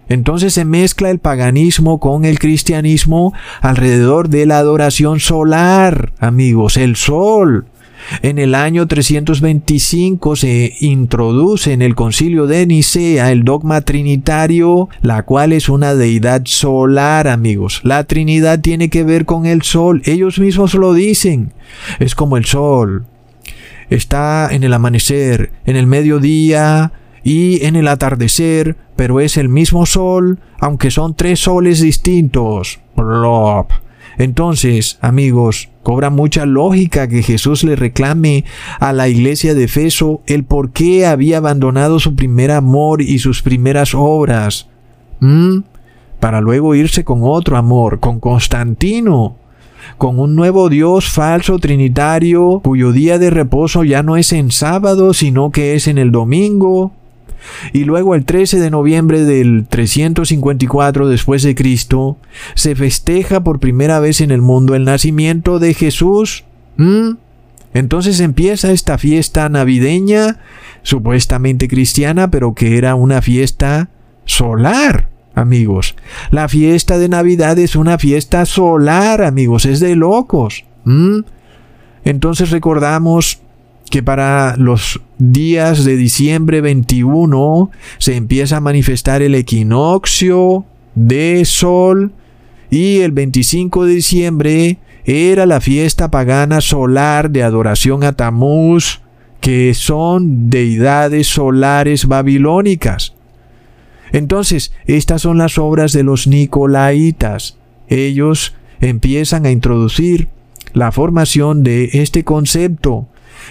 Entonces 0.09 0.55
se 0.55 0.65
mezcla 0.65 1.11
el 1.11 1.21
paganismo 1.21 2.01
con 2.01 2.25
el 2.25 2.41
cristianismo 2.41 3.33
alrededor 3.61 4.29
de 4.29 4.45
la 4.45 4.59
adoración 4.59 5.21
solar, 5.21 6.13
amigos, 6.19 6.77
el 6.77 6.97
sol. 6.97 7.67
En 8.23 8.39
el 8.39 8.55
año 8.55 8.87
325 8.87 10.37
se 10.37 10.75
introduce 10.81 11.73
en 11.73 11.83
el 11.83 11.95
concilio 11.95 12.47
de 12.47 12.67
Nicea 12.67 13.33
el 13.33 13.45
dogma 13.45 13.81
trinitario, 13.83 14.89
la 15.03 15.25
cual 15.25 15.53
es 15.53 15.69
una 15.69 15.95
deidad 15.95 16.43
solar, 16.45 17.29
amigos. 17.29 17.81
La 17.85 18.05
Trinidad 18.05 18.61
tiene 18.61 18.89
que 18.89 19.05
ver 19.05 19.25
con 19.25 19.47
el 19.47 19.63
sol, 19.63 20.03
ellos 20.05 20.39
mismos 20.39 20.75
lo 20.75 20.95
dicen. 20.95 21.53
Es 21.99 22.15
como 22.15 22.37
el 22.37 22.45
sol. 22.45 23.07
Está 23.91 24.49
en 24.51 24.65
el 24.65 24.75
amanecer, 24.75 25.53
en 25.65 25.77
el 25.77 25.87
mediodía 25.87 26.93
y 27.25 27.65
en 27.65 27.77
el 27.77 27.89
atardecer, 27.89 28.77
pero 28.97 29.21
es 29.21 29.37
el 29.37 29.49
mismo 29.49 29.87
sol, 29.87 30.41
aunque 30.61 30.91
son 30.91 31.15
tres 31.15 31.41
soles 31.41 31.81
distintos. 31.81 32.81
Plop. 32.95 33.71
Entonces, 34.19 34.99
amigos, 35.01 35.69
cobra 35.85 36.11
mucha 36.11 36.45
lógica 36.45 37.07
que 37.07 37.23
Jesús 37.23 37.63
le 37.63 37.77
reclame 37.77 38.45
a 38.81 38.93
la 38.93 39.09
iglesia 39.09 39.55
de 39.55 39.65
Efeso 39.65 40.23
el 40.27 40.45
por 40.45 40.73
qué 40.73 41.07
había 41.07 41.39
abandonado 41.39 42.01
su 42.01 42.17
primer 42.17 42.51
amor 42.51 43.01
y 43.01 43.21
sus 43.21 43.43
primeras 43.43 43.95
obras. 43.95 44.69
¿Mm? 45.21 45.61
Para 46.19 46.41
luego 46.41 46.75
irse 46.75 47.05
con 47.05 47.21
otro 47.23 47.57
amor, 47.57 48.01
con 48.01 48.19
Constantino, 48.19 49.37
con 49.99 50.19
un 50.19 50.35
nuevo 50.35 50.69
Dios 50.69 51.09
falso 51.09 51.61
trinitario, 51.61 52.61
cuyo 52.65 52.91
día 52.91 53.19
de 53.19 53.31
reposo 53.31 53.85
ya 53.85 54.03
no 54.03 54.17
es 54.17 54.33
en 54.33 54.51
sábado, 54.51 55.15
sino 55.15 55.51
que 55.53 55.75
es 55.75 55.87
en 55.87 55.97
el 55.97 56.11
domingo. 56.11 56.93
Y 57.73 57.85
luego 57.85 58.15
el 58.15 58.25
13 58.25 58.59
de 58.61 58.71
noviembre 58.71 59.25
del 59.25 59.67
354 59.69 61.09
después 61.09 61.43
de 61.43 61.55
Cristo 61.55 62.19
se 62.55 62.75
festeja 62.75 63.43
por 63.43 63.61
primera 63.61 64.01
vez 64.01 64.21
en 64.21 64.31
el 64.31 64.43
mundo 64.43 64.75
el 64.75 64.85
nacimiento 64.85 65.59
de 65.59 65.75
Jesús. 65.75 66.45
Entonces 67.75 68.21
empieza 68.21 68.73
esta 68.73 68.99
fiesta 68.99 69.49
navideña, 69.49 70.39
supuestamente 70.83 71.69
cristiana, 71.69 72.31
pero 72.31 72.55
que 72.55 72.79
era 72.79 72.95
una 72.95 73.21
fiesta 73.23 73.91
solar, 74.25 75.09
amigos. 75.35 75.97
La 76.31 76.49
fiesta 76.49 76.99
de 76.99 77.09
Navidad 77.09 77.59
es 77.59 77.77
una 77.77 77.99
fiesta 77.99 78.47
solar, 78.47 79.23
amigos, 79.23 79.67
es 79.67 79.81
de 79.81 79.97
locos. 79.97 80.65
Entonces 82.05 82.51
recordamos 82.51 83.41
que 83.91 84.03
para 84.03 84.57
los 84.57 85.01
días 85.19 85.85
de 85.85 85.97
diciembre 85.97 86.61
21 86.61 87.71
se 87.99 88.17
empieza 88.17 88.59
a 88.59 88.61
manifestar 88.61 89.23
el 89.23 89.35
equinoccio 89.35 90.65
de 90.95 91.45
sol 91.45 92.13
y 92.71 92.99
el 92.99 93.13
25 93.13 93.85
de 93.85 93.95
diciembre 93.95 94.79
era 95.05 95.47
la 95.47 95.61
fiesta 95.61 96.11
pagana 96.11 96.61
solar 96.61 97.31
de 97.31 97.43
adoración 97.43 98.05
a 98.05 98.13
Tamuz, 98.13 99.01
que 99.41 99.73
son 99.73 100.51
deidades 100.51 101.29
solares 101.29 102.07
babilónicas. 102.07 103.15
Entonces, 104.13 104.73
estas 104.87 105.23
son 105.23 105.39
las 105.39 105.59
obras 105.59 105.93
de 105.93 106.03
los 106.03 106.27
Nicolaitas. 106.27 107.57
Ellos 107.89 108.55
empiezan 108.81 109.47
a 109.47 109.51
introducir 109.51 110.29
la 110.73 110.93
formación 110.93 111.63
de 111.63 111.91
este 111.95 112.25
concepto, 112.25 113.09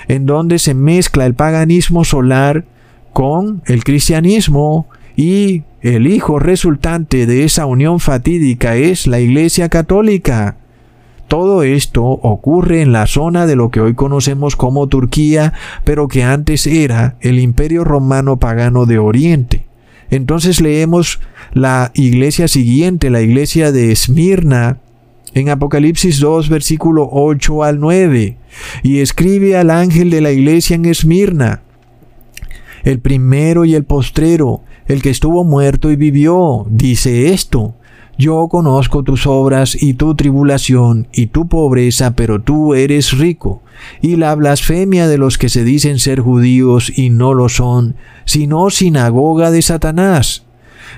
en 0.08 0.26
donde 0.26 0.60
se 0.60 0.74
mezcla 0.74 1.26
el 1.26 1.34
paganismo 1.34 2.04
solar 2.04 2.66
con 3.14 3.62
el 3.66 3.84
cristianismo 3.84 4.88
y 5.16 5.64
el 5.82 6.08
hijo 6.08 6.40
resultante 6.40 7.26
de 7.26 7.44
esa 7.44 7.66
unión 7.66 8.00
fatídica 8.00 8.76
es 8.76 9.08
la 9.08 9.20
Iglesia 9.20 9.70
Católica. 9.70 10.58
Todo 11.28 11.64
esto 11.64 12.04
ocurre 12.04 12.82
en 12.82 12.94
la 12.94 13.06
zona 13.06 13.46
de 13.46 13.56
lo 13.56 13.70
que 13.70 13.82
hoy 13.82 13.96
conocemos 13.96 14.56
como 14.56 14.88
Turquía, 14.88 15.54
pero 15.84 16.08
que 16.08 16.24
antes 16.24 16.68
era 16.68 17.18
el 17.20 17.40
Imperio 17.40 17.84
Romano 17.84 18.38
Pagano 18.38 18.86
de 18.86 18.98
Oriente. 18.98 19.66
Entonces 20.10 20.62
leemos 20.62 21.20
la 21.54 21.92
iglesia 21.96 22.48
siguiente, 22.48 23.10
la 23.10 23.22
iglesia 23.22 23.72
de 23.72 23.92
Esmirna, 23.92 24.78
en 25.40 25.50
Apocalipsis 25.50 26.20
2, 26.20 26.50
versículo 26.50 27.08
8 27.12 27.64
al 27.64 27.80
9, 27.80 28.38
y 28.84 29.00
escribe 29.00 29.56
al 29.58 29.70
ángel 29.70 30.10
de 30.10 30.22
la 30.22 30.32
iglesia 30.32 30.76
en 30.76 30.86
Esmirna, 30.86 31.62
el 32.84 33.00
primero 33.00 33.66
y 33.66 33.76
el 33.76 33.84
postrero, 33.84 34.62
el 34.88 35.02
que 35.02 35.10
estuvo 35.10 35.44
muerto 35.44 35.92
y 35.92 35.96
vivió, 35.96 36.66
dice 36.70 37.34
esto. 37.34 37.76
Yo 38.18 38.48
conozco 38.48 39.04
tus 39.04 39.28
obras 39.28 39.78
y 39.80 39.94
tu 39.94 40.16
tribulación 40.16 41.08
y 41.12 41.28
tu 41.28 41.48
pobreza, 41.48 42.16
pero 42.16 42.42
tú 42.42 42.74
eres 42.74 43.16
rico, 43.16 43.62
y 44.02 44.16
la 44.16 44.34
blasfemia 44.34 45.08
de 45.08 45.20
los 45.20 45.38
que 45.38 45.50
se 45.50 45.64
dicen 45.64 46.00
ser 46.00 46.22
judíos 46.22 46.92
y 46.98 47.12
no 47.12 47.36
lo 47.36 47.48
son, 47.48 47.96
sino 48.26 48.72
sinagoga 48.72 49.52
de 49.52 49.62
Satanás. 49.62 50.46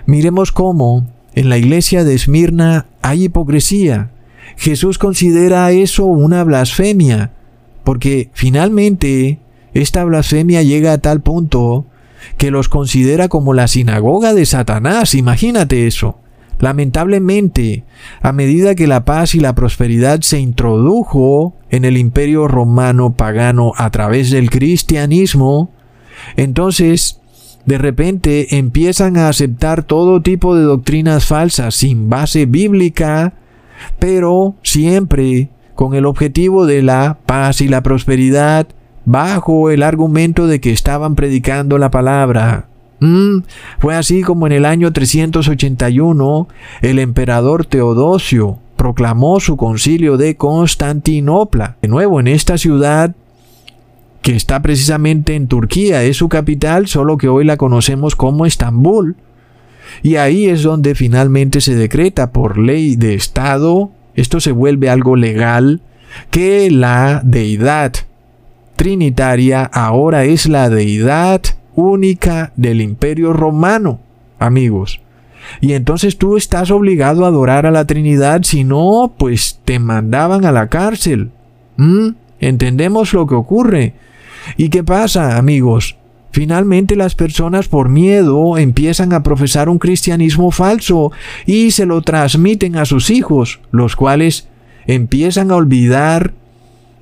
Miremos 0.06 0.54
cómo 0.54 1.08
en 1.34 1.50
la 1.50 1.58
iglesia 1.58 2.06
de 2.06 2.16
Esmirna 2.16 2.86
hay 3.02 3.26
hipocresía. 3.26 4.12
Jesús 4.60 4.98
considera 4.98 5.72
eso 5.72 6.04
una 6.04 6.44
blasfemia, 6.44 7.32
porque 7.86 8.30
finalmente 8.34 9.40
esta 9.74 10.04
blasfemia 10.04 10.64
llega 10.64 10.92
a 10.92 10.98
tal 10.98 11.22
punto 11.22 11.86
que 12.38 12.52
los 12.52 12.68
considera 12.68 13.30
como 13.30 13.54
la 13.54 13.70
sinagoga 13.70 14.34
de 14.34 14.46
Satanás. 14.46 15.16
Imagínate 15.16 15.88
eso. 15.88 16.20
Lamentablemente, 16.60 17.86
a 18.22 18.34
medida 18.34 18.76
que 18.76 18.86
la 18.86 19.06
paz 19.06 19.34
y 19.34 19.40
la 19.40 19.56
prosperidad 19.56 20.20
se 20.22 20.40
introdujo 20.42 21.56
en 21.70 21.86
el 21.86 21.96
imperio 21.96 22.50
romano 22.50 23.16
pagano 23.16 23.72
a 23.78 23.90
través 23.92 24.30
del 24.30 24.50
cristianismo, 24.50 25.72
entonces 26.36 27.22
de 27.64 27.78
repente 27.78 28.58
empiezan 28.58 29.16
a 29.16 29.30
aceptar 29.30 29.84
todo 29.84 30.22
tipo 30.22 30.54
de 30.54 30.64
doctrinas 30.64 31.26
falsas 31.28 31.76
sin 31.76 32.10
base 32.10 32.46
bíblica, 32.46 33.36
pero 34.00 34.56
siempre 34.64 35.50
con 35.76 35.94
el 35.94 36.06
objetivo 36.06 36.66
de 36.66 36.82
la 36.82 37.18
paz 37.26 37.62
y 37.62 37.68
la 37.68 37.84
prosperidad 37.84 38.68
bajo 39.06 39.70
el 39.70 39.84
argumento 39.84 40.48
de 40.48 40.60
que 40.60 40.72
estaban 40.72 41.16
predicando 41.16 41.78
la 41.78 41.90
palabra. 41.90 42.68
Mm, 43.00 43.40
fue 43.80 43.96
así 43.96 44.22
como 44.22 44.46
en 44.46 44.54
el 44.54 44.66
año 44.66 44.92
381 44.92 46.48
el 46.82 47.00
emperador 47.00 47.66
Teodosio 47.66 48.60
proclamó 48.76 49.40
su 49.40 49.58
concilio 49.58 50.16
de 50.16 50.38
Constantinopla. 50.38 51.76
De 51.82 51.88
nuevo, 51.88 52.20
en 52.20 52.28
esta 52.28 52.58
ciudad 52.58 53.14
que 54.22 54.36
está 54.36 54.62
precisamente 54.62 55.36
en 55.36 55.48
Turquía, 55.48 56.04
es 56.04 56.18
su 56.18 56.30
capital, 56.30 56.88
solo 56.88 57.18
que 57.18 57.28
hoy 57.28 57.44
la 57.46 57.58
conocemos 57.58 58.16
como 58.16 58.46
Estambul. 58.46 59.18
Y 60.02 60.16
ahí 60.16 60.48
es 60.48 60.64
donde 60.64 60.96
finalmente 60.96 61.62
se 61.62 61.76
decreta 61.76 62.32
por 62.32 62.58
ley 62.58 62.96
de 62.96 63.16
Estado, 63.16 63.92
esto 64.16 64.40
se 64.40 64.52
vuelve 64.52 64.90
algo 64.90 65.16
legal, 65.16 65.82
que 66.32 66.70
la 66.72 67.22
deidad 67.24 67.94
trinitaria 68.76 69.64
ahora 69.64 70.26
es 70.26 70.48
la 70.48 70.70
deidad 70.70 71.42
única 71.76 72.52
del 72.56 72.82
imperio 72.82 73.34
romano, 73.34 74.00
amigos. 74.40 75.02
Y 75.62 75.74
entonces 75.74 76.18
tú 76.18 76.38
estás 76.38 76.72
obligado 76.72 77.26
a 77.26 77.30
adorar 77.30 77.66
a 77.66 77.72
la 77.72 77.86
Trinidad, 77.86 78.44
si 78.44 78.64
no, 78.64 79.14
pues 79.18 79.60
te 79.66 79.80
mandaban 79.80 80.46
a 80.46 80.52
la 80.52 80.68
cárcel. 80.68 81.32
¿Mm? 81.78 82.10
¿Entendemos 82.40 83.14
lo 83.14 83.28
que 83.28 83.36
ocurre? 83.36 83.94
¿Y 84.58 84.70
qué 84.70 84.84
pasa, 84.84 85.38
amigos? 85.38 85.98
Finalmente 86.32 86.96
las 86.96 87.16
personas 87.16 87.68
por 87.68 87.90
miedo 87.90 88.58
empiezan 88.58 89.14
a 89.14 89.24
profesar 89.24 89.68
un 89.68 89.80
cristianismo 89.80 90.52
falso 90.52 91.12
y 91.46 91.72
se 91.72 91.86
lo 91.86 92.02
transmiten 92.02 92.76
a 92.78 92.86
sus 92.86 93.10
hijos, 93.10 93.60
los 93.72 93.96
cuales 93.96 94.48
empiezan 94.86 95.52
a 95.52 95.56
olvidar 95.56 96.34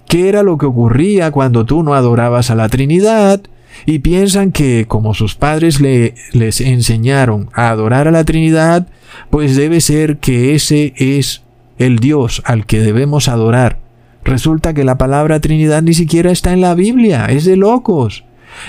qué 0.07 0.29
era 0.29 0.43
lo 0.43 0.57
que 0.57 0.65
ocurría 0.65 1.31
cuando 1.31 1.65
tú 1.65 1.83
no 1.83 1.93
adorabas 1.93 2.49
a 2.49 2.55
la 2.55 2.69
Trinidad 2.69 3.41
y 3.85 3.99
piensan 3.99 4.51
que 4.51 4.85
como 4.87 5.13
sus 5.13 5.35
padres 5.35 5.81
le, 5.81 6.15
les 6.31 6.61
enseñaron 6.61 7.49
a 7.53 7.69
adorar 7.69 8.07
a 8.07 8.11
la 8.11 8.23
Trinidad, 8.23 8.87
pues 9.29 9.55
debe 9.55 9.81
ser 9.81 10.17
que 10.17 10.55
ese 10.55 10.93
es 10.97 11.43
el 11.77 11.99
Dios 11.99 12.41
al 12.45 12.65
que 12.65 12.79
debemos 12.79 13.27
adorar. 13.27 13.79
Resulta 14.23 14.73
que 14.73 14.83
la 14.83 14.97
palabra 14.97 15.39
Trinidad 15.39 15.81
ni 15.83 15.93
siquiera 15.93 16.31
está 16.31 16.53
en 16.53 16.61
la 16.61 16.75
Biblia, 16.75 17.27
es 17.27 17.45
de 17.45 17.55
locos. 17.55 18.25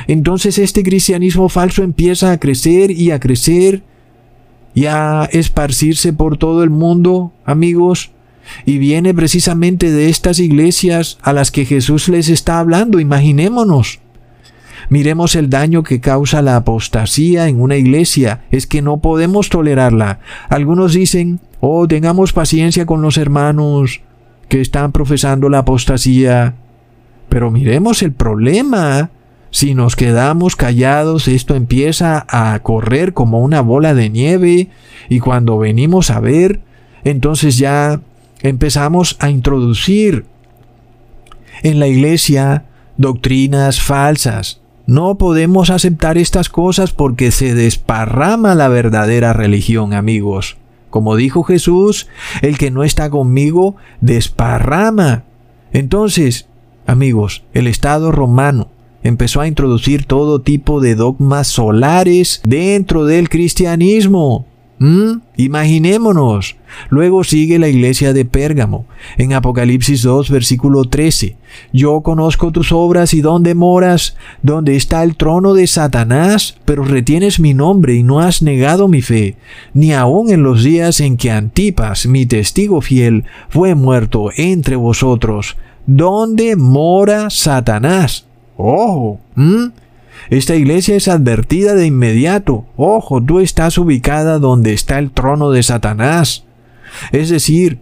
Entonces 0.07 0.59
este 0.59 0.82
cristianismo 0.82 1.49
falso 1.49 1.82
empieza 1.82 2.32
a 2.32 2.39
crecer 2.39 2.91
y 2.91 3.11
a 3.11 3.20
crecer 3.20 3.82
y 4.74 4.86
a 4.86 5.28
esparcirse 5.32 6.12
por 6.12 6.36
todo 6.36 6.62
el 6.62 6.70
mundo, 6.70 7.32
amigos, 7.45 8.11
y 8.64 8.78
viene 8.78 9.14
precisamente 9.14 9.91
de 9.91 10.09
estas 10.09 10.39
iglesias 10.39 11.18
a 11.22 11.32
las 11.32 11.51
que 11.51 11.64
Jesús 11.64 12.09
les 12.09 12.28
está 12.28 12.59
hablando, 12.59 13.01
imaginémonos. 13.01 14.01
Miremos 14.91 15.36
el 15.36 15.51
daño 15.51 15.82
que 15.82 16.01
causa 16.01 16.41
la 16.41 16.57
apostasía 16.57 17.49
en 17.49 17.61
una 17.61 17.76
iglesia. 17.76 18.45
Es 18.51 18.66
que 18.66 18.80
no 18.80 18.99
podemos 18.99 19.51
tolerarla. 19.51 20.20
Algunos 20.49 20.95
dicen, 20.95 21.41
oh, 21.61 21.86
tengamos 21.86 22.32
paciencia 22.32 22.86
con 22.86 23.03
los 23.03 23.18
hermanos 23.18 24.01
que 24.49 24.62
están 24.62 24.93
profesando 24.93 25.51
la 25.51 25.59
apostasía. 25.59 26.55
Pero 27.28 27.51
miremos 27.51 28.03
el 28.03 28.12
problema. 28.12 29.11
Si 29.51 29.74
nos 29.74 29.96
quedamos 29.96 30.57
callados, 30.57 31.26
esto 31.26 31.55
empieza 31.55 32.26
a 32.28 32.59
correr 32.61 33.14
como 33.14 33.40
una 33.40 33.61
bola 33.61 33.94
de 33.94 34.11
nieve 34.11 34.68
y 35.09 35.20
cuando 35.20 35.59
venimos 35.59 36.11
a 36.11 36.20
ver, 36.20 36.61
entonces 37.05 37.57
ya 37.57 38.01
empezamos 38.42 39.16
a 39.20 39.30
introducir 39.30 40.26
en 41.62 41.80
la 41.80 41.86
iglesia 41.86 42.64
doctrinas 42.96 43.80
falsas. 43.80 44.61
No 44.86 45.16
podemos 45.18 45.70
aceptar 45.70 46.18
estas 46.18 46.49
cosas 46.49 46.92
porque 46.92 47.30
se 47.30 47.55
desparrama 47.55 48.55
la 48.55 48.68
verdadera 48.68 49.32
religión, 49.32 49.92
amigos. 49.92 50.57
Como 50.90 51.16
dijo 51.16 51.42
Jesús, 51.42 52.09
el 52.40 52.57
que 52.57 52.70
no 52.70 52.84
está 52.84 53.11
conmigo 53.11 53.76
desparrama. 54.01 55.24
Entonces, 55.72 56.49
amigos, 56.86 57.44
el 57.53 57.66
Estado 57.66 58.12
romano 58.12 58.68
empezó 59.09 59.40
a 59.40 59.48
introducir 59.48 60.04
todo 60.04 60.40
tipo 60.40 60.80
de 60.80 60.94
dogmas 60.94 61.48
solares 61.48 62.40
dentro 62.44 63.04
del 63.04 63.28
cristianismo. 63.28 64.46
¿Mm? 64.78 65.22
Imaginémonos. 65.36 66.56
Luego 66.88 67.24
sigue 67.24 67.59
la 67.59 67.68
iglesia 67.68 68.12
de 68.12 68.24
Pérgamo, 68.24 68.86
en 69.16 69.32
Apocalipsis 69.32 70.02
2, 70.02 70.30
versículo 70.30 70.84
13. 70.84 71.36
Yo 71.72 72.00
conozco 72.02 72.52
tus 72.52 72.70
obras 72.70 73.12
y 73.12 73.20
dónde 73.20 73.56
moras, 73.56 74.16
donde 74.42 74.76
está 74.76 75.02
el 75.02 75.16
trono 75.16 75.54
de 75.54 75.66
Satanás, 75.66 76.59
pero 76.64 76.84
retienes 76.84 77.40
mi 77.40 77.54
nombre 77.54 77.94
y 77.94 78.04
no 78.04 78.20
has 78.20 78.42
negado 78.42 78.86
mi 78.86 79.02
fe, 79.02 79.36
ni 79.74 79.92
aun 79.92 80.30
en 80.30 80.44
los 80.44 80.62
días 80.62 81.00
en 81.00 81.16
que 81.16 81.32
Antipas, 81.32 82.06
mi 82.06 82.26
testigo 82.26 82.80
fiel, 82.80 83.24
fue 83.48 83.74
muerto 83.74 84.28
entre 84.36 84.76
vosotros. 84.76 85.56
donde 85.90 86.54
mora 86.54 87.30
Satanás. 87.30 88.28
Ojo, 88.61 89.20
esta 90.30 90.56
iglesia 90.56 90.96
es 90.96 91.06
advertida 91.06 91.76
de 91.76 91.86
inmediato. 91.86 92.64
Ojo, 92.76 93.22
tú 93.22 93.38
estás 93.38 93.78
ubicada 93.78 94.40
donde 94.40 94.72
está 94.72 94.98
el 94.98 95.12
trono 95.12 95.52
de 95.52 95.62
Satanás. 95.62 96.44
Es 97.12 97.28
decir, 97.28 97.78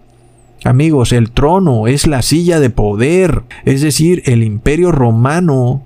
amigos, 0.64 1.12
el 1.12 1.30
trono 1.30 1.86
es 1.86 2.06
la 2.06 2.20
silla 2.20 2.60
de 2.60 2.68
poder. 2.68 3.44
Es 3.64 3.80
decir, 3.80 4.22
el 4.26 4.42
imperio 4.44 4.92
romano 4.92 5.82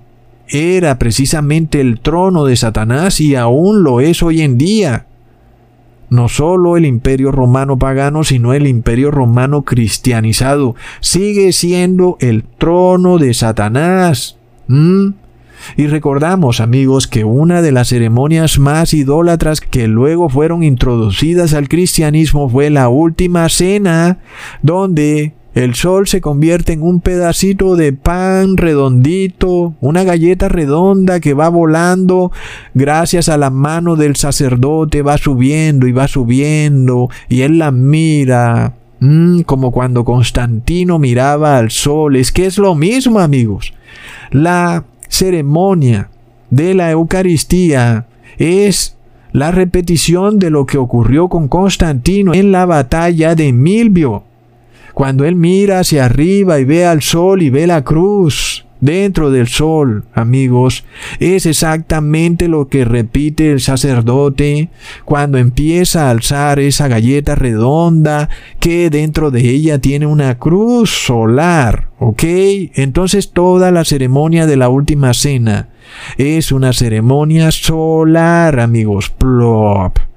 era 0.49 0.99
precisamente 0.99 1.79
el 1.79 2.01
trono 2.01 2.43
de 2.43 2.57
Satanás 2.57 3.21
y 3.21 3.35
aún 3.35 3.83
lo 3.83 4.01
es 4.01 4.21
hoy 4.21 4.41
en 4.41 4.57
día. 4.57 5.05
No 6.09 6.27
solo 6.27 6.75
el 6.75 6.85
imperio 6.85 7.31
romano 7.31 7.79
pagano, 7.79 8.25
sino 8.25 8.53
el 8.53 8.67
imperio 8.67 9.09
romano 9.09 9.61
cristianizado. 9.61 10.75
Sigue 10.99 11.53
siendo 11.53 12.17
el 12.19 12.43
trono 12.43 13.19
de 13.19 13.33
Satanás. 13.33 14.37
¿Mm? 14.67 15.09
Y 15.77 15.87
recordamos, 15.87 16.59
amigos, 16.59 17.07
que 17.07 17.23
una 17.23 17.61
de 17.61 17.71
las 17.71 17.89
ceremonias 17.89 18.59
más 18.59 18.93
idólatras 18.93 19.61
que 19.61 19.87
luego 19.87 20.29
fueron 20.29 20.63
introducidas 20.63 21.53
al 21.53 21.69
cristianismo 21.69 22.49
fue 22.49 22.69
la 22.69 22.89
última 22.89 23.47
cena, 23.49 24.17
donde 24.61 25.33
el 25.53 25.75
sol 25.75 26.07
se 26.07 26.21
convierte 26.21 26.71
en 26.71 26.81
un 26.81 27.01
pedacito 27.01 27.75
de 27.75 27.91
pan 27.91 28.55
redondito, 28.55 29.75
una 29.81 30.03
galleta 30.03 30.47
redonda 30.47 31.19
que 31.19 31.33
va 31.33 31.49
volando 31.49 32.31
gracias 32.73 33.27
a 33.27 33.37
la 33.37 33.49
mano 33.49 33.97
del 33.97 34.15
sacerdote, 34.15 35.01
va 35.01 35.17
subiendo 35.17 35.87
y 35.87 35.91
va 35.91 36.07
subiendo, 36.07 37.09
y 37.27 37.41
él 37.41 37.57
la 37.59 37.71
mira, 37.71 38.75
mm, 39.01 39.41
como 39.41 39.71
cuando 39.71 40.05
Constantino 40.05 40.99
miraba 40.99 41.57
al 41.57 41.69
sol. 41.69 42.15
Es 42.15 42.31
que 42.31 42.45
es 42.45 42.57
lo 42.57 42.73
mismo, 42.73 43.19
amigos. 43.19 43.73
La 44.31 44.85
ceremonia 45.07 46.09
de 46.49 46.73
la 46.73 46.91
Eucaristía 46.91 48.07
es 48.37 48.97
la 49.31 49.51
repetición 49.51 50.39
de 50.39 50.49
lo 50.49 50.65
que 50.65 50.77
ocurrió 50.77 51.29
con 51.29 51.47
Constantino 51.47 52.33
en 52.33 52.51
la 52.51 52.65
batalla 52.65 53.35
de 53.35 53.53
Milvio. 53.53 54.23
Cuando 54.93 55.25
Él 55.25 55.35
mira 55.35 55.79
hacia 55.79 56.05
arriba 56.05 56.59
y 56.59 56.65
ve 56.65 56.85
al 56.85 57.01
sol 57.01 57.41
y 57.41 57.49
ve 57.49 57.65
la 57.67 57.83
cruz 57.83 58.65
dentro 58.81 59.31
del 59.31 59.47
sol, 59.47 60.03
amigos, 60.13 60.83
es 61.19 61.45
exactamente 61.45 62.47
lo 62.47 62.67
que 62.67 62.83
repite 62.83 63.51
el 63.51 63.61
sacerdote 63.61 64.69
cuando 65.05 65.37
empieza 65.37 66.07
a 66.07 66.11
alzar 66.11 66.59
esa 66.59 66.87
galleta 66.87 67.35
redonda 67.35 68.29
que 68.59 68.89
dentro 68.89 69.31
de 69.31 69.49
ella 69.49 69.79
tiene 69.79 70.07
una 70.07 70.37
cruz 70.37 70.89
solar, 70.89 71.89
¿ok? 71.99 72.23
Entonces 72.73 73.31
toda 73.31 73.71
la 73.71 73.85
ceremonia 73.85 74.45
de 74.45 74.57
la 74.57 74.69
última 74.69 75.13
cena 75.13 75.69
es 76.17 76.51
una 76.51 76.73
ceremonia 76.73 77.51
solar, 77.51 78.59
amigos, 78.59 79.09
plop. 79.09 80.10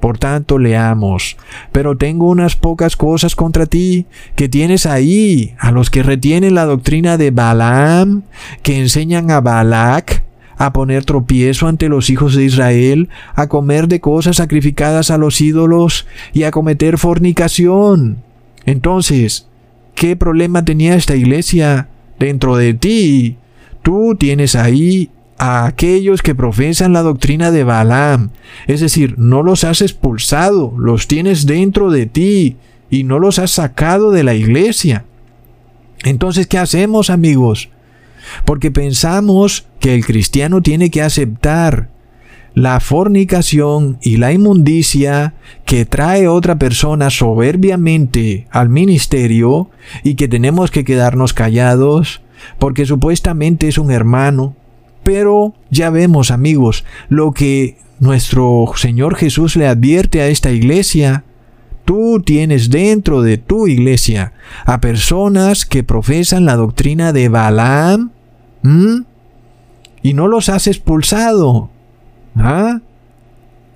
Por 0.00 0.16
tanto, 0.16 0.58
leamos. 0.58 1.36
Pero 1.72 1.96
tengo 1.96 2.28
unas 2.28 2.56
pocas 2.56 2.96
cosas 2.96 3.36
contra 3.36 3.66
ti, 3.66 4.06
que 4.34 4.48
tienes 4.48 4.86
ahí 4.86 5.54
a 5.58 5.70
los 5.70 5.90
que 5.90 6.02
retienen 6.02 6.54
la 6.54 6.64
doctrina 6.64 7.18
de 7.18 7.30
Balaam, 7.30 8.22
que 8.62 8.78
enseñan 8.78 9.30
a 9.30 9.40
Balac 9.40 10.24
a 10.56 10.72
poner 10.72 11.04
tropiezo 11.04 11.68
ante 11.68 11.88
los 11.88 12.10
hijos 12.10 12.34
de 12.34 12.44
Israel, 12.44 13.08
a 13.34 13.46
comer 13.46 13.88
de 13.88 14.00
cosas 14.00 14.36
sacrificadas 14.36 15.10
a 15.10 15.18
los 15.18 15.40
ídolos 15.40 16.06
y 16.32 16.42
a 16.42 16.50
cometer 16.50 16.98
fornicación. 16.98 18.18
Entonces, 18.66 19.48
¿qué 19.94 20.16
problema 20.16 20.64
tenía 20.64 20.96
esta 20.96 21.16
iglesia 21.16 21.88
dentro 22.18 22.56
de 22.56 22.74
ti? 22.74 23.36
Tú 23.82 24.16
tienes 24.18 24.54
ahí 24.54 25.10
a 25.40 25.64
aquellos 25.64 26.20
que 26.20 26.34
profesan 26.34 26.92
la 26.92 27.00
doctrina 27.00 27.50
de 27.50 27.64
Balaam. 27.64 28.28
Es 28.66 28.80
decir, 28.80 29.14
no 29.16 29.42
los 29.42 29.64
has 29.64 29.80
expulsado, 29.80 30.74
los 30.76 31.08
tienes 31.08 31.46
dentro 31.46 31.90
de 31.90 32.04
ti 32.04 32.58
y 32.90 33.04
no 33.04 33.18
los 33.18 33.38
has 33.38 33.52
sacado 33.52 34.10
de 34.10 34.22
la 34.22 34.34
iglesia. 34.34 35.06
Entonces, 36.04 36.46
¿qué 36.46 36.58
hacemos 36.58 37.08
amigos? 37.08 37.70
Porque 38.44 38.70
pensamos 38.70 39.66
que 39.80 39.94
el 39.94 40.04
cristiano 40.04 40.60
tiene 40.60 40.90
que 40.90 41.00
aceptar 41.00 41.88
la 42.52 42.78
fornicación 42.78 43.96
y 44.02 44.18
la 44.18 44.32
inmundicia 44.32 45.32
que 45.64 45.86
trae 45.86 46.28
otra 46.28 46.58
persona 46.58 47.08
soberbiamente 47.08 48.46
al 48.50 48.68
ministerio 48.68 49.70
y 50.04 50.16
que 50.16 50.28
tenemos 50.28 50.70
que 50.70 50.84
quedarnos 50.84 51.32
callados 51.32 52.20
porque 52.58 52.84
supuestamente 52.84 53.68
es 53.68 53.78
un 53.78 53.90
hermano 53.90 54.54
pero 55.02 55.54
ya 55.70 55.90
vemos, 55.90 56.30
amigos, 56.30 56.84
lo 57.08 57.32
que 57.32 57.78
nuestro 58.00 58.64
Señor 58.76 59.14
Jesús 59.14 59.56
le 59.56 59.68
advierte 59.68 60.20
a 60.22 60.28
esta 60.28 60.50
iglesia. 60.50 61.24
Tú 61.84 62.22
tienes 62.24 62.70
dentro 62.70 63.22
de 63.22 63.36
tu 63.36 63.66
iglesia 63.66 64.32
a 64.64 64.80
personas 64.80 65.64
que 65.64 65.82
profesan 65.82 66.44
la 66.44 66.56
doctrina 66.56 67.12
de 67.12 67.28
Balaam 67.28 68.10
y 70.02 70.14
no 70.14 70.28
los 70.28 70.48
has 70.48 70.66
expulsado. 70.66 71.70
¿Ah? 72.36 72.80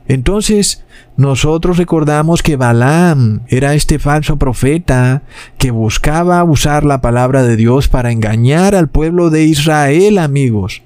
Entonces, 0.07 0.85
nosotros 1.16 1.77
recordamos 1.77 2.43
que 2.43 2.57
Balaam 2.57 3.41
era 3.49 3.75
este 3.75 3.99
falso 3.99 4.37
profeta 4.37 5.22
que 5.59 5.70
buscaba 5.70 6.45
usar 6.45 6.85
la 6.85 7.01
palabra 7.01 7.43
de 7.43 7.57
Dios 7.57 7.89
para 7.89 8.12
engañar 8.12 8.75
al 8.75 8.89
pueblo 8.89 9.31
de 9.31 9.45
Israel, 9.45 10.18
amigos. 10.18 10.83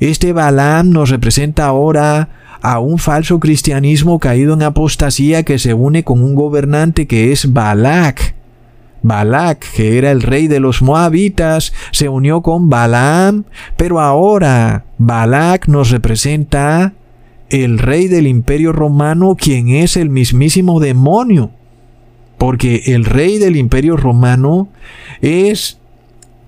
Este 0.00 0.32
Balaam 0.32 0.90
nos 0.90 1.10
representa 1.10 1.66
ahora 1.66 2.28
a 2.62 2.80
un 2.80 2.98
falso 2.98 3.38
cristianismo 3.38 4.18
caído 4.18 4.54
en 4.54 4.62
apostasía 4.62 5.42
que 5.42 5.58
se 5.58 5.74
une 5.74 6.04
con 6.04 6.22
un 6.22 6.34
gobernante 6.34 7.06
que 7.06 7.32
es 7.32 7.52
Balak. 7.52 8.34
Balak, 9.02 9.64
que 9.74 9.98
era 9.98 10.10
el 10.10 10.22
rey 10.22 10.48
de 10.48 10.58
los 10.58 10.82
moabitas, 10.82 11.72
se 11.92 12.08
unió 12.08 12.42
con 12.42 12.68
Balaam, 12.68 13.44
pero 13.76 14.00
ahora 14.00 14.84
Balak 14.98 15.68
nos 15.68 15.90
representa 15.90 16.94
el 17.48 17.78
rey 17.78 18.08
del 18.08 18.26
imperio 18.26 18.72
romano, 18.72 19.36
quien 19.36 19.68
es 19.68 19.96
el 19.96 20.10
mismísimo 20.10 20.80
demonio. 20.80 21.52
Porque 22.38 22.82
el 22.86 23.04
rey 23.04 23.38
del 23.38 23.56
imperio 23.56 23.96
romano 23.96 24.68
es 25.22 25.78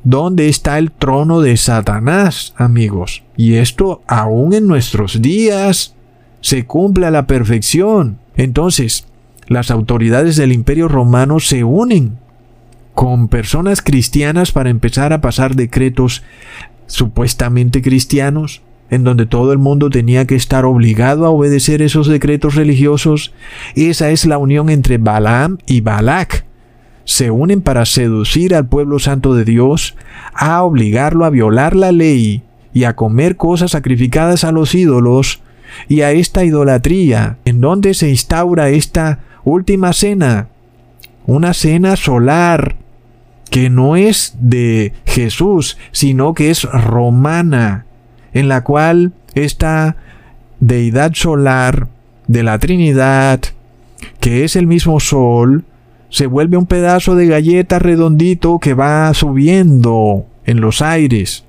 ¿Dónde 0.05 0.49
está 0.49 0.79
el 0.79 0.93
trono 0.93 1.41
de 1.41 1.57
Satanás, 1.57 2.55
amigos? 2.57 3.25
Y 3.37 3.55
esto 3.55 4.03
aún 4.07 4.55
en 4.55 4.67
nuestros 4.67 5.21
días 5.21 5.95
se 6.41 6.65
cumple 6.67 7.07
a 7.07 7.11
la 7.11 7.27
perfección. 7.27 8.19
Entonces, 8.37 9.07
las 9.49 9.71
autoridades 9.71 10.37
del 10.37 10.53
imperio 10.53 10.89
romano 10.89 11.41
se 11.41 11.65
unen 11.65 12.19
con 12.95 13.29
personas 13.29 13.83
cristianas 13.83 14.53
para 14.53 14.71
empezar 14.71 15.13
a 15.13 15.21
pasar 15.21 15.57
decretos 15.57 16.23
supuestamente 16.87 17.83
cristianos, 17.83 18.63
en 18.91 19.05
donde 19.05 19.27
todo 19.27 19.53
el 19.53 19.59
mundo 19.59 19.91
tenía 19.91 20.27
que 20.27 20.37
estar 20.37 20.65
obligado 20.65 21.27
a 21.27 21.31
obedecer 21.31 21.83
esos 21.83 22.07
decretos 22.07 22.55
religiosos. 22.55 23.35
Esa 23.75 24.11
es 24.11 24.27
la 24.27 24.39
unión 24.39 24.71
entre 24.71 24.99
Balaam 24.99 25.59
y 25.67 25.81
Balak 25.81 26.48
se 27.09 27.31
unen 27.31 27.63
para 27.63 27.87
seducir 27.87 28.55
al 28.55 28.69
pueblo 28.69 28.99
santo 28.99 29.35
de 29.35 29.47
Dios, 29.47 29.97
a 30.35 30.63
obligarlo 30.63 31.25
a 31.25 31.31
violar 31.31 31.75
la 31.75 31.91
ley 31.91 32.43
y 32.75 32.85
a 32.85 32.97
comer 32.97 33.37
cosas 33.37 33.71
sacrificadas 33.71 34.45
a 34.45 34.53
los 34.53 34.75
ídolos, 34.75 35.41
y 35.89 36.03
a 36.03 36.13
esta 36.13 36.45
idolatría, 36.45 37.39
en 37.47 37.63
donde 37.63 37.95
se 37.95 38.11
instaura 38.11 38.69
esta 38.69 39.21
última 39.43 39.95
cena, 39.95 40.49
una 41.25 41.55
cena 41.55 41.97
solar, 41.97 42.77
que 43.49 43.71
no 43.71 43.97
es 43.97 44.37
de 44.39 44.93
Jesús, 45.07 45.79
sino 45.93 46.35
que 46.35 46.51
es 46.51 46.65
romana, 46.65 47.87
en 48.35 48.49
la 48.49 48.65
cual 48.65 49.15
esta 49.35 49.97
deidad 50.61 51.15
solar 51.15 51.89
de 52.27 52.43
la 52.43 52.59
Trinidad, 52.59 53.41
que 54.21 54.45
es 54.45 54.57
el 54.57 54.67
mismo 54.67 55.01
sol, 55.01 55.65
se 56.11 56.27
vuelve 56.27 56.57
un 56.57 56.67
pedazo 56.67 57.15
de 57.15 57.27
galleta 57.27 57.79
redondito 57.79 58.59
que 58.59 58.75
va 58.75 59.13
subiendo 59.15 60.27
en 60.45 60.61
los 60.61 60.83
aires. 60.83 61.45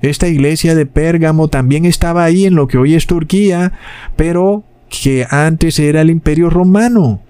Esta 0.00 0.28
iglesia 0.28 0.74
de 0.74 0.86
Pérgamo 0.86 1.48
también 1.48 1.84
estaba 1.84 2.24
ahí 2.24 2.44
en 2.44 2.54
lo 2.54 2.68
que 2.68 2.78
hoy 2.78 2.94
es 2.94 3.06
Turquía, 3.06 3.72
pero 4.16 4.64
que 4.88 5.26
antes 5.30 5.78
era 5.78 6.00
el 6.00 6.10
imperio 6.10 6.50
romano. 6.50 7.20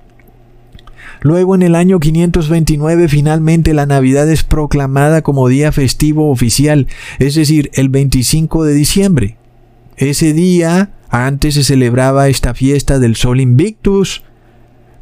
Luego 1.20 1.54
en 1.54 1.62
el 1.62 1.76
año 1.76 2.00
529 2.00 3.08
finalmente 3.08 3.74
la 3.74 3.86
Navidad 3.86 4.28
es 4.28 4.42
proclamada 4.42 5.22
como 5.22 5.48
día 5.48 5.70
festivo 5.70 6.30
oficial, 6.30 6.88
es 7.18 7.36
decir, 7.36 7.70
el 7.74 7.88
25 7.90 8.64
de 8.64 8.74
diciembre. 8.74 9.36
Ese 9.96 10.32
día 10.32 10.90
antes 11.10 11.54
se 11.54 11.64
celebraba 11.64 12.28
esta 12.28 12.54
fiesta 12.54 12.98
del 12.98 13.14
Sol 13.14 13.40
Invictus, 13.40 14.24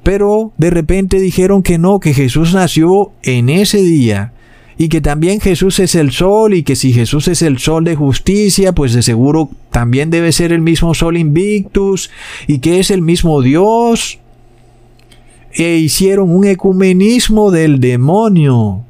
pero 0.03 0.53
de 0.57 0.71
repente 0.71 1.21
dijeron 1.21 1.63
que 1.63 1.79
no, 1.79 2.01
que 2.01 2.15
Jesús 2.15 2.55
nació 2.55 3.13
en 3.23 3.49
ese 3.49 3.83
día. 3.83 4.33
y 4.79 4.89
que 4.89 5.03
también 5.03 5.41
Jesús 5.41 5.79
es 5.79 5.95
el 5.95 6.11
sol 6.11 6.55
y 6.55 6.63
que 6.63 6.75
si 6.75 6.95
Jesús 6.95 7.29
es 7.29 7.43
el 7.43 7.59
sol 7.59 7.85
de 7.85 7.97
justicia, 7.97 8.73
pues 8.73 8.95
de 8.95 9.03
seguro 9.03 9.51
también 9.71 10.09
debe 10.09 10.33
ser 10.33 10.55
el 10.55 10.63
mismo 10.63 10.95
sol 10.95 11.19
invictus 11.19 12.11
y 12.47 12.61
que 12.61 12.81
es 12.81 12.91
el 12.91 13.03
mismo 13.03 13.43
Dios. 13.43 14.21
E 15.53 15.77
hicieron 15.77 16.35
un 16.35 16.47
ecumenismo 16.47 17.51
del 17.51 17.79
demonio. 17.79 18.87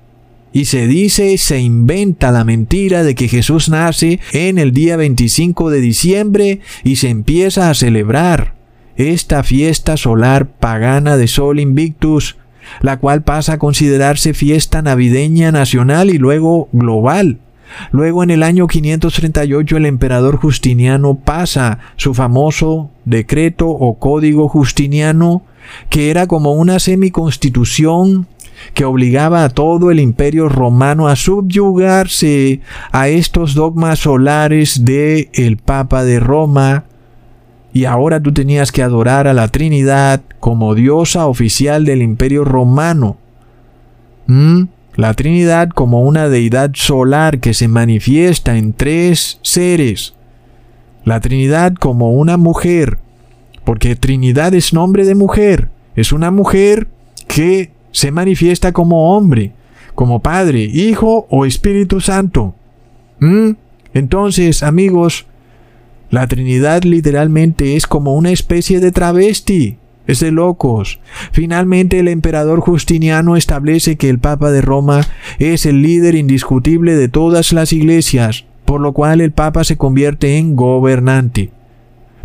Y 0.52 0.66
se 0.66 0.86
dice, 0.86 1.36
se 1.38 1.58
inventa 1.58 2.30
la 2.30 2.44
mentira 2.44 3.02
de 3.02 3.16
que 3.16 3.26
Jesús 3.26 3.68
nace 3.68 4.20
en 4.32 4.58
el 4.58 4.70
día 4.70 4.96
25 4.96 5.70
de 5.70 5.80
diciembre 5.80 6.60
y 6.84 6.96
se 6.96 7.08
empieza 7.08 7.68
a 7.68 7.74
celebrar 7.74 8.59
esta 9.00 9.42
fiesta 9.42 9.96
solar 9.96 10.46
pagana 10.46 11.16
de 11.16 11.26
Sol 11.26 11.58
Invictus 11.58 12.36
la 12.80 12.98
cual 12.98 13.22
pasa 13.22 13.54
a 13.54 13.58
considerarse 13.58 14.34
fiesta 14.34 14.82
navideña 14.82 15.52
nacional 15.52 16.10
y 16.10 16.18
luego 16.18 16.68
global. 16.72 17.38
Luego 17.92 18.22
en 18.22 18.30
el 18.30 18.42
año 18.42 18.66
538 18.66 19.76
el 19.76 19.86
emperador 19.86 20.36
Justiniano 20.36 21.16
pasa 21.16 21.78
su 21.96 22.14
famoso 22.14 22.90
decreto 23.04 23.68
o 23.68 23.98
código 23.98 24.48
justiniano, 24.48 25.42
que 25.88 26.10
era 26.10 26.26
como 26.26 26.52
una 26.52 26.80
semiconstitución 26.80 28.26
que 28.74 28.84
obligaba 28.84 29.44
a 29.44 29.48
todo 29.48 29.90
el 29.90 30.00
imperio 30.00 30.48
romano 30.48 31.08
a 31.08 31.16
subyugarse 31.16 32.60
a 32.92 33.08
estos 33.08 33.54
dogmas 33.54 34.00
solares 34.00 34.84
de 34.84 35.30
el 35.32 35.56
Papa 35.56 36.04
de 36.04 36.20
Roma, 36.20 36.84
y 37.72 37.84
ahora 37.84 38.20
tú 38.20 38.32
tenías 38.32 38.72
que 38.72 38.82
adorar 38.82 39.28
a 39.28 39.34
la 39.34 39.48
Trinidad 39.48 40.22
como 40.40 40.74
diosa 40.74 41.26
oficial 41.26 41.84
del 41.84 42.02
imperio 42.02 42.44
romano. 42.44 43.16
¿Mm? 44.26 44.64
La 44.96 45.14
Trinidad 45.14 45.68
como 45.68 46.02
una 46.02 46.28
deidad 46.28 46.72
solar 46.74 47.38
que 47.38 47.54
se 47.54 47.68
manifiesta 47.68 48.56
en 48.56 48.72
tres 48.72 49.38
seres. 49.42 50.14
La 51.04 51.20
Trinidad 51.20 51.74
como 51.74 52.12
una 52.12 52.36
mujer, 52.36 52.98
porque 53.64 53.96
Trinidad 53.96 54.52
es 54.54 54.72
nombre 54.72 55.04
de 55.04 55.14
mujer. 55.14 55.70
Es 55.94 56.12
una 56.12 56.30
mujer 56.30 56.88
que 57.28 57.72
se 57.92 58.10
manifiesta 58.10 58.72
como 58.72 59.16
hombre, 59.16 59.52
como 59.94 60.20
Padre, 60.20 60.64
Hijo 60.64 61.26
o 61.30 61.46
Espíritu 61.46 62.00
Santo. 62.00 62.54
¿Mm? 63.20 63.52
Entonces, 63.94 64.62
amigos, 64.62 65.26
la 66.10 66.26
Trinidad 66.26 66.82
literalmente 66.82 67.76
es 67.76 67.86
como 67.86 68.14
una 68.14 68.30
especie 68.30 68.80
de 68.80 68.92
travesti. 68.92 69.78
Es 70.06 70.18
de 70.18 70.32
locos. 70.32 70.98
Finalmente 71.30 72.00
el 72.00 72.08
emperador 72.08 72.60
Justiniano 72.60 73.36
establece 73.36 73.96
que 73.96 74.08
el 74.08 74.18
Papa 74.18 74.50
de 74.50 74.60
Roma 74.60 75.02
es 75.38 75.66
el 75.66 75.82
líder 75.82 76.16
indiscutible 76.16 76.96
de 76.96 77.08
todas 77.08 77.52
las 77.52 77.72
iglesias, 77.72 78.44
por 78.64 78.80
lo 78.80 78.92
cual 78.92 79.20
el 79.20 79.30
Papa 79.30 79.62
se 79.62 79.76
convierte 79.76 80.36
en 80.36 80.56
gobernante, 80.56 81.52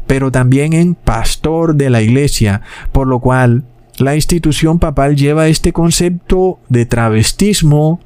pero 0.07 0.31
también 0.31 0.73
en 0.73 0.95
pastor 0.95 1.75
de 1.75 1.91
la 1.91 2.01
iglesia, 2.01 2.61
por 2.91 3.05
lo 3.05 3.19
cual 3.19 3.65
la 3.99 4.15
institución 4.15 4.79
papal 4.79 5.15
lleva 5.15 5.47
este 5.47 5.71
concepto 5.71 6.59
de 6.69 6.87
travestismo 6.87 7.99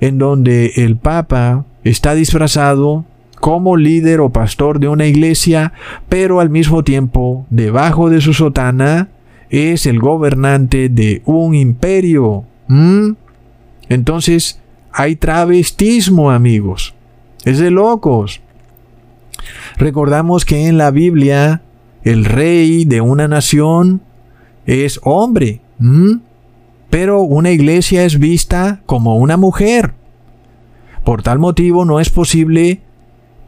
en 0.00 0.18
donde 0.18 0.74
el 0.76 0.96
Papa 0.96 1.64
está 1.82 2.14
disfrazado 2.14 3.04
como 3.44 3.76
líder 3.76 4.20
o 4.20 4.30
pastor 4.30 4.80
de 4.80 4.88
una 4.88 5.04
iglesia, 5.04 5.74
pero 6.08 6.40
al 6.40 6.48
mismo 6.48 6.82
tiempo, 6.82 7.44
debajo 7.50 8.08
de 8.08 8.22
su 8.22 8.32
sotana, 8.32 9.10
es 9.50 9.84
el 9.84 9.98
gobernante 9.98 10.88
de 10.88 11.20
un 11.26 11.54
imperio. 11.54 12.46
¿Mm? 12.68 13.10
Entonces, 13.90 14.62
hay 14.90 15.16
travestismo, 15.16 16.30
amigos. 16.30 16.94
Es 17.44 17.58
de 17.58 17.70
locos. 17.70 18.40
Recordamos 19.76 20.46
que 20.46 20.66
en 20.66 20.78
la 20.78 20.90
Biblia, 20.90 21.60
el 22.02 22.24
rey 22.24 22.86
de 22.86 23.02
una 23.02 23.28
nación 23.28 24.00
es 24.64 24.98
hombre. 25.02 25.60
¿Mm? 25.80 26.14
Pero 26.88 27.20
una 27.20 27.50
iglesia 27.50 28.06
es 28.06 28.18
vista 28.18 28.80
como 28.86 29.18
una 29.18 29.36
mujer. 29.36 29.92
Por 31.04 31.22
tal 31.22 31.38
motivo 31.38 31.84
no 31.84 32.00
es 32.00 32.08
posible 32.08 32.80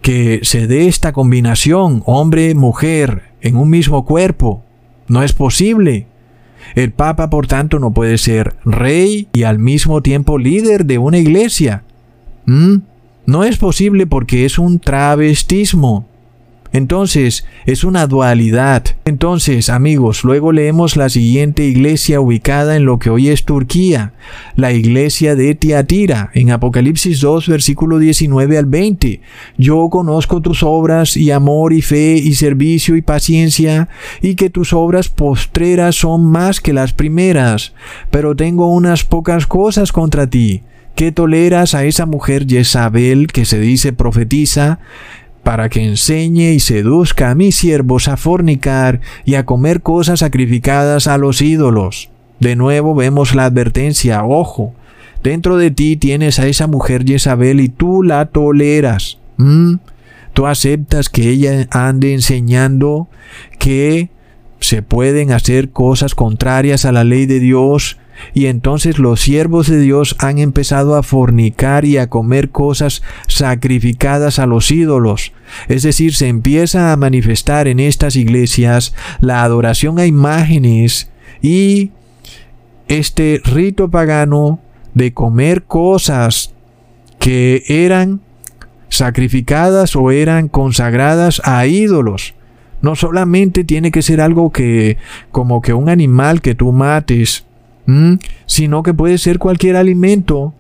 que 0.07 0.39
se 0.45 0.69
dé 0.69 0.87
esta 0.87 1.13
combinación 1.13 2.05
hombre-mujer 2.07 3.23
en 3.41 3.57
un 3.57 3.69
mismo 3.71 4.05
cuerpo. 4.05 4.63
No 5.09 5.25
es 5.25 5.33
posible. 5.33 6.07
El 6.77 6.93
Papa, 6.93 7.29
por 7.29 7.49
tanto, 7.49 7.81
no 7.81 7.93
puede 7.93 8.17
ser 8.17 8.55
rey 8.65 9.27
y 9.33 9.43
al 9.43 9.59
mismo 9.59 10.03
tiempo 10.03 10.39
líder 10.39 10.87
de 10.87 10.99
una 10.99 11.19
iglesia. 11.19 11.83
¿Mm? 12.45 12.77
No 13.27 13.43
es 13.43 13.57
posible 13.57 14.07
porque 14.07 14.45
es 14.45 14.61
un 14.61 14.79
travestismo. 14.79 16.07
Entonces, 16.77 17.47
es 17.65 17.85
una 17.85 18.07
dualidad. 18.07 18.85
Entonces, 19.07 19.71
amigos, 19.71 20.25
luego 20.25 20.53
leemos 20.53 20.99
la 20.99 21.09
siguiente 21.09 21.65
iglesia 21.65 22.21
ubicada 22.21 22.77
en 22.77 22.85
lo 22.85 22.99
que 22.99 23.09
hoy 23.09 23.29
es 23.29 23.47
Turquía, 23.47 24.13
la 24.57 24.75
iglesia 24.75 25.35
de 25.37 25.55
Tiatira, 25.55 26.31
en 26.35 26.51
Apocalipsis 26.51 27.23
2, 27.23 27.49
versículo 27.49 27.99
19 27.99 28.59
al 28.59 28.67
20. 28.67 29.23
Yo 29.57 29.89
conozco 29.89 30.43
tus 30.43 30.63
obras 30.63 31.17
y 31.17 31.31
amor 31.31 31.73
y 31.73 31.81
fe 31.81 32.17
y 32.23 32.35
servicio 32.35 32.95
y 32.95 33.01
paciencia, 33.01 33.89
y 34.21 34.35
que 34.35 34.51
tus 34.51 34.75
obras 34.75 35.09
postreras 35.09 35.97
son 35.97 36.27
más 36.27 36.61
que 36.61 36.75
las 36.75 36.93
primeras, 36.93 37.73
pero 38.11 38.37
tengo 38.37 38.71
unas 38.71 39.03
pocas 39.03 39.47
cosas 39.47 39.93
contra 39.93 40.27
ti 40.27 40.63
que 40.95 41.13
toleras 41.13 41.75
a 41.75 41.85
esa 41.85 42.07
mujer 42.07 42.47
Jezabel 42.49 43.27
que 43.27 43.45
se 43.45 43.61
dice 43.61 43.93
profetiza, 43.93 44.79
para 45.47 45.69
que 45.69 45.81
enseñe 45.81 46.55
y 46.55 46.59
seduzca 46.59 47.31
a 47.31 47.37
mis 47.37 47.55
siervos 47.55 48.09
a 48.09 48.17
fornicar 48.17 49.01
y 49.25 49.37
a 49.37 49.47
comer 49.47 49.81
cosas 49.81 50.19
sacrificadas 50.19 51.07
a 51.07 51.19
los 51.19 51.41
ídolos. 51.41 52.11
De 52.41 52.57
nuevo 52.57 52.97
vemos 52.97 53.33
la 53.33 53.45
advertencia, 53.45 54.25
ojo, 54.25 54.75
dentro 55.23 55.57
de 55.57 55.71
ti 55.71 55.95
tienes 55.95 56.41
a 56.41 56.49
esa 56.49 56.67
mujer 56.67 57.05
Jezabel 57.07 57.61
y 57.61 57.69
tú 57.69 58.03
la 58.03 58.27
toleras. 58.27 59.19
¿Mm? 59.37 59.75
Tú 60.33 60.49
aceptas 60.49 61.09
que 61.09 61.29
ella 61.29 61.69
ande 61.71 62.13
enseñando 62.13 63.07
que 63.61 64.09
se 64.59 64.83
pueden 64.83 65.31
hacer 65.31 65.71
cosas 65.71 66.17
contrarias 66.17 66.85
a 66.85 66.91
la 66.91 67.05
ley 67.05 67.27
de 67.27 67.39
Dios 67.39 67.99
y 68.35 68.47
entonces 68.47 68.99
los 68.99 69.21
siervos 69.21 69.69
de 69.69 69.81
Dios 69.81 70.17
han 70.19 70.39
empezado 70.39 70.97
a 70.97 71.03
fornicar 71.03 71.85
y 71.85 71.99
a 71.99 72.09
comer 72.09 72.51
cosas 72.51 73.03
sacrificadas 73.29 74.39
a 74.39 74.47
los 74.47 74.71
ídolos. 74.71 75.33
Es 75.69 75.83
decir, 75.83 76.15
se 76.15 76.29
empieza 76.29 76.93
a 76.93 76.97
manifestar 76.97 77.69
en 77.69 77.81
estas 77.81 78.17
iglesias 78.17 78.95
la 79.21 79.43
adoración 79.43 79.99
a 79.99 80.07
imágenes 80.07 81.11
y 81.43 81.91
este 82.89 83.41
rito 83.45 83.91
pagano 83.91 84.61
de 84.95 85.13
comer 85.13 85.65
cosas 85.65 86.55
que 87.19 87.65
eran 87.69 88.21
sacrificadas 88.89 89.97
o 89.97 90.11
eran 90.11 90.49
consagradas 90.49 91.43
a 91.45 91.67
ídolos. 91.67 92.35
No 92.83 92.95
solamente 92.95 93.65
tiene 93.65 93.91
que 93.91 94.03
ser 94.03 94.21
algo 94.21 94.53
que 94.53 94.97
como 95.33 95.61
que 95.61 95.75
un 95.75 95.89
animal 95.89 96.41
que 96.41 96.55
tú 96.55 96.73
mates 96.73 97.47
Mm, 97.87 98.15
sino 98.47 98.83
que 98.83 98.95
puede 98.95 99.19
ser 99.19 99.39
cualquier 99.39 99.77
alimento 99.77 100.55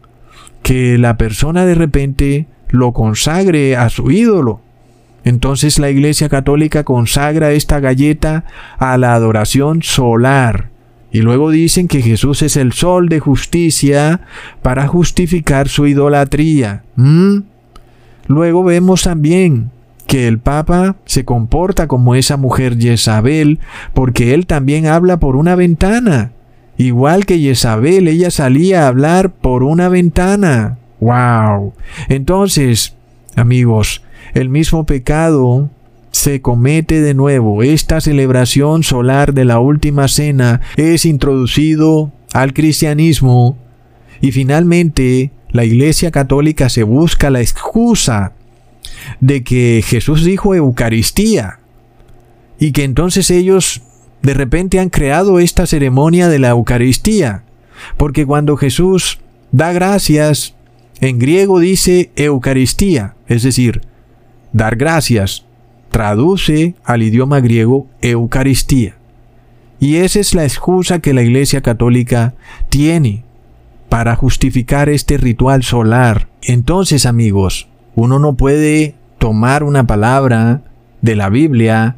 que 0.62 0.98
la 0.98 1.16
persona 1.16 1.64
de 1.64 1.74
repente 1.74 2.46
lo 2.68 2.92
consagre 2.92 3.76
a 3.76 3.88
su 3.90 4.10
ídolo. 4.10 4.60
Entonces 5.24 5.78
la 5.78 5.90
Iglesia 5.90 6.28
Católica 6.28 6.84
consagra 6.84 7.52
esta 7.52 7.80
galleta 7.80 8.44
a 8.78 8.96
la 8.96 9.14
adoración 9.14 9.82
solar. 9.82 10.70
Y 11.10 11.20
luego 11.20 11.50
dicen 11.50 11.88
que 11.88 12.02
Jesús 12.02 12.42
es 12.42 12.56
el 12.56 12.72
sol 12.72 13.08
de 13.08 13.20
justicia 13.20 14.20
para 14.62 14.86
justificar 14.86 15.68
su 15.68 15.86
idolatría. 15.86 16.84
Mm. 16.96 17.38
Luego 18.28 18.64
vemos 18.64 19.02
también 19.02 19.70
que 20.06 20.28
el 20.28 20.38
Papa 20.38 20.96
se 21.04 21.24
comporta 21.24 21.88
como 21.88 22.14
esa 22.14 22.36
mujer 22.36 22.78
Jezabel 22.78 23.58
porque 23.94 24.34
él 24.34 24.46
también 24.46 24.86
habla 24.86 25.18
por 25.18 25.36
una 25.36 25.54
ventana. 25.54 26.32
Igual 26.78 27.24
que 27.26 27.38
Jezabel, 27.38 28.08
ella 28.08 28.30
salía 28.30 28.84
a 28.84 28.88
hablar 28.88 29.32
por 29.32 29.62
una 29.62 29.88
ventana. 29.88 30.78
¡Wow! 31.00 31.72
Entonces, 32.08 32.94
amigos, 33.34 34.02
el 34.34 34.48
mismo 34.48 34.84
pecado 34.84 35.70
se 36.10 36.40
comete 36.40 37.00
de 37.00 37.14
nuevo. 37.14 37.62
Esta 37.62 38.00
celebración 38.00 38.82
solar 38.82 39.34
de 39.34 39.44
la 39.44 39.58
última 39.58 40.08
cena 40.08 40.60
es 40.76 41.04
introducido 41.04 42.12
al 42.32 42.52
cristianismo 42.52 43.58
y 44.20 44.32
finalmente 44.32 45.30
la 45.50 45.64
Iglesia 45.64 46.10
Católica 46.10 46.68
se 46.68 46.82
busca 46.82 47.30
la 47.30 47.40
excusa 47.40 48.32
de 49.20 49.44
que 49.44 49.82
Jesús 49.86 50.24
dijo 50.24 50.54
Eucaristía 50.54 51.60
y 52.58 52.72
que 52.72 52.84
entonces 52.84 53.30
ellos 53.30 53.82
de 54.26 54.34
repente 54.34 54.80
han 54.80 54.88
creado 54.88 55.38
esta 55.38 55.66
ceremonia 55.66 56.28
de 56.28 56.40
la 56.40 56.48
Eucaristía, 56.48 57.44
porque 57.96 58.26
cuando 58.26 58.56
Jesús 58.56 59.20
da 59.52 59.72
gracias 59.72 60.56
En 61.00 61.20
griego 61.20 61.60
dice 61.60 62.10
Eucaristía, 62.16 63.14
es 63.28 63.44
decir, 63.44 63.82
dar 64.52 64.74
gracias. 64.74 65.44
Traduce 65.92 66.74
al 66.82 67.02
idioma 67.02 67.38
griego 67.40 67.86
Eucaristía. 68.00 68.96
Y 69.78 69.96
esa 69.96 70.18
es 70.18 70.34
la 70.34 70.42
excusa 70.42 70.98
que 70.98 71.12
la 71.14 71.22
Iglesia 71.22 71.60
Católica 71.60 72.34
tiene 72.70 73.24
para 73.90 74.16
justificar 74.16 74.88
este 74.88 75.18
ritual 75.18 75.62
solar. 75.62 76.28
Entonces, 76.42 77.06
amigos, 77.06 77.68
uno 77.94 78.18
no 78.18 78.34
puede 78.34 78.96
tomar 79.18 79.62
una 79.62 79.86
palabra 79.86 80.62
de 81.02 81.14
la 81.14 81.28
Biblia 81.28 81.96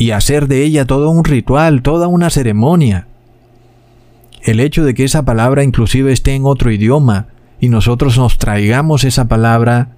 y 0.00 0.12
hacer 0.12 0.48
de 0.48 0.64
ella 0.64 0.86
todo 0.86 1.10
un 1.10 1.24
ritual, 1.24 1.82
toda 1.82 2.08
una 2.08 2.30
ceremonia. 2.30 3.06
El 4.40 4.58
hecho 4.58 4.82
de 4.82 4.94
que 4.94 5.04
esa 5.04 5.26
palabra 5.26 5.62
inclusive 5.62 6.10
esté 6.10 6.34
en 6.34 6.46
otro 6.46 6.72
idioma 6.72 7.26
y 7.60 7.68
nosotros 7.68 8.16
nos 8.16 8.38
traigamos 8.38 9.04
esa 9.04 9.28
palabra 9.28 9.88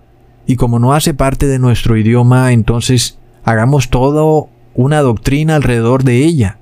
y 0.45 0.57
como 0.57 0.81
no 0.81 0.93
hace 0.93 1.15
parte 1.15 1.47
de 1.47 1.61
nuestro 1.61 1.97
idioma, 1.97 2.53
entonces 2.53 3.21
hagamos 3.45 3.91
todo 3.91 4.49
una 4.75 5.03
doctrina 5.03 5.55
alrededor 5.55 6.03
de 6.03 6.25
ella. 6.25 6.59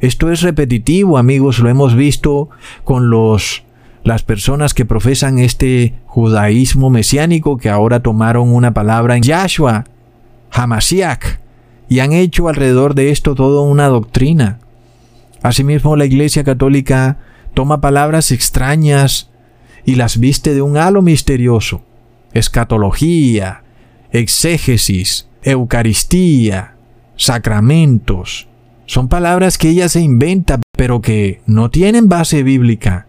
Esto 0.00 0.30
es 0.30 0.42
repetitivo, 0.42 1.16
amigos, 1.16 1.60
lo 1.60 1.70
hemos 1.70 1.94
visto 1.94 2.50
con 2.84 3.08
los 3.08 3.64
las 4.02 4.22
personas 4.24 4.74
que 4.74 4.84
profesan 4.84 5.38
este 5.38 5.94
judaísmo 6.04 6.90
mesiánico 6.90 7.56
que 7.56 7.70
ahora 7.70 8.00
tomaron 8.00 8.50
una 8.52 8.74
palabra 8.74 9.16
en 9.16 9.22
Yahshua, 9.22 9.84
Hamasiach, 10.50 11.43
y 11.88 12.00
han 12.00 12.12
hecho 12.12 12.48
alrededor 12.48 12.94
de 12.94 13.10
esto 13.10 13.34
toda 13.34 13.62
una 13.62 13.88
doctrina. 13.88 14.58
Asimismo, 15.42 15.96
la 15.96 16.06
Iglesia 16.06 16.44
Católica 16.44 17.18
toma 17.52 17.80
palabras 17.80 18.32
extrañas 18.32 19.30
y 19.84 19.96
las 19.96 20.18
viste 20.18 20.54
de 20.54 20.62
un 20.62 20.76
halo 20.76 21.02
misterioso. 21.02 21.82
Escatología, 22.32 23.62
exégesis, 24.10 25.28
Eucaristía, 25.42 26.74
sacramentos. 27.16 28.48
Son 28.86 29.08
palabras 29.08 29.58
que 29.58 29.70
ella 29.70 29.88
se 29.88 30.00
inventa, 30.00 30.60
pero 30.76 31.00
que 31.00 31.40
no 31.46 31.70
tienen 31.70 32.08
base 32.08 32.42
bíblica. 32.42 33.06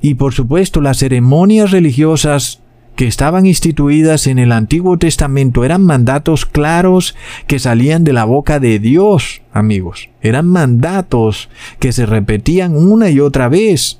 Y 0.00 0.14
por 0.14 0.34
supuesto 0.34 0.80
las 0.80 0.98
ceremonias 0.98 1.70
religiosas 1.70 2.61
que 2.96 3.06
estaban 3.06 3.46
instituidas 3.46 4.26
en 4.26 4.38
el 4.38 4.52
Antiguo 4.52 4.98
Testamento 4.98 5.64
eran 5.64 5.82
mandatos 5.82 6.44
claros 6.44 7.16
que 7.46 7.58
salían 7.58 8.04
de 8.04 8.12
la 8.12 8.24
boca 8.24 8.60
de 8.60 8.78
Dios, 8.78 9.42
amigos. 9.52 10.10
Eran 10.20 10.46
mandatos 10.46 11.48
que 11.78 11.92
se 11.92 12.06
repetían 12.06 12.76
una 12.76 13.08
y 13.10 13.20
otra 13.20 13.48
vez. 13.48 13.98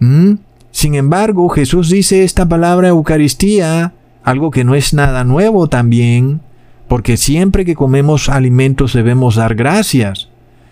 ¿Mm? 0.00 0.34
Sin 0.70 0.94
embargo, 0.94 1.48
Jesús 1.48 1.90
dice 1.90 2.24
esta 2.24 2.48
palabra 2.48 2.88
Eucaristía, 2.88 3.92
algo 4.22 4.50
que 4.50 4.64
no 4.64 4.74
es 4.74 4.94
nada 4.94 5.24
nuevo 5.24 5.68
también, 5.68 6.40
porque 6.88 7.16
siempre 7.16 7.64
que 7.64 7.74
comemos 7.74 8.28
alimentos 8.28 8.92
debemos 8.94 9.36
dar 9.36 9.54
gracias. 9.54 10.28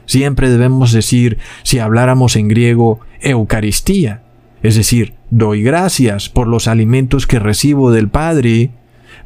Siempre 0.06 0.48
debemos 0.48 0.92
decir, 0.92 1.38
si 1.64 1.80
habláramos 1.80 2.36
en 2.36 2.48
griego, 2.48 3.00
Eucaristía. 3.20 4.22
Es 4.62 4.76
decir, 4.76 5.14
doy 5.30 5.62
gracias 5.62 6.28
por 6.28 6.48
los 6.48 6.68
alimentos 6.68 7.26
que 7.26 7.38
recibo 7.38 7.90
del 7.90 8.08
Padre, 8.08 8.70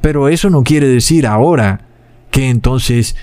pero 0.00 0.28
eso 0.28 0.50
no 0.50 0.62
quiere 0.62 0.88
decir 0.88 1.26
ahora 1.26 1.80
que 2.30 2.48
entonces 2.48 3.16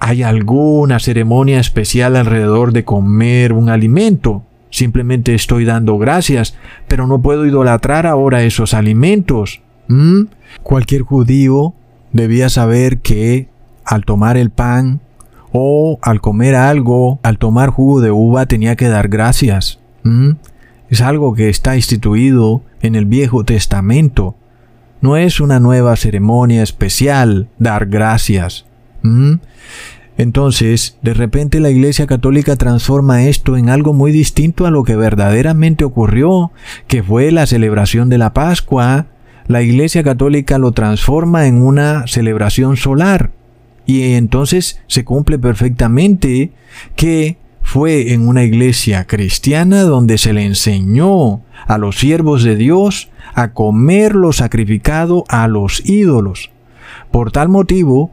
hay 0.00 0.22
alguna 0.22 1.00
ceremonia 1.00 1.60
especial 1.60 2.16
alrededor 2.16 2.72
de 2.72 2.84
comer 2.84 3.52
un 3.52 3.68
alimento. 3.68 4.44
Simplemente 4.70 5.34
estoy 5.34 5.64
dando 5.64 5.98
gracias, 5.98 6.56
pero 6.86 7.06
no 7.06 7.20
puedo 7.20 7.46
idolatrar 7.46 8.06
ahora 8.06 8.42
esos 8.42 8.74
alimentos. 8.74 9.60
¿Mm? 9.88 10.24
Cualquier 10.62 11.02
judío 11.02 11.74
debía 12.12 12.48
saber 12.48 12.98
que 12.98 13.48
al 13.84 14.04
tomar 14.04 14.36
el 14.36 14.50
pan 14.50 15.00
o 15.52 15.98
al 16.02 16.20
comer 16.20 16.54
algo, 16.54 17.18
al 17.22 17.38
tomar 17.38 17.70
jugo 17.70 18.00
de 18.00 18.10
uva, 18.10 18.46
tenía 18.46 18.76
que 18.76 18.88
dar 18.88 19.08
gracias. 19.08 19.80
Es 20.90 21.00
algo 21.00 21.34
que 21.34 21.48
está 21.48 21.76
instituido 21.76 22.62
en 22.80 22.94
el 22.94 23.04
Viejo 23.04 23.44
Testamento. 23.44 24.36
No 25.00 25.16
es 25.16 25.40
una 25.40 25.60
nueva 25.60 25.96
ceremonia 25.96 26.62
especial 26.62 27.48
dar 27.58 27.86
gracias. 27.86 28.64
Entonces, 30.16 30.98
de 31.02 31.14
repente 31.14 31.60
la 31.60 31.70
Iglesia 31.70 32.06
Católica 32.06 32.56
transforma 32.56 33.24
esto 33.24 33.56
en 33.56 33.68
algo 33.68 33.92
muy 33.92 34.10
distinto 34.10 34.66
a 34.66 34.70
lo 34.70 34.82
que 34.82 34.96
verdaderamente 34.96 35.84
ocurrió, 35.84 36.50
que 36.88 37.02
fue 37.02 37.30
la 37.30 37.46
celebración 37.46 38.08
de 38.08 38.18
la 38.18 38.32
Pascua, 38.32 39.06
la 39.46 39.62
Iglesia 39.62 40.02
Católica 40.02 40.58
lo 40.58 40.72
transforma 40.72 41.46
en 41.46 41.62
una 41.62 42.06
celebración 42.06 42.76
solar. 42.76 43.30
Y 43.86 44.12
entonces 44.14 44.82
se 44.86 45.04
cumple 45.04 45.38
perfectamente 45.38 46.52
que 46.96 47.38
fue 47.68 48.14
en 48.14 48.26
una 48.26 48.44
iglesia 48.44 49.06
cristiana 49.06 49.82
donde 49.82 50.16
se 50.16 50.32
le 50.32 50.46
enseñó 50.46 51.42
a 51.66 51.76
los 51.76 51.98
siervos 51.98 52.42
de 52.42 52.56
Dios 52.56 53.10
a 53.34 53.52
comer 53.52 54.14
lo 54.14 54.32
sacrificado 54.32 55.24
a 55.28 55.48
los 55.48 55.84
ídolos. 55.84 56.50
Por 57.10 57.30
tal 57.30 57.50
motivo, 57.50 58.10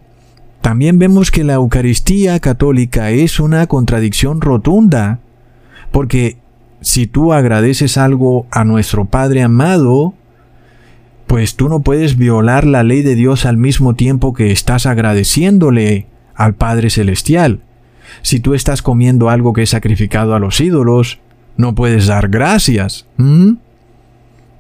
también 0.60 1.00
vemos 1.00 1.32
que 1.32 1.46
la 1.46 1.54
Eucaristía 1.54 2.38
católica 2.42 3.12
es 3.12 3.40
una 3.40 3.66
contradicción 3.68 4.42
rotunda, 4.42 5.20
porque 5.94 6.36
si 6.82 7.08
tú 7.08 7.32
agradeces 7.32 7.98
algo 7.98 8.48
a 8.52 8.66
nuestro 8.66 9.06
Padre 9.06 9.42
amado, 9.42 10.16
pues 11.28 11.56
tú 11.56 11.70
no 11.70 11.80
puedes 11.80 12.18
violar 12.18 12.66
la 12.66 12.84
ley 12.84 13.04
de 13.04 13.16
Dios 13.16 13.46
al 13.46 13.56
mismo 13.56 13.96
tiempo 13.96 14.34
que 14.34 14.52
estás 14.52 14.86
agradeciéndole 14.86 16.08
al 16.36 16.56
Padre 16.56 16.90
Celestial. 16.90 17.62
Si 18.22 18.40
tú 18.40 18.54
estás 18.54 18.82
comiendo 18.82 19.30
algo 19.30 19.54
que 19.54 19.64
es 19.64 19.70
sacrificado 19.70 20.36
a 20.36 20.40
los 20.40 20.60
ídolos, 20.62 21.20
no 21.58 21.76
puedes 21.76 22.08
dar 22.08 22.30
gracias. 22.30 23.08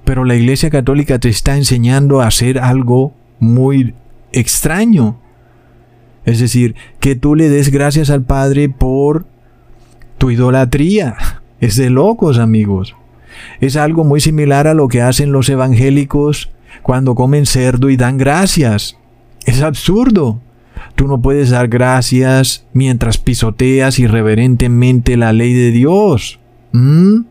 Pero 0.03 0.23
la 0.23 0.35
Iglesia 0.35 0.69
Católica 0.69 1.19
te 1.19 1.29
está 1.29 1.57
enseñando 1.57 2.21
a 2.21 2.27
hacer 2.27 2.59
algo 2.59 3.13
muy 3.39 3.93
extraño. 4.31 5.19
Es 6.25 6.39
decir, 6.39 6.75
que 6.99 7.15
tú 7.15 7.35
le 7.35 7.49
des 7.49 7.69
gracias 7.69 8.09
al 8.09 8.23
Padre 8.23 8.69
por 8.69 9.25
tu 10.17 10.31
idolatría. 10.31 11.15
Es 11.61 11.77
de 11.77 11.89
locos, 11.89 12.37
amigos. 12.37 12.95
Es 13.61 13.77
algo 13.77 14.03
muy 14.03 14.19
similar 14.19 14.67
a 14.67 14.73
lo 14.73 14.89
que 14.89 15.01
hacen 15.01 15.31
los 15.31 15.47
evangélicos 15.47 16.51
cuando 16.83 17.15
comen 17.15 17.45
cerdo 17.45 17.89
y 17.89 17.95
dan 17.95 18.17
gracias. 18.17 18.97
Es 19.45 19.61
absurdo. 19.61 20.41
Tú 20.93 21.07
no 21.07 21.21
puedes 21.21 21.49
dar 21.49 21.67
gracias 21.67 22.65
mientras 22.73 23.17
pisoteas 23.17 23.99
irreverentemente 23.99 25.17
la 25.17 25.33
ley 25.33 25.53
de 25.53 25.71
Dios. 25.71 26.39
¿Mm? 26.71 27.21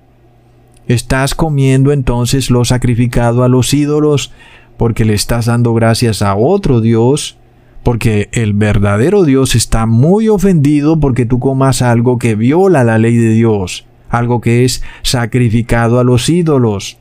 Estás 0.86 1.34
comiendo 1.34 1.92
entonces 1.92 2.50
lo 2.50 2.64
sacrificado 2.64 3.42
a 3.42 3.48
los 3.48 3.72
ídolos 3.72 4.32
porque 4.76 5.04
le 5.04 5.14
estás 5.14 5.46
dando 5.46 5.72
gracias 5.72 6.20
a 6.20 6.34
otro 6.34 6.80
Dios, 6.80 7.38
porque 7.82 8.28
el 8.32 8.52
verdadero 8.52 9.24
Dios 9.24 9.54
está 9.54 9.86
muy 9.86 10.28
ofendido 10.28 10.98
porque 10.98 11.26
tú 11.26 11.38
comas 11.38 11.80
algo 11.80 12.18
que 12.18 12.34
viola 12.34 12.84
la 12.84 12.98
ley 12.98 13.16
de 13.16 13.30
Dios, 13.30 13.86
algo 14.10 14.40
que 14.40 14.64
es 14.64 14.82
sacrificado 15.02 16.00
a 16.00 16.04
los 16.04 16.28
ídolos. 16.28 16.98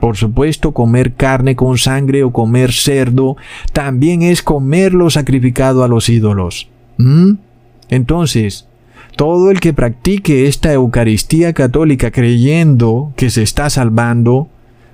Por 0.00 0.16
supuesto, 0.16 0.72
comer 0.72 1.14
carne 1.14 1.56
con 1.56 1.76
sangre 1.76 2.22
o 2.22 2.32
comer 2.32 2.72
cerdo 2.72 3.36
también 3.72 4.22
es 4.22 4.42
comer 4.42 4.94
lo 4.94 5.10
sacrificado 5.10 5.82
a 5.82 5.88
los 5.88 6.08
ídolos. 6.08 6.68
¿Mm? 6.98 7.32
Entonces, 7.90 8.68
todo 9.16 9.50
el 9.50 9.58
que 9.60 9.72
practique 9.72 10.46
esta 10.46 10.72
Eucaristía 10.72 11.52
católica 11.52 12.12
creyendo 12.12 13.12
que 13.16 13.30
se 13.30 13.42
está 13.42 13.70
salvando, 13.70 14.48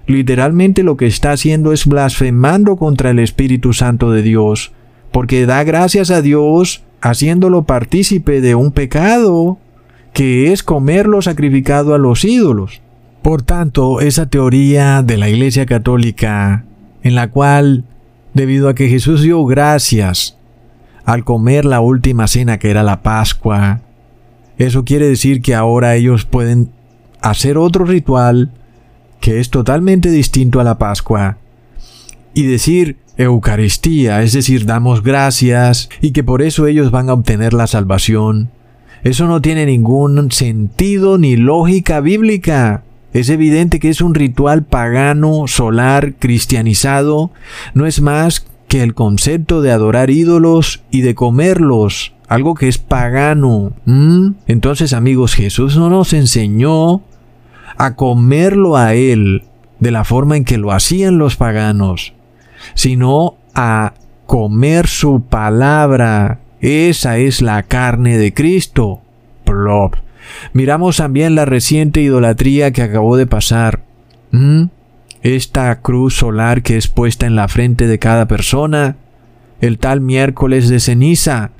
literalmente 0.06 0.82
lo 0.82 0.96
que 0.96 1.06
está 1.06 1.32
haciendo 1.32 1.72
es 1.72 1.86
blasfemando 1.86 2.76
contra 2.76 3.10
el 3.10 3.18
Espíritu 3.18 3.74
Santo 3.74 4.10
de 4.10 4.22
Dios, 4.22 4.72
porque 5.12 5.44
da 5.44 5.62
gracias 5.64 6.10
a 6.10 6.22
Dios 6.22 6.82
haciéndolo 7.02 7.64
partícipe 7.64 8.40
de 8.40 8.54
un 8.54 8.72
pecado, 8.72 9.58
que 10.14 10.52
es 10.52 10.62
comer 10.62 11.06
lo 11.06 11.20
sacrificado 11.20 11.94
a 11.94 11.98
los 11.98 12.24
ídolos. 12.24 12.80
Por 13.24 13.40
tanto, 13.40 14.02
esa 14.02 14.26
teoría 14.26 15.02
de 15.02 15.16
la 15.16 15.30
Iglesia 15.30 15.64
Católica, 15.64 16.66
en 17.02 17.14
la 17.14 17.30
cual, 17.30 17.84
debido 18.34 18.68
a 18.68 18.74
que 18.74 18.90
Jesús 18.90 19.22
dio 19.22 19.42
gracias 19.46 20.36
al 21.06 21.24
comer 21.24 21.64
la 21.64 21.80
última 21.80 22.28
cena 22.28 22.58
que 22.58 22.68
era 22.68 22.82
la 22.82 23.00
Pascua, 23.00 23.80
eso 24.58 24.84
quiere 24.84 25.08
decir 25.08 25.40
que 25.40 25.54
ahora 25.54 25.94
ellos 25.94 26.26
pueden 26.26 26.68
hacer 27.22 27.56
otro 27.56 27.86
ritual 27.86 28.50
que 29.20 29.40
es 29.40 29.48
totalmente 29.48 30.10
distinto 30.10 30.60
a 30.60 30.64
la 30.64 30.76
Pascua 30.76 31.38
y 32.34 32.42
decir 32.42 32.98
Eucaristía, 33.16 34.22
es 34.22 34.34
decir, 34.34 34.66
damos 34.66 35.02
gracias 35.02 35.88
y 36.02 36.10
que 36.10 36.24
por 36.24 36.42
eso 36.42 36.66
ellos 36.66 36.90
van 36.90 37.08
a 37.08 37.14
obtener 37.14 37.54
la 37.54 37.68
salvación. 37.68 38.50
Eso 39.02 39.26
no 39.26 39.40
tiene 39.40 39.64
ningún 39.64 40.30
sentido 40.30 41.16
ni 41.16 41.38
lógica 41.38 42.00
bíblica. 42.00 42.82
Es 43.14 43.30
evidente 43.30 43.78
que 43.78 43.90
es 43.90 44.00
un 44.00 44.14
ritual 44.14 44.64
pagano, 44.64 45.44
solar, 45.46 46.14
cristianizado, 46.18 47.30
no 47.72 47.86
es 47.86 48.00
más 48.00 48.46
que 48.66 48.82
el 48.82 48.94
concepto 48.94 49.62
de 49.62 49.70
adorar 49.70 50.10
ídolos 50.10 50.82
y 50.90 51.02
de 51.02 51.14
comerlos, 51.14 52.12
algo 52.26 52.54
que 52.54 52.66
es 52.66 52.78
pagano. 52.78 53.72
Entonces 54.48 54.92
amigos, 54.92 55.34
Jesús 55.34 55.76
no 55.76 55.90
nos 55.90 56.12
enseñó 56.12 57.02
a 57.76 57.94
comerlo 57.94 58.76
a 58.76 58.94
Él 58.94 59.44
de 59.78 59.92
la 59.92 60.02
forma 60.02 60.36
en 60.36 60.44
que 60.44 60.58
lo 60.58 60.72
hacían 60.72 61.16
los 61.16 61.36
paganos, 61.36 62.14
sino 62.74 63.36
a 63.54 63.94
comer 64.26 64.88
su 64.88 65.22
palabra. 65.22 66.40
Esa 66.60 67.18
es 67.18 67.42
la 67.42 67.62
carne 67.62 68.18
de 68.18 68.34
Cristo. 68.34 69.02
Plop. 69.44 69.94
Miramos 70.52 70.98
también 70.98 71.34
la 71.34 71.44
reciente 71.44 72.00
idolatría 72.00 72.72
que 72.72 72.82
acabó 72.82 73.16
de 73.16 73.26
pasar. 73.26 73.82
¿Mm? 74.30 74.64
Esta 75.22 75.80
cruz 75.80 76.14
solar 76.14 76.62
que 76.62 76.76
es 76.76 76.88
puesta 76.88 77.26
en 77.26 77.36
la 77.36 77.48
frente 77.48 77.86
de 77.86 77.98
cada 77.98 78.26
persona. 78.28 78.96
El 79.60 79.78
tal 79.78 80.00
miércoles 80.00 80.68
de 80.68 80.80
ceniza. 80.80 81.50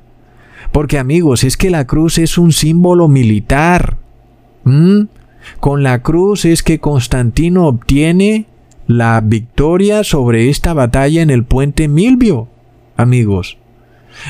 Porque 0.73 0.99
amigos, 0.99 1.45
es 1.45 1.57
que 1.57 1.71
la 1.71 1.87
cruz 1.87 2.19
es 2.19 2.37
un 2.37 2.53
símbolo 2.53 3.09
militar. 3.09 3.97
¿Mm? 4.65 5.03
Con 5.61 5.83
la 5.83 6.03
cruz 6.03 6.45
es 6.45 6.63
que 6.63 6.81
Constantino 6.81 7.67
obtiene 7.67 8.47
la 8.87 9.21
victoria 9.21 10.05
sobre 10.05 10.51
esta 10.51 10.75
batalla 10.75 11.23
en 11.23 11.31
el 11.31 11.45
puente 11.45 11.89
Milvio, 11.89 12.49
amigos. 12.97 13.59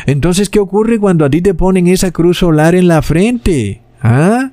Entonces, 0.07 0.49
¿qué 0.49 0.61
ocurre 0.61 0.99
cuando 0.99 1.24
a 1.24 1.30
ti 1.30 1.43
te 1.43 1.55
ponen 1.55 1.89
esa 1.89 2.11
cruz 2.11 2.39
solar 2.39 2.74
en 2.74 2.89
la 2.89 3.03
frente? 3.03 3.80
¿Ah? 4.05 4.50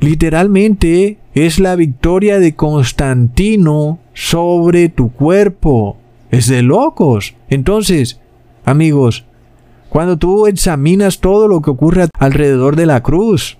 Literalmente 0.00 1.18
es 1.32 1.60
la 1.60 1.76
victoria 1.76 2.40
de 2.40 2.56
Constantino 2.56 4.00
sobre 4.14 4.88
tu 4.88 5.12
cuerpo. 5.12 5.96
Es 6.32 6.48
de 6.48 6.62
locos. 6.62 7.36
Entonces, 7.48 8.20
amigos, 8.64 9.26
cuando 9.88 10.18
tú 10.18 10.48
examinas 10.48 11.20
todo 11.20 11.46
lo 11.46 11.62
que 11.62 11.70
ocurre 11.70 12.08
alrededor 12.18 12.74
de 12.74 12.86
la 12.86 13.00
cruz, 13.00 13.58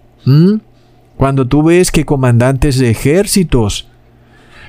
cuando 1.17 1.47
tú 1.47 1.63
ves 1.63 1.93
que 1.93 2.05
comandantes 2.05 2.77
de 2.81 2.91
ejércitos 2.91 3.89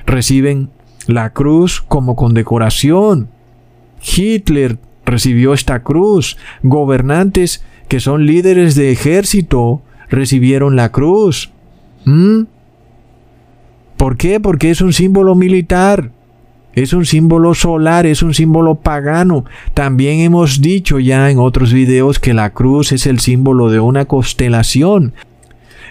reciben 0.06 0.70
la 1.08 1.30
cruz 1.30 1.80
como 1.80 2.14
condecoración, 2.14 3.30
Hitler 4.00 4.78
recibió 5.04 5.54
esta 5.54 5.82
cruz, 5.82 6.36
gobernantes 6.62 7.64
que 7.88 7.98
son 7.98 8.26
líderes 8.26 8.76
de 8.76 8.92
ejército 8.92 9.82
recibieron 10.08 10.76
la 10.76 10.92
cruz. 10.92 11.50
¿Mm? 12.04 12.42
¿Por 13.96 14.16
qué? 14.16 14.40
Porque 14.40 14.70
es 14.70 14.80
un 14.80 14.92
símbolo 14.92 15.34
militar. 15.34 16.10
Es 16.74 16.92
un 16.92 17.06
símbolo 17.06 17.54
solar, 17.54 18.04
es 18.04 18.22
un 18.22 18.34
símbolo 18.34 18.74
pagano. 18.74 19.46
También 19.72 20.20
hemos 20.20 20.60
dicho 20.60 20.98
ya 20.98 21.30
en 21.30 21.38
otros 21.38 21.72
videos 21.72 22.18
que 22.18 22.34
la 22.34 22.50
cruz 22.50 22.92
es 22.92 23.06
el 23.06 23.18
símbolo 23.18 23.70
de 23.70 23.80
una 23.80 24.04
constelación. 24.04 25.14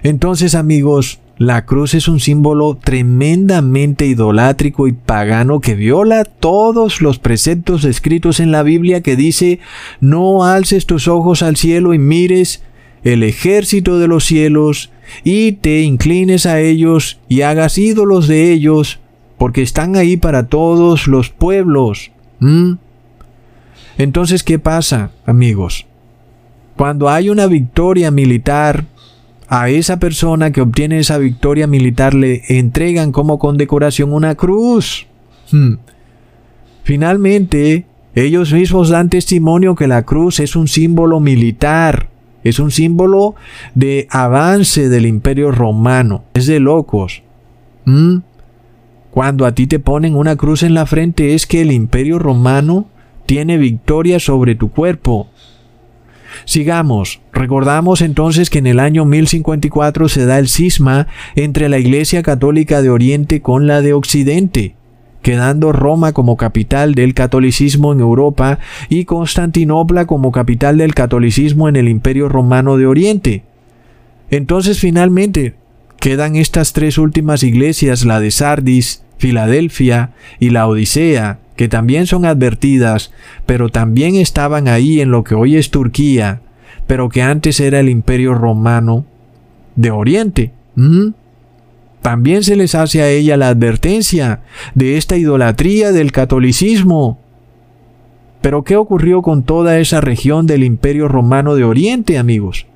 Entonces 0.03 0.53
amigos, 0.53 1.19
la 1.37 1.65
cruz 1.65 1.95
es 1.95 2.07
un 2.07 2.19
símbolo 2.19 2.77
tremendamente 2.81 4.05
idolátrico 4.05 4.87
y 4.87 4.93
pagano 4.93 5.59
que 5.59 5.73
viola 5.73 6.23
todos 6.23 7.01
los 7.01 7.17
preceptos 7.17 7.83
escritos 7.83 8.39
en 8.39 8.51
la 8.51 8.61
Biblia 8.61 9.01
que 9.01 9.15
dice, 9.15 9.59
no 9.99 10.45
alces 10.45 10.85
tus 10.85 11.07
ojos 11.07 11.41
al 11.41 11.57
cielo 11.57 11.95
y 11.95 11.99
mires 11.99 12.63
el 13.05 13.23
ejército 13.23 13.99
de 13.99 14.07
los 14.07 14.25
cielos, 14.25 14.91
y 15.23 15.53
te 15.53 15.83
inclines 15.83 16.45
a 16.45 16.59
ellos 16.59 17.19
y 17.29 17.41
hagas 17.41 17.77
ídolos 17.77 18.27
de 18.27 18.51
ellos, 18.51 18.99
porque 19.37 19.61
están 19.61 19.95
ahí 19.95 20.17
para 20.17 20.47
todos 20.47 21.07
los 21.07 21.29
pueblos. 21.29 22.11
¿Mm? 22.39 22.73
Entonces, 23.99 24.43
¿qué 24.43 24.57
pasa, 24.59 25.11
amigos? 25.25 25.85
Cuando 26.75 27.07
hay 27.07 27.29
una 27.29 27.45
victoria 27.45 28.09
militar, 28.09 28.85
a 29.47 29.69
esa 29.69 29.99
persona 29.99 30.51
que 30.51 30.61
obtiene 30.61 30.97
esa 30.97 31.19
victoria 31.19 31.67
militar 31.67 32.15
le 32.15 32.41
entregan 32.47 33.11
como 33.11 33.37
condecoración 33.37 34.11
una 34.11 34.33
cruz. 34.33 35.05
¿Mm? 35.51 35.75
Finalmente, 36.83 37.85
ellos 38.15 38.51
mismos 38.51 38.89
dan 38.89 39.11
testimonio 39.11 39.75
que 39.75 39.87
la 39.87 40.01
cruz 40.03 40.39
es 40.39 40.55
un 40.55 40.67
símbolo 40.67 41.19
militar 41.19 42.14
es 42.45 42.59
un 42.59 42.71
símbolo 42.71 43.35
de 43.73 44.07
avance 44.11 44.87
del 44.87 45.07
imperio 45.07 45.51
romano. 45.51 46.23
Es 46.35 46.45
de 46.45 46.59
locos. 46.59 47.23
¿Mm? 47.85 48.19
Cuando 49.09 49.45
a 49.45 49.53
ti 49.53 49.65
te 49.65 49.79
ponen 49.79 50.15
una 50.15 50.35
cruz 50.35 50.61
en 50.61 50.75
la 50.75 50.85
frente 50.85 51.33
es 51.33 51.47
que 51.47 51.61
el 51.61 51.71
imperio 51.71 52.19
romano 52.19 52.87
tiene 53.25 53.57
victoria 53.57 54.19
sobre 54.19 54.53
tu 54.53 54.69
cuerpo. 54.69 55.27
Sigamos. 56.45 57.19
Recordamos 57.33 58.01
entonces 58.01 58.51
que 58.51 58.59
en 58.59 58.67
el 58.67 58.79
año 58.79 59.05
1054 59.05 60.07
se 60.07 60.25
da 60.25 60.37
el 60.37 60.47
cisma 60.47 61.07
entre 61.35 61.67
la 61.67 61.79
Iglesia 61.79 62.21
Católica 62.21 62.83
de 62.83 62.91
Oriente 62.91 63.41
con 63.41 63.65
la 63.65 63.81
de 63.81 63.93
Occidente 63.93 64.75
quedando 65.25 65.71
Roma 65.71 66.13
como 66.13 66.37
capital 66.37 66.93
del 66.93 67.15
catolicismo 67.15 67.91
en 67.91 67.99
Europa 67.99 68.59
y 68.89 69.05
Constantinopla 69.05 70.05
como 70.05 70.31
capital 70.31 70.77
del 70.77 70.93
catolicismo 70.93 71.67
en 71.67 71.77
el 71.77 71.89
Imperio 71.89 72.29
Romano 72.29 72.77
de 72.77 72.85
Oriente. 72.85 73.43
Entonces 74.29 74.79
finalmente 74.79 75.55
quedan 75.99 76.35
estas 76.35 76.73
tres 76.73 76.99
últimas 76.99 77.41
iglesias, 77.41 78.05
la 78.05 78.19
de 78.19 78.29
Sardis, 78.29 79.03
Filadelfia 79.17 80.11
y 80.39 80.51
la 80.51 80.67
Odisea, 80.67 81.39
que 81.55 81.69
también 81.69 82.05
son 82.05 82.25
advertidas, 82.25 83.11
pero 83.47 83.69
también 83.69 84.13
estaban 84.17 84.67
ahí 84.67 85.01
en 85.01 85.09
lo 85.09 85.23
que 85.23 85.33
hoy 85.33 85.55
es 85.55 85.71
Turquía, 85.71 86.41
pero 86.85 87.09
que 87.09 87.23
antes 87.23 87.59
era 87.59 87.79
el 87.79 87.89
Imperio 87.89 88.35
Romano 88.35 89.07
de 89.75 89.89
Oriente. 89.89 90.51
¿Mm? 90.75 91.13
También 92.05 92.43
se 92.43 92.55
les 92.55 92.75
hace 92.75 93.01
a 93.01 93.09
ella 93.09 93.35
la 93.35 93.47
advertencia 93.47 94.41
de 94.75 94.95
esta 94.95 95.17
idolatría 95.17 95.91
del 95.91 96.11
catolicismo. 96.11 97.17
Pero 98.41 98.63
¿qué 98.63 98.75
ocurrió 98.75 99.23
con 99.23 99.41
toda 99.41 99.79
esa 99.79 100.01
región 100.01 100.45
del 100.45 100.63
imperio 100.63 101.07
romano 101.07 101.55
de 101.55 101.63
Oriente, 101.63 102.19
amigos? 102.19 102.67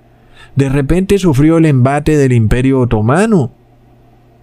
De 0.56 0.68
repente 0.68 1.20
sufrió 1.20 1.58
el 1.58 1.68
embate 1.68 2.18
del 2.18 2.34
imperio 2.34 2.80
otomano. 2.80 3.52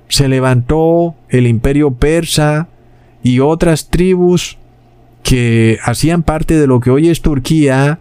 Se 0.07 0.29
levantó 0.29 1.17
el 1.31 1.49
imperio 1.49 1.95
persa 1.95 2.69
y 3.25 3.41
otras 3.41 3.89
tribus 3.89 4.57
que 5.25 5.79
hacían 5.83 6.23
parte 6.23 6.55
de 6.55 6.69
lo 6.69 6.79
que 6.79 6.91
hoy 6.93 7.09
es 7.09 7.23
Turquía 7.23 7.99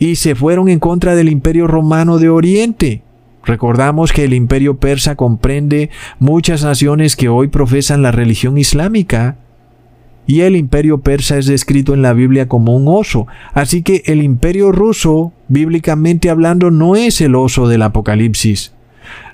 y 0.00 0.16
se 0.16 0.34
fueron 0.34 0.68
en 0.70 0.80
contra 0.80 1.14
del 1.14 1.28
imperio 1.28 1.68
romano 1.68 2.18
de 2.18 2.30
Oriente. 2.30 3.04
Recordamos 3.46 4.12
que 4.12 4.24
el 4.24 4.34
imperio 4.34 4.78
persa 4.78 5.14
comprende 5.14 5.90
muchas 6.18 6.64
naciones 6.64 7.14
que 7.14 7.28
hoy 7.28 7.46
profesan 7.48 8.02
la 8.02 8.10
religión 8.10 8.58
islámica, 8.58 9.36
y 10.26 10.40
el 10.40 10.56
imperio 10.56 10.98
persa 10.98 11.38
es 11.38 11.46
descrito 11.46 11.94
en 11.94 12.02
la 12.02 12.12
Biblia 12.12 12.48
como 12.48 12.74
un 12.74 12.88
oso, 12.88 13.28
así 13.54 13.82
que 13.82 14.02
el 14.06 14.24
imperio 14.24 14.72
ruso, 14.72 15.32
bíblicamente 15.46 16.28
hablando, 16.28 16.72
no 16.72 16.96
es 16.96 17.20
el 17.20 17.36
oso 17.36 17.68
del 17.68 17.82
Apocalipsis. 17.82 18.72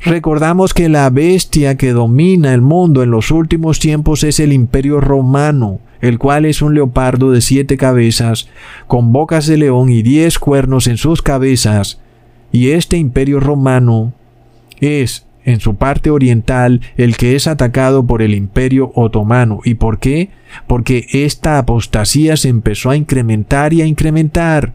Recordamos 0.05 0.75
que 0.75 0.91
la 0.91 1.09
bestia 1.09 1.79
que 1.79 1.93
domina 1.93 2.53
el 2.53 2.61
mundo 2.61 3.03
en 3.03 3.11
los 3.11 3.31
últimos 3.31 3.79
tiempos 3.79 4.23
es 4.23 4.39
el 4.39 4.53
imperio 4.53 5.01
romano, 5.01 5.81
el 6.03 6.19
cual 6.19 6.45
es 6.45 6.61
un 6.61 6.75
leopardo 6.75 7.31
de 7.31 7.41
siete 7.41 7.79
cabezas, 7.79 8.51
con 8.87 9.13
bocas 9.13 9.47
de 9.47 9.57
león 9.57 9.89
y 9.89 10.03
diez 10.03 10.39
cuernos 10.39 10.89
en 10.89 10.99
sus 10.99 11.23
cabezas, 11.23 12.03
y 12.53 12.71
este 12.71 12.99
imperio 12.99 13.41
romano 13.41 14.13
es, 14.81 15.27
en 15.45 15.59
su 15.59 15.75
parte 15.75 16.11
oriental, 16.11 16.83
el 16.97 17.17
que 17.17 17.35
es 17.35 17.47
atacado 17.47 18.07
por 18.07 18.23
el 18.23 18.35
imperio 18.35 18.93
otomano. 18.95 19.61
¿Y 19.65 19.75
por 19.75 19.99
qué? 19.99 20.29
Porque 20.67 21.07
esta 21.13 21.59
apostasía 21.59 22.37
se 22.37 22.49
empezó 22.49 22.91
a 22.91 22.97
incrementar 22.97 23.73
y 23.73 23.83
a 23.83 23.87
incrementar. 23.87 24.75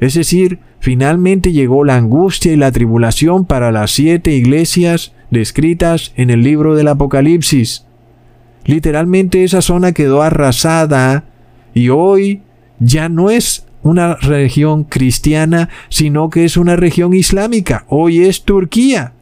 Es 0.00 0.14
decir, 0.14 0.58
finalmente 0.80 1.52
llegó 1.52 1.84
la 1.84 1.96
angustia 1.96 2.52
y 2.52 2.56
la 2.56 2.72
tribulación 2.72 3.46
para 3.46 3.72
las 3.72 3.92
siete 3.92 4.32
iglesias 4.32 5.12
descritas 5.30 6.12
en 6.16 6.30
el 6.30 6.42
libro 6.42 6.74
del 6.74 6.88
Apocalipsis. 6.88 7.86
Literalmente 8.64 9.44
esa 9.44 9.62
zona 9.62 9.92
quedó 9.92 10.22
arrasada 10.22 11.24
y 11.72 11.88
hoy 11.88 12.42
ya 12.78 13.08
no 13.08 13.30
es 13.30 13.65
una 13.86 14.16
región 14.16 14.84
cristiana, 14.84 15.68
sino 15.88 16.28
que 16.28 16.44
es 16.44 16.56
una 16.56 16.76
región 16.76 17.14
islámica. 17.14 17.84
Hoy 17.88 18.24
es 18.24 18.42
Turquía. 18.42 19.12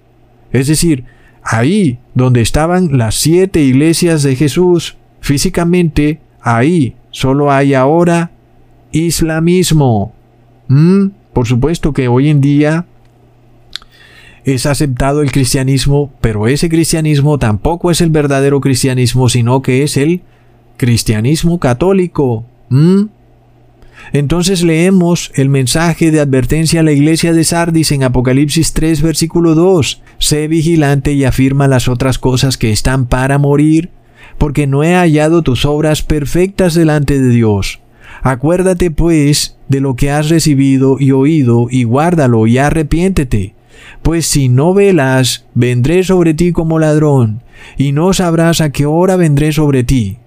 Es 0.52 0.66
decir, 0.68 1.04
ahí 1.42 1.98
donde 2.14 2.40
estaban 2.40 2.96
las 2.96 3.16
siete 3.16 3.60
iglesias 3.60 4.22
de 4.22 4.36
Jesús, 4.36 4.96
físicamente, 5.20 6.20
ahí 6.40 6.96
solo 7.10 7.52
hay 7.52 7.74
ahora 7.74 8.30
islamismo. 8.92 10.12
Mm, 10.68 11.08
por 11.32 11.46
supuesto 11.46 11.92
que 11.92 12.08
hoy 12.08 12.28
en 12.28 12.40
día 12.40 12.86
es 14.44 14.66
aceptado 14.66 15.22
el 15.22 15.32
cristianismo, 15.32 16.12
pero 16.20 16.46
ese 16.46 16.68
cristianismo 16.68 17.38
tampoco 17.38 17.90
es 17.90 18.00
el 18.00 18.10
verdadero 18.10 18.60
cristianismo, 18.60 19.28
sino 19.28 19.62
que 19.62 19.82
es 19.82 19.96
el 19.96 20.22
cristianismo 20.76 21.58
católico. 21.58 22.44
Entonces 24.12 24.62
leemos 24.62 25.32
el 25.34 25.48
mensaje 25.48 26.10
de 26.10 26.20
advertencia 26.20 26.80
a 26.80 26.82
la 26.82 26.92
iglesia 26.92 27.32
de 27.32 27.44
Sardis 27.44 27.90
en 27.92 28.02
Apocalipsis 28.02 28.72
3, 28.72 29.02
versículo 29.02 29.54
2. 29.54 30.02
Sé 30.18 30.48
vigilante 30.48 31.12
y 31.12 31.24
afirma 31.24 31.68
las 31.68 31.88
otras 31.88 32.18
cosas 32.18 32.56
que 32.56 32.70
están 32.70 33.06
para 33.06 33.38
morir, 33.38 33.90
porque 34.38 34.66
no 34.66 34.84
he 34.84 34.94
hallado 34.94 35.42
tus 35.42 35.64
obras 35.64 36.02
perfectas 36.02 36.74
delante 36.74 37.20
de 37.20 37.30
Dios. 37.30 37.80
Acuérdate 38.22 38.90
pues 38.90 39.58
de 39.68 39.80
lo 39.80 39.96
que 39.96 40.10
has 40.10 40.28
recibido 40.28 40.96
y 41.00 41.12
oído, 41.12 41.66
y 41.70 41.84
guárdalo 41.84 42.46
y 42.46 42.58
arrepiéntete. 42.58 43.54
Pues 44.02 44.26
si 44.26 44.48
no 44.48 44.74
velas, 44.74 45.46
vendré 45.54 46.04
sobre 46.04 46.34
ti 46.34 46.52
como 46.52 46.78
ladrón, 46.78 47.42
y 47.76 47.92
no 47.92 48.12
sabrás 48.12 48.60
a 48.60 48.70
qué 48.70 48.86
hora 48.86 49.16
vendré 49.16 49.52
sobre 49.52 49.84
ti. 49.84 50.18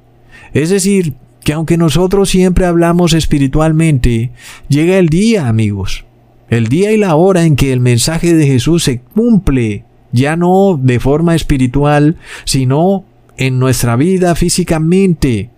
Es 0.54 0.70
decir, 0.70 1.14
que 1.48 1.54
aunque 1.54 1.78
nosotros 1.78 2.30
siempre 2.30 2.66
hablamos 2.66 3.14
espiritualmente, 3.14 4.32
llega 4.68 4.98
el 4.98 5.08
día, 5.08 5.48
amigos, 5.48 6.04
el 6.50 6.68
día 6.68 6.92
y 6.92 6.98
la 6.98 7.16
hora 7.16 7.46
en 7.46 7.56
que 7.56 7.72
el 7.72 7.80
mensaje 7.80 8.34
de 8.34 8.46
Jesús 8.46 8.84
se 8.84 9.00
cumple, 9.00 9.86
ya 10.12 10.36
no 10.36 10.78
de 10.78 11.00
forma 11.00 11.36
espiritual, 11.36 12.18
sino 12.44 13.06
en 13.38 13.60
nuestra 13.60 13.96
vida 13.96 14.36
físicamente. 14.36 15.50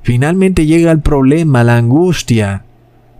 Finalmente 0.00 0.64
llega 0.64 0.90
el 0.90 1.00
problema, 1.00 1.62
la 1.62 1.76
angustia. 1.76 2.64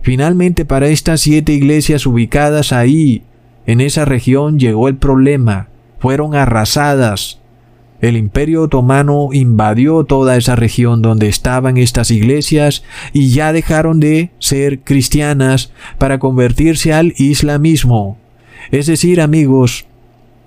Finalmente 0.01 0.65
para 0.65 0.87
estas 0.87 1.21
siete 1.21 1.53
iglesias 1.53 2.07
ubicadas 2.07 2.73
ahí, 2.73 3.21
en 3.67 3.81
esa 3.81 4.03
región, 4.03 4.57
llegó 4.57 4.87
el 4.87 4.95
problema. 4.95 5.67
Fueron 5.99 6.33
arrasadas, 6.33 7.39
el 8.01 8.17
imperio 8.17 8.63
otomano 8.63 9.29
invadió 9.31 10.03
toda 10.03 10.35
esa 10.37 10.55
región 10.55 11.01
donde 11.01 11.27
estaban 11.27 11.77
estas 11.77 12.11
iglesias 12.11 12.83
y 13.13 13.29
ya 13.29 13.53
dejaron 13.53 13.99
de 13.99 14.31
ser 14.39 14.81
cristianas 14.81 15.71
para 15.97 16.19
convertirse 16.19 16.93
al 16.93 17.13
islamismo. 17.17 18.17
Es 18.71 18.87
decir, 18.87 19.21
amigos, 19.21 19.85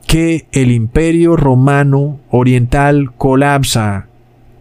que 0.07 0.47
el 0.53 0.71
imperio 0.71 1.37
romano 1.37 2.21
oriental 2.31 3.13
colapsa 3.17 4.09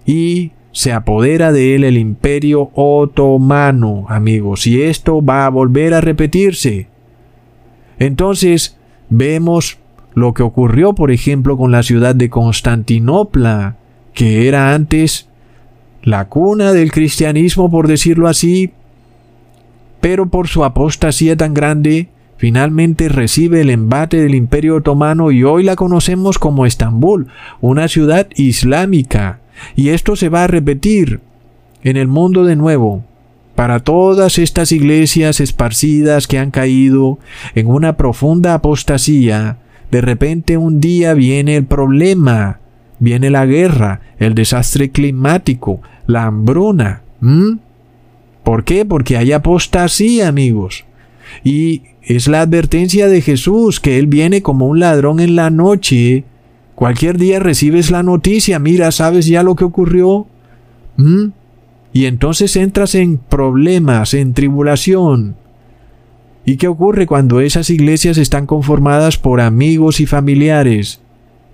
y 0.05 0.51
se 0.71 0.93
apodera 0.93 1.51
de 1.51 1.75
él 1.75 1.83
el 1.83 1.97
imperio 1.97 2.69
otomano, 2.75 4.05
amigos, 4.09 4.67
y 4.67 4.81
esto 4.83 5.23
va 5.23 5.45
a 5.45 5.49
volver 5.49 5.93
a 5.93 6.01
repetirse. 6.01 6.87
Entonces, 7.97 8.77
vemos 9.09 9.79
lo 10.17 10.33
que 10.33 10.41
ocurrió, 10.41 10.93
por 10.93 11.11
ejemplo, 11.11 11.57
con 11.57 11.71
la 11.71 11.83
ciudad 11.83 12.15
de 12.15 12.31
Constantinopla, 12.31 13.75
que 14.15 14.47
era 14.47 14.73
antes 14.73 15.29
la 16.01 16.25
cuna 16.27 16.73
del 16.73 16.91
cristianismo, 16.91 17.69
por 17.69 17.87
decirlo 17.87 18.27
así, 18.27 18.71
pero 20.01 20.25
por 20.25 20.47
su 20.47 20.63
apostasía 20.63 21.37
tan 21.37 21.53
grande, 21.53 22.09
finalmente 22.37 23.09
recibe 23.09 23.61
el 23.61 23.69
embate 23.69 24.19
del 24.19 24.33
imperio 24.33 24.77
otomano 24.77 25.29
y 25.29 25.43
hoy 25.43 25.61
la 25.61 25.75
conocemos 25.75 26.39
como 26.39 26.65
Estambul, 26.65 27.27
una 27.61 27.87
ciudad 27.87 28.27
islámica. 28.35 29.39
Y 29.75 29.89
esto 29.89 30.15
se 30.15 30.29
va 30.29 30.45
a 30.45 30.47
repetir 30.47 31.19
en 31.83 31.95
el 31.95 32.07
mundo 32.07 32.43
de 32.43 32.55
nuevo, 32.55 33.03
para 33.53 33.81
todas 33.81 34.39
estas 34.39 34.71
iglesias 34.71 35.39
esparcidas 35.41 36.25
que 36.25 36.39
han 36.39 36.49
caído 36.49 37.19
en 37.53 37.67
una 37.67 37.97
profunda 37.97 38.55
apostasía, 38.55 39.57
de 39.91 40.01
repente 40.01 40.57
un 40.57 40.79
día 40.79 41.13
viene 41.13 41.55
el 41.55 41.65
problema, 41.65 42.59
viene 42.99 43.29
la 43.29 43.45
guerra, 43.45 44.01
el 44.19 44.35
desastre 44.35 44.89
climático, 44.89 45.81
la 46.05 46.25
hambruna. 46.25 47.01
¿Por 48.43 48.63
qué? 48.63 48.85
Porque 48.85 49.17
hay 49.17 49.31
apostasía, 49.31 50.27
amigos. 50.27 50.85
Y 51.43 51.83
es 52.01 52.27
la 52.27 52.41
advertencia 52.41 53.07
de 53.07 53.21
Jesús 53.21 53.79
que 53.79 53.99
Él 53.99 54.07
viene 54.07 54.41
como 54.41 54.67
un 54.67 54.79
ladrón 54.79 55.19
en 55.19 55.35
la 55.35 55.49
noche. 55.49 56.23
Cualquier 56.75 57.17
día 57.17 57.39
recibes 57.39 57.91
la 57.91 58.03
noticia, 58.03 58.59
mira, 58.59 58.91
¿sabes 58.91 59.25
ya 59.25 59.43
lo 59.43 59.55
que 59.55 59.65
ocurrió? 59.65 60.27
Y 61.93 62.05
entonces 62.05 62.55
entras 62.55 62.95
en 62.95 63.17
problemas, 63.17 64.13
en 64.13 64.33
tribulación. 64.33 65.35
¿Y 66.49 66.55
qué 66.55 66.69
ocurre 66.69 67.07
cuando 67.07 67.41
esas 67.41 67.69
iglesias 67.69 68.17
están 68.17 68.45
conformadas 68.45 69.17
por 69.17 69.41
amigos 69.41 69.99
y 69.99 70.05
familiares 70.05 71.01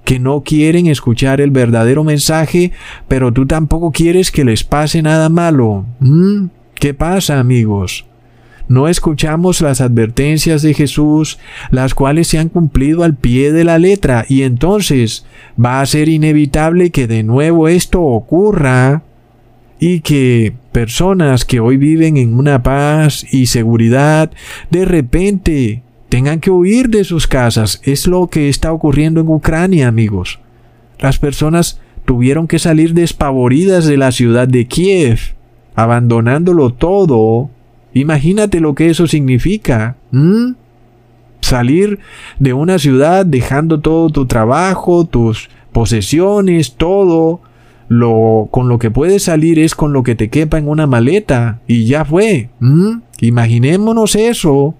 que 0.05 0.19
no 0.19 0.41
quieren 0.41 0.85
escuchar 0.85 1.41
el 1.41 1.49
verdadero 1.49 2.03
mensaje, 2.03 2.73
pero 3.07 3.33
tú 3.33 3.47
tampoco 3.47 3.91
quieres 3.91 4.29
que 4.29 4.45
les 4.45 4.63
pase 4.63 5.01
nada 5.01 5.29
malo? 5.29 5.87
¿Mm? 5.99 6.45
¿Qué 6.75 6.93
pasa, 6.93 7.39
amigos? 7.39 8.05
No 8.67 8.87
escuchamos 8.87 9.61
las 9.61 9.81
advertencias 9.81 10.61
de 10.61 10.75
Jesús, 10.75 11.39
las 11.71 11.95
cuales 11.95 12.27
se 12.27 12.37
han 12.37 12.49
cumplido 12.49 13.03
al 13.03 13.15
pie 13.15 13.51
de 13.51 13.63
la 13.63 13.79
letra, 13.79 14.27
y 14.29 14.43
entonces 14.43 15.25
va 15.59 15.81
a 15.81 15.85
ser 15.87 16.07
inevitable 16.07 16.91
que 16.91 17.07
de 17.07 17.23
nuevo 17.23 17.67
esto 17.67 18.03
ocurra 18.03 19.01
y 19.85 19.99
que 19.99 20.53
personas 20.71 21.43
que 21.43 21.59
hoy 21.59 21.75
viven 21.75 22.15
en 22.15 22.35
una 22.35 22.63
paz 22.63 23.25
y 23.33 23.47
seguridad 23.47 24.31
de 24.69 24.85
repente 24.85 25.83
tengan 26.07 26.39
que 26.39 26.51
huir 26.51 26.87
de 26.87 27.03
sus 27.03 27.27
casas. 27.27 27.81
Es 27.83 28.07
lo 28.07 28.27
que 28.27 28.47
está 28.47 28.71
ocurriendo 28.71 29.19
en 29.19 29.27
Ucrania, 29.27 29.89
amigos. 29.89 30.39
Las 30.99 31.19
personas 31.19 31.81
tuvieron 32.05 32.47
que 32.47 32.59
salir 32.59 32.93
despavoridas 32.93 33.83
de 33.85 33.97
la 33.97 34.13
ciudad 34.13 34.47
de 34.47 34.67
Kiev, 34.67 35.19
abandonándolo 35.75 36.71
todo. 36.71 37.49
Imagínate 37.93 38.61
lo 38.61 38.75
que 38.75 38.89
eso 38.89 39.05
significa. 39.05 39.97
Salir 41.41 41.99
de 42.39 42.53
una 42.53 42.79
ciudad 42.79 43.25
dejando 43.25 43.81
todo 43.81 44.09
tu 44.11 44.27
trabajo, 44.27 45.03
tus 45.03 45.49
posesiones, 45.73 46.75
todo, 46.75 47.41
lo, 47.97 48.47
con 48.51 48.67
lo 48.69 48.79
que 48.79 48.91
puedes 48.91 49.23
salir 49.23 49.59
es 49.59 49.75
con 49.75 49.93
lo 49.93 50.03
que 50.03 50.15
te 50.15 50.29
quepa 50.29 50.57
en 50.57 50.67
una 50.67 50.87
maleta 50.87 51.61
y 51.67 51.85
ya 51.85 52.05
fue. 52.05 52.49
Imaginémonos 53.19 54.15
eso. 54.15 54.75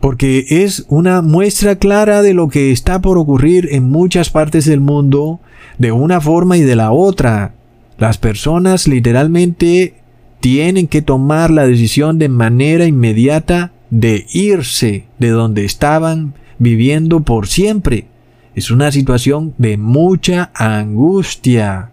Porque 0.00 0.44
es 0.48 0.84
una 0.88 1.22
muestra 1.22 1.76
clara 1.76 2.22
de 2.22 2.34
lo 2.34 2.48
que 2.48 2.72
está 2.72 3.00
por 3.00 3.18
ocurrir 3.18 3.68
en 3.70 3.84
muchas 3.84 4.30
partes 4.30 4.66
del 4.66 4.80
mundo, 4.80 5.40
de 5.78 5.92
una 5.92 6.20
forma 6.20 6.56
y 6.56 6.62
de 6.62 6.76
la 6.76 6.90
otra. 6.90 7.54
Las 7.98 8.18
personas 8.18 8.88
literalmente 8.88 9.94
tienen 10.40 10.88
que 10.88 11.02
tomar 11.02 11.50
la 11.50 11.66
decisión 11.66 12.18
de 12.18 12.28
manera 12.28 12.86
inmediata 12.86 13.72
de 13.90 14.26
irse 14.32 15.04
de 15.18 15.28
donde 15.28 15.64
estaban 15.64 16.34
viviendo 16.58 17.20
por 17.20 17.46
siempre. 17.46 18.06
Es 18.54 18.70
una 18.70 18.92
situación 18.92 19.54
de 19.56 19.78
mucha 19.78 20.50
angustia, 20.54 21.90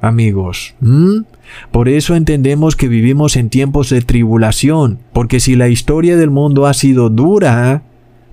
amigos. 0.00 0.74
Por 1.70 1.90
eso 1.90 2.16
entendemos 2.16 2.74
que 2.74 2.88
vivimos 2.88 3.36
en 3.36 3.50
tiempos 3.50 3.90
de 3.90 4.00
tribulación, 4.00 4.98
porque 5.12 5.40
si 5.40 5.56
la 5.56 5.68
historia 5.68 6.16
del 6.16 6.30
mundo 6.30 6.66
ha 6.66 6.72
sido 6.72 7.10
dura, 7.10 7.82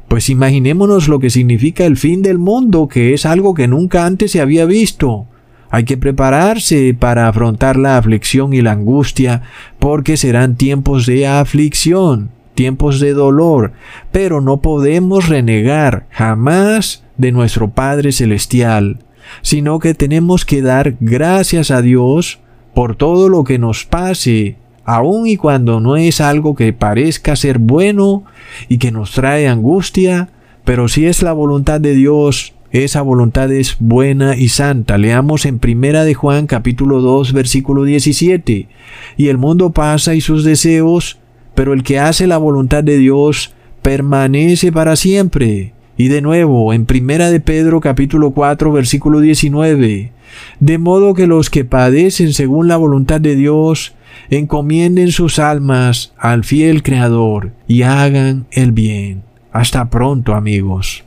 pues 0.07 0.29
imaginémonos 0.29 1.09
lo 1.09 1.19
que 1.19 1.29
significa 1.29 1.85
el 1.85 1.97
fin 1.97 2.21
del 2.21 2.37
mundo, 2.37 2.87
que 2.87 3.13
es 3.13 3.25
algo 3.25 3.53
que 3.53 3.67
nunca 3.67 4.05
antes 4.05 4.31
se 4.31 4.39
había 4.39 4.65
visto. 4.65 5.25
Hay 5.69 5.83
que 5.83 5.97
prepararse 5.97 6.95
para 6.97 7.27
afrontar 7.27 7.77
la 7.77 7.97
aflicción 7.97 8.53
y 8.53 8.61
la 8.61 8.73
angustia, 8.73 9.41
porque 9.77 10.15
serán 10.15 10.55
tiempos 10.55 11.05
de 11.05 11.27
aflicción, 11.27 12.29
tiempos 12.55 12.99
de 12.99 13.13
dolor, 13.13 13.73
pero 14.11 14.41
no 14.41 14.61
podemos 14.61 15.29
renegar 15.29 16.07
jamás 16.09 17.03
de 17.17 17.31
nuestro 17.31 17.71
Padre 17.71 18.11
Celestial, 18.11 18.99
sino 19.41 19.79
que 19.79 19.93
tenemos 19.93 20.45
que 20.45 20.61
dar 20.61 20.95
gracias 20.99 21.71
a 21.71 21.81
Dios 21.81 22.39
por 22.73 22.95
todo 22.95 23.29
lo 23.29 23.43
que 23.43 23.59
nos 23.59 23.85
pase, 23.85 24.57
aun 24.85 25.27
y 25.27 25.37
cuando 25.37 25.79
no 25.79 25.97
es 25.97 26.21
algo 26.21 26.55
que 26.55 26.73
parezca 26.73 27.35
ser 27.35 27.59
bueno 27.59 28.23
y 28.67 28.77
que 28.77 28.91
nos 28.91 29.11
trae 29.11 29.47
angustia, 29.47 30.29
pero 30.63 30.87
si 30.87 31.05
es 31.05 31.21
la 31.21 31.33
voluntad 31.33 31.81
de 31.81 31.93
Dios, 31.93 32.53
esa 32.71 33.01
voluntad 33.01 33.51
es 33.51 33.75
buena 33.79 34.37
y 34.37 34.47
santa. 34.47 34.97
Leamos 34.97 35.45
en 35.45 35.59
Primera 35.59 36.05
de 36.05 36.13
Juan 36.13 36.47
capítulo 36.47 37.01
2 37.01 37.33
versículo 37.33 37.83
17. 37.83 38.69
Y 39.17 39.27
el 39.27 39.37
mundo 39.37 39.71
pasa 39.71 40.15
y 40.15 40.21
sus 40.21 40.45
deseos, 40.45 41.19
pero 41.61 41.73
el 41.73 41.83
que 41.83 41.99
hace 41.99 42.25
la 42.25 42.39
voluntad 42.39 42.83
de 42.83 42.97
Dios 42.97 43.53
permanece 43.83 44.71
para 44.71 44.95
siempre. 44.95 45.73
Y 45.95 46.07
de 46.07 46.19
nuevo, 46.19 46.73
en 46.73 46.87
Primera 46.87 47.29
de 47.29 47.39
Pedro 47.39 47.81
capítulo 47.81 48.31
4 48.31 48.71
versículo 48.71 49.19
19, 49.19 50.11
de 50.59 50.77
modo 50.79 51.13
que 51.13 51.27
los 51.27 51.51
que 51.51 51.63
padecen 51.63 52.33
según 52.33 52.67
la 52.67 52.77
voluntad 52.77 53.21
de 53.21 53.35
Dios, 53.35 53.93
encomienden 54.31 55.11
sus 55.11 55.37
almas 55.37 56.13
al 56.17 56.45
fiel 56.45 56.81
Creador 56.81 57.51
y 57.67 57.83
hagan 57.83 58.47
el 58.49 58.71
bien. 58.71 59.21
Hasta 59.51 59.87
pronto 59.91 60.33
amigos. 60.33 61.03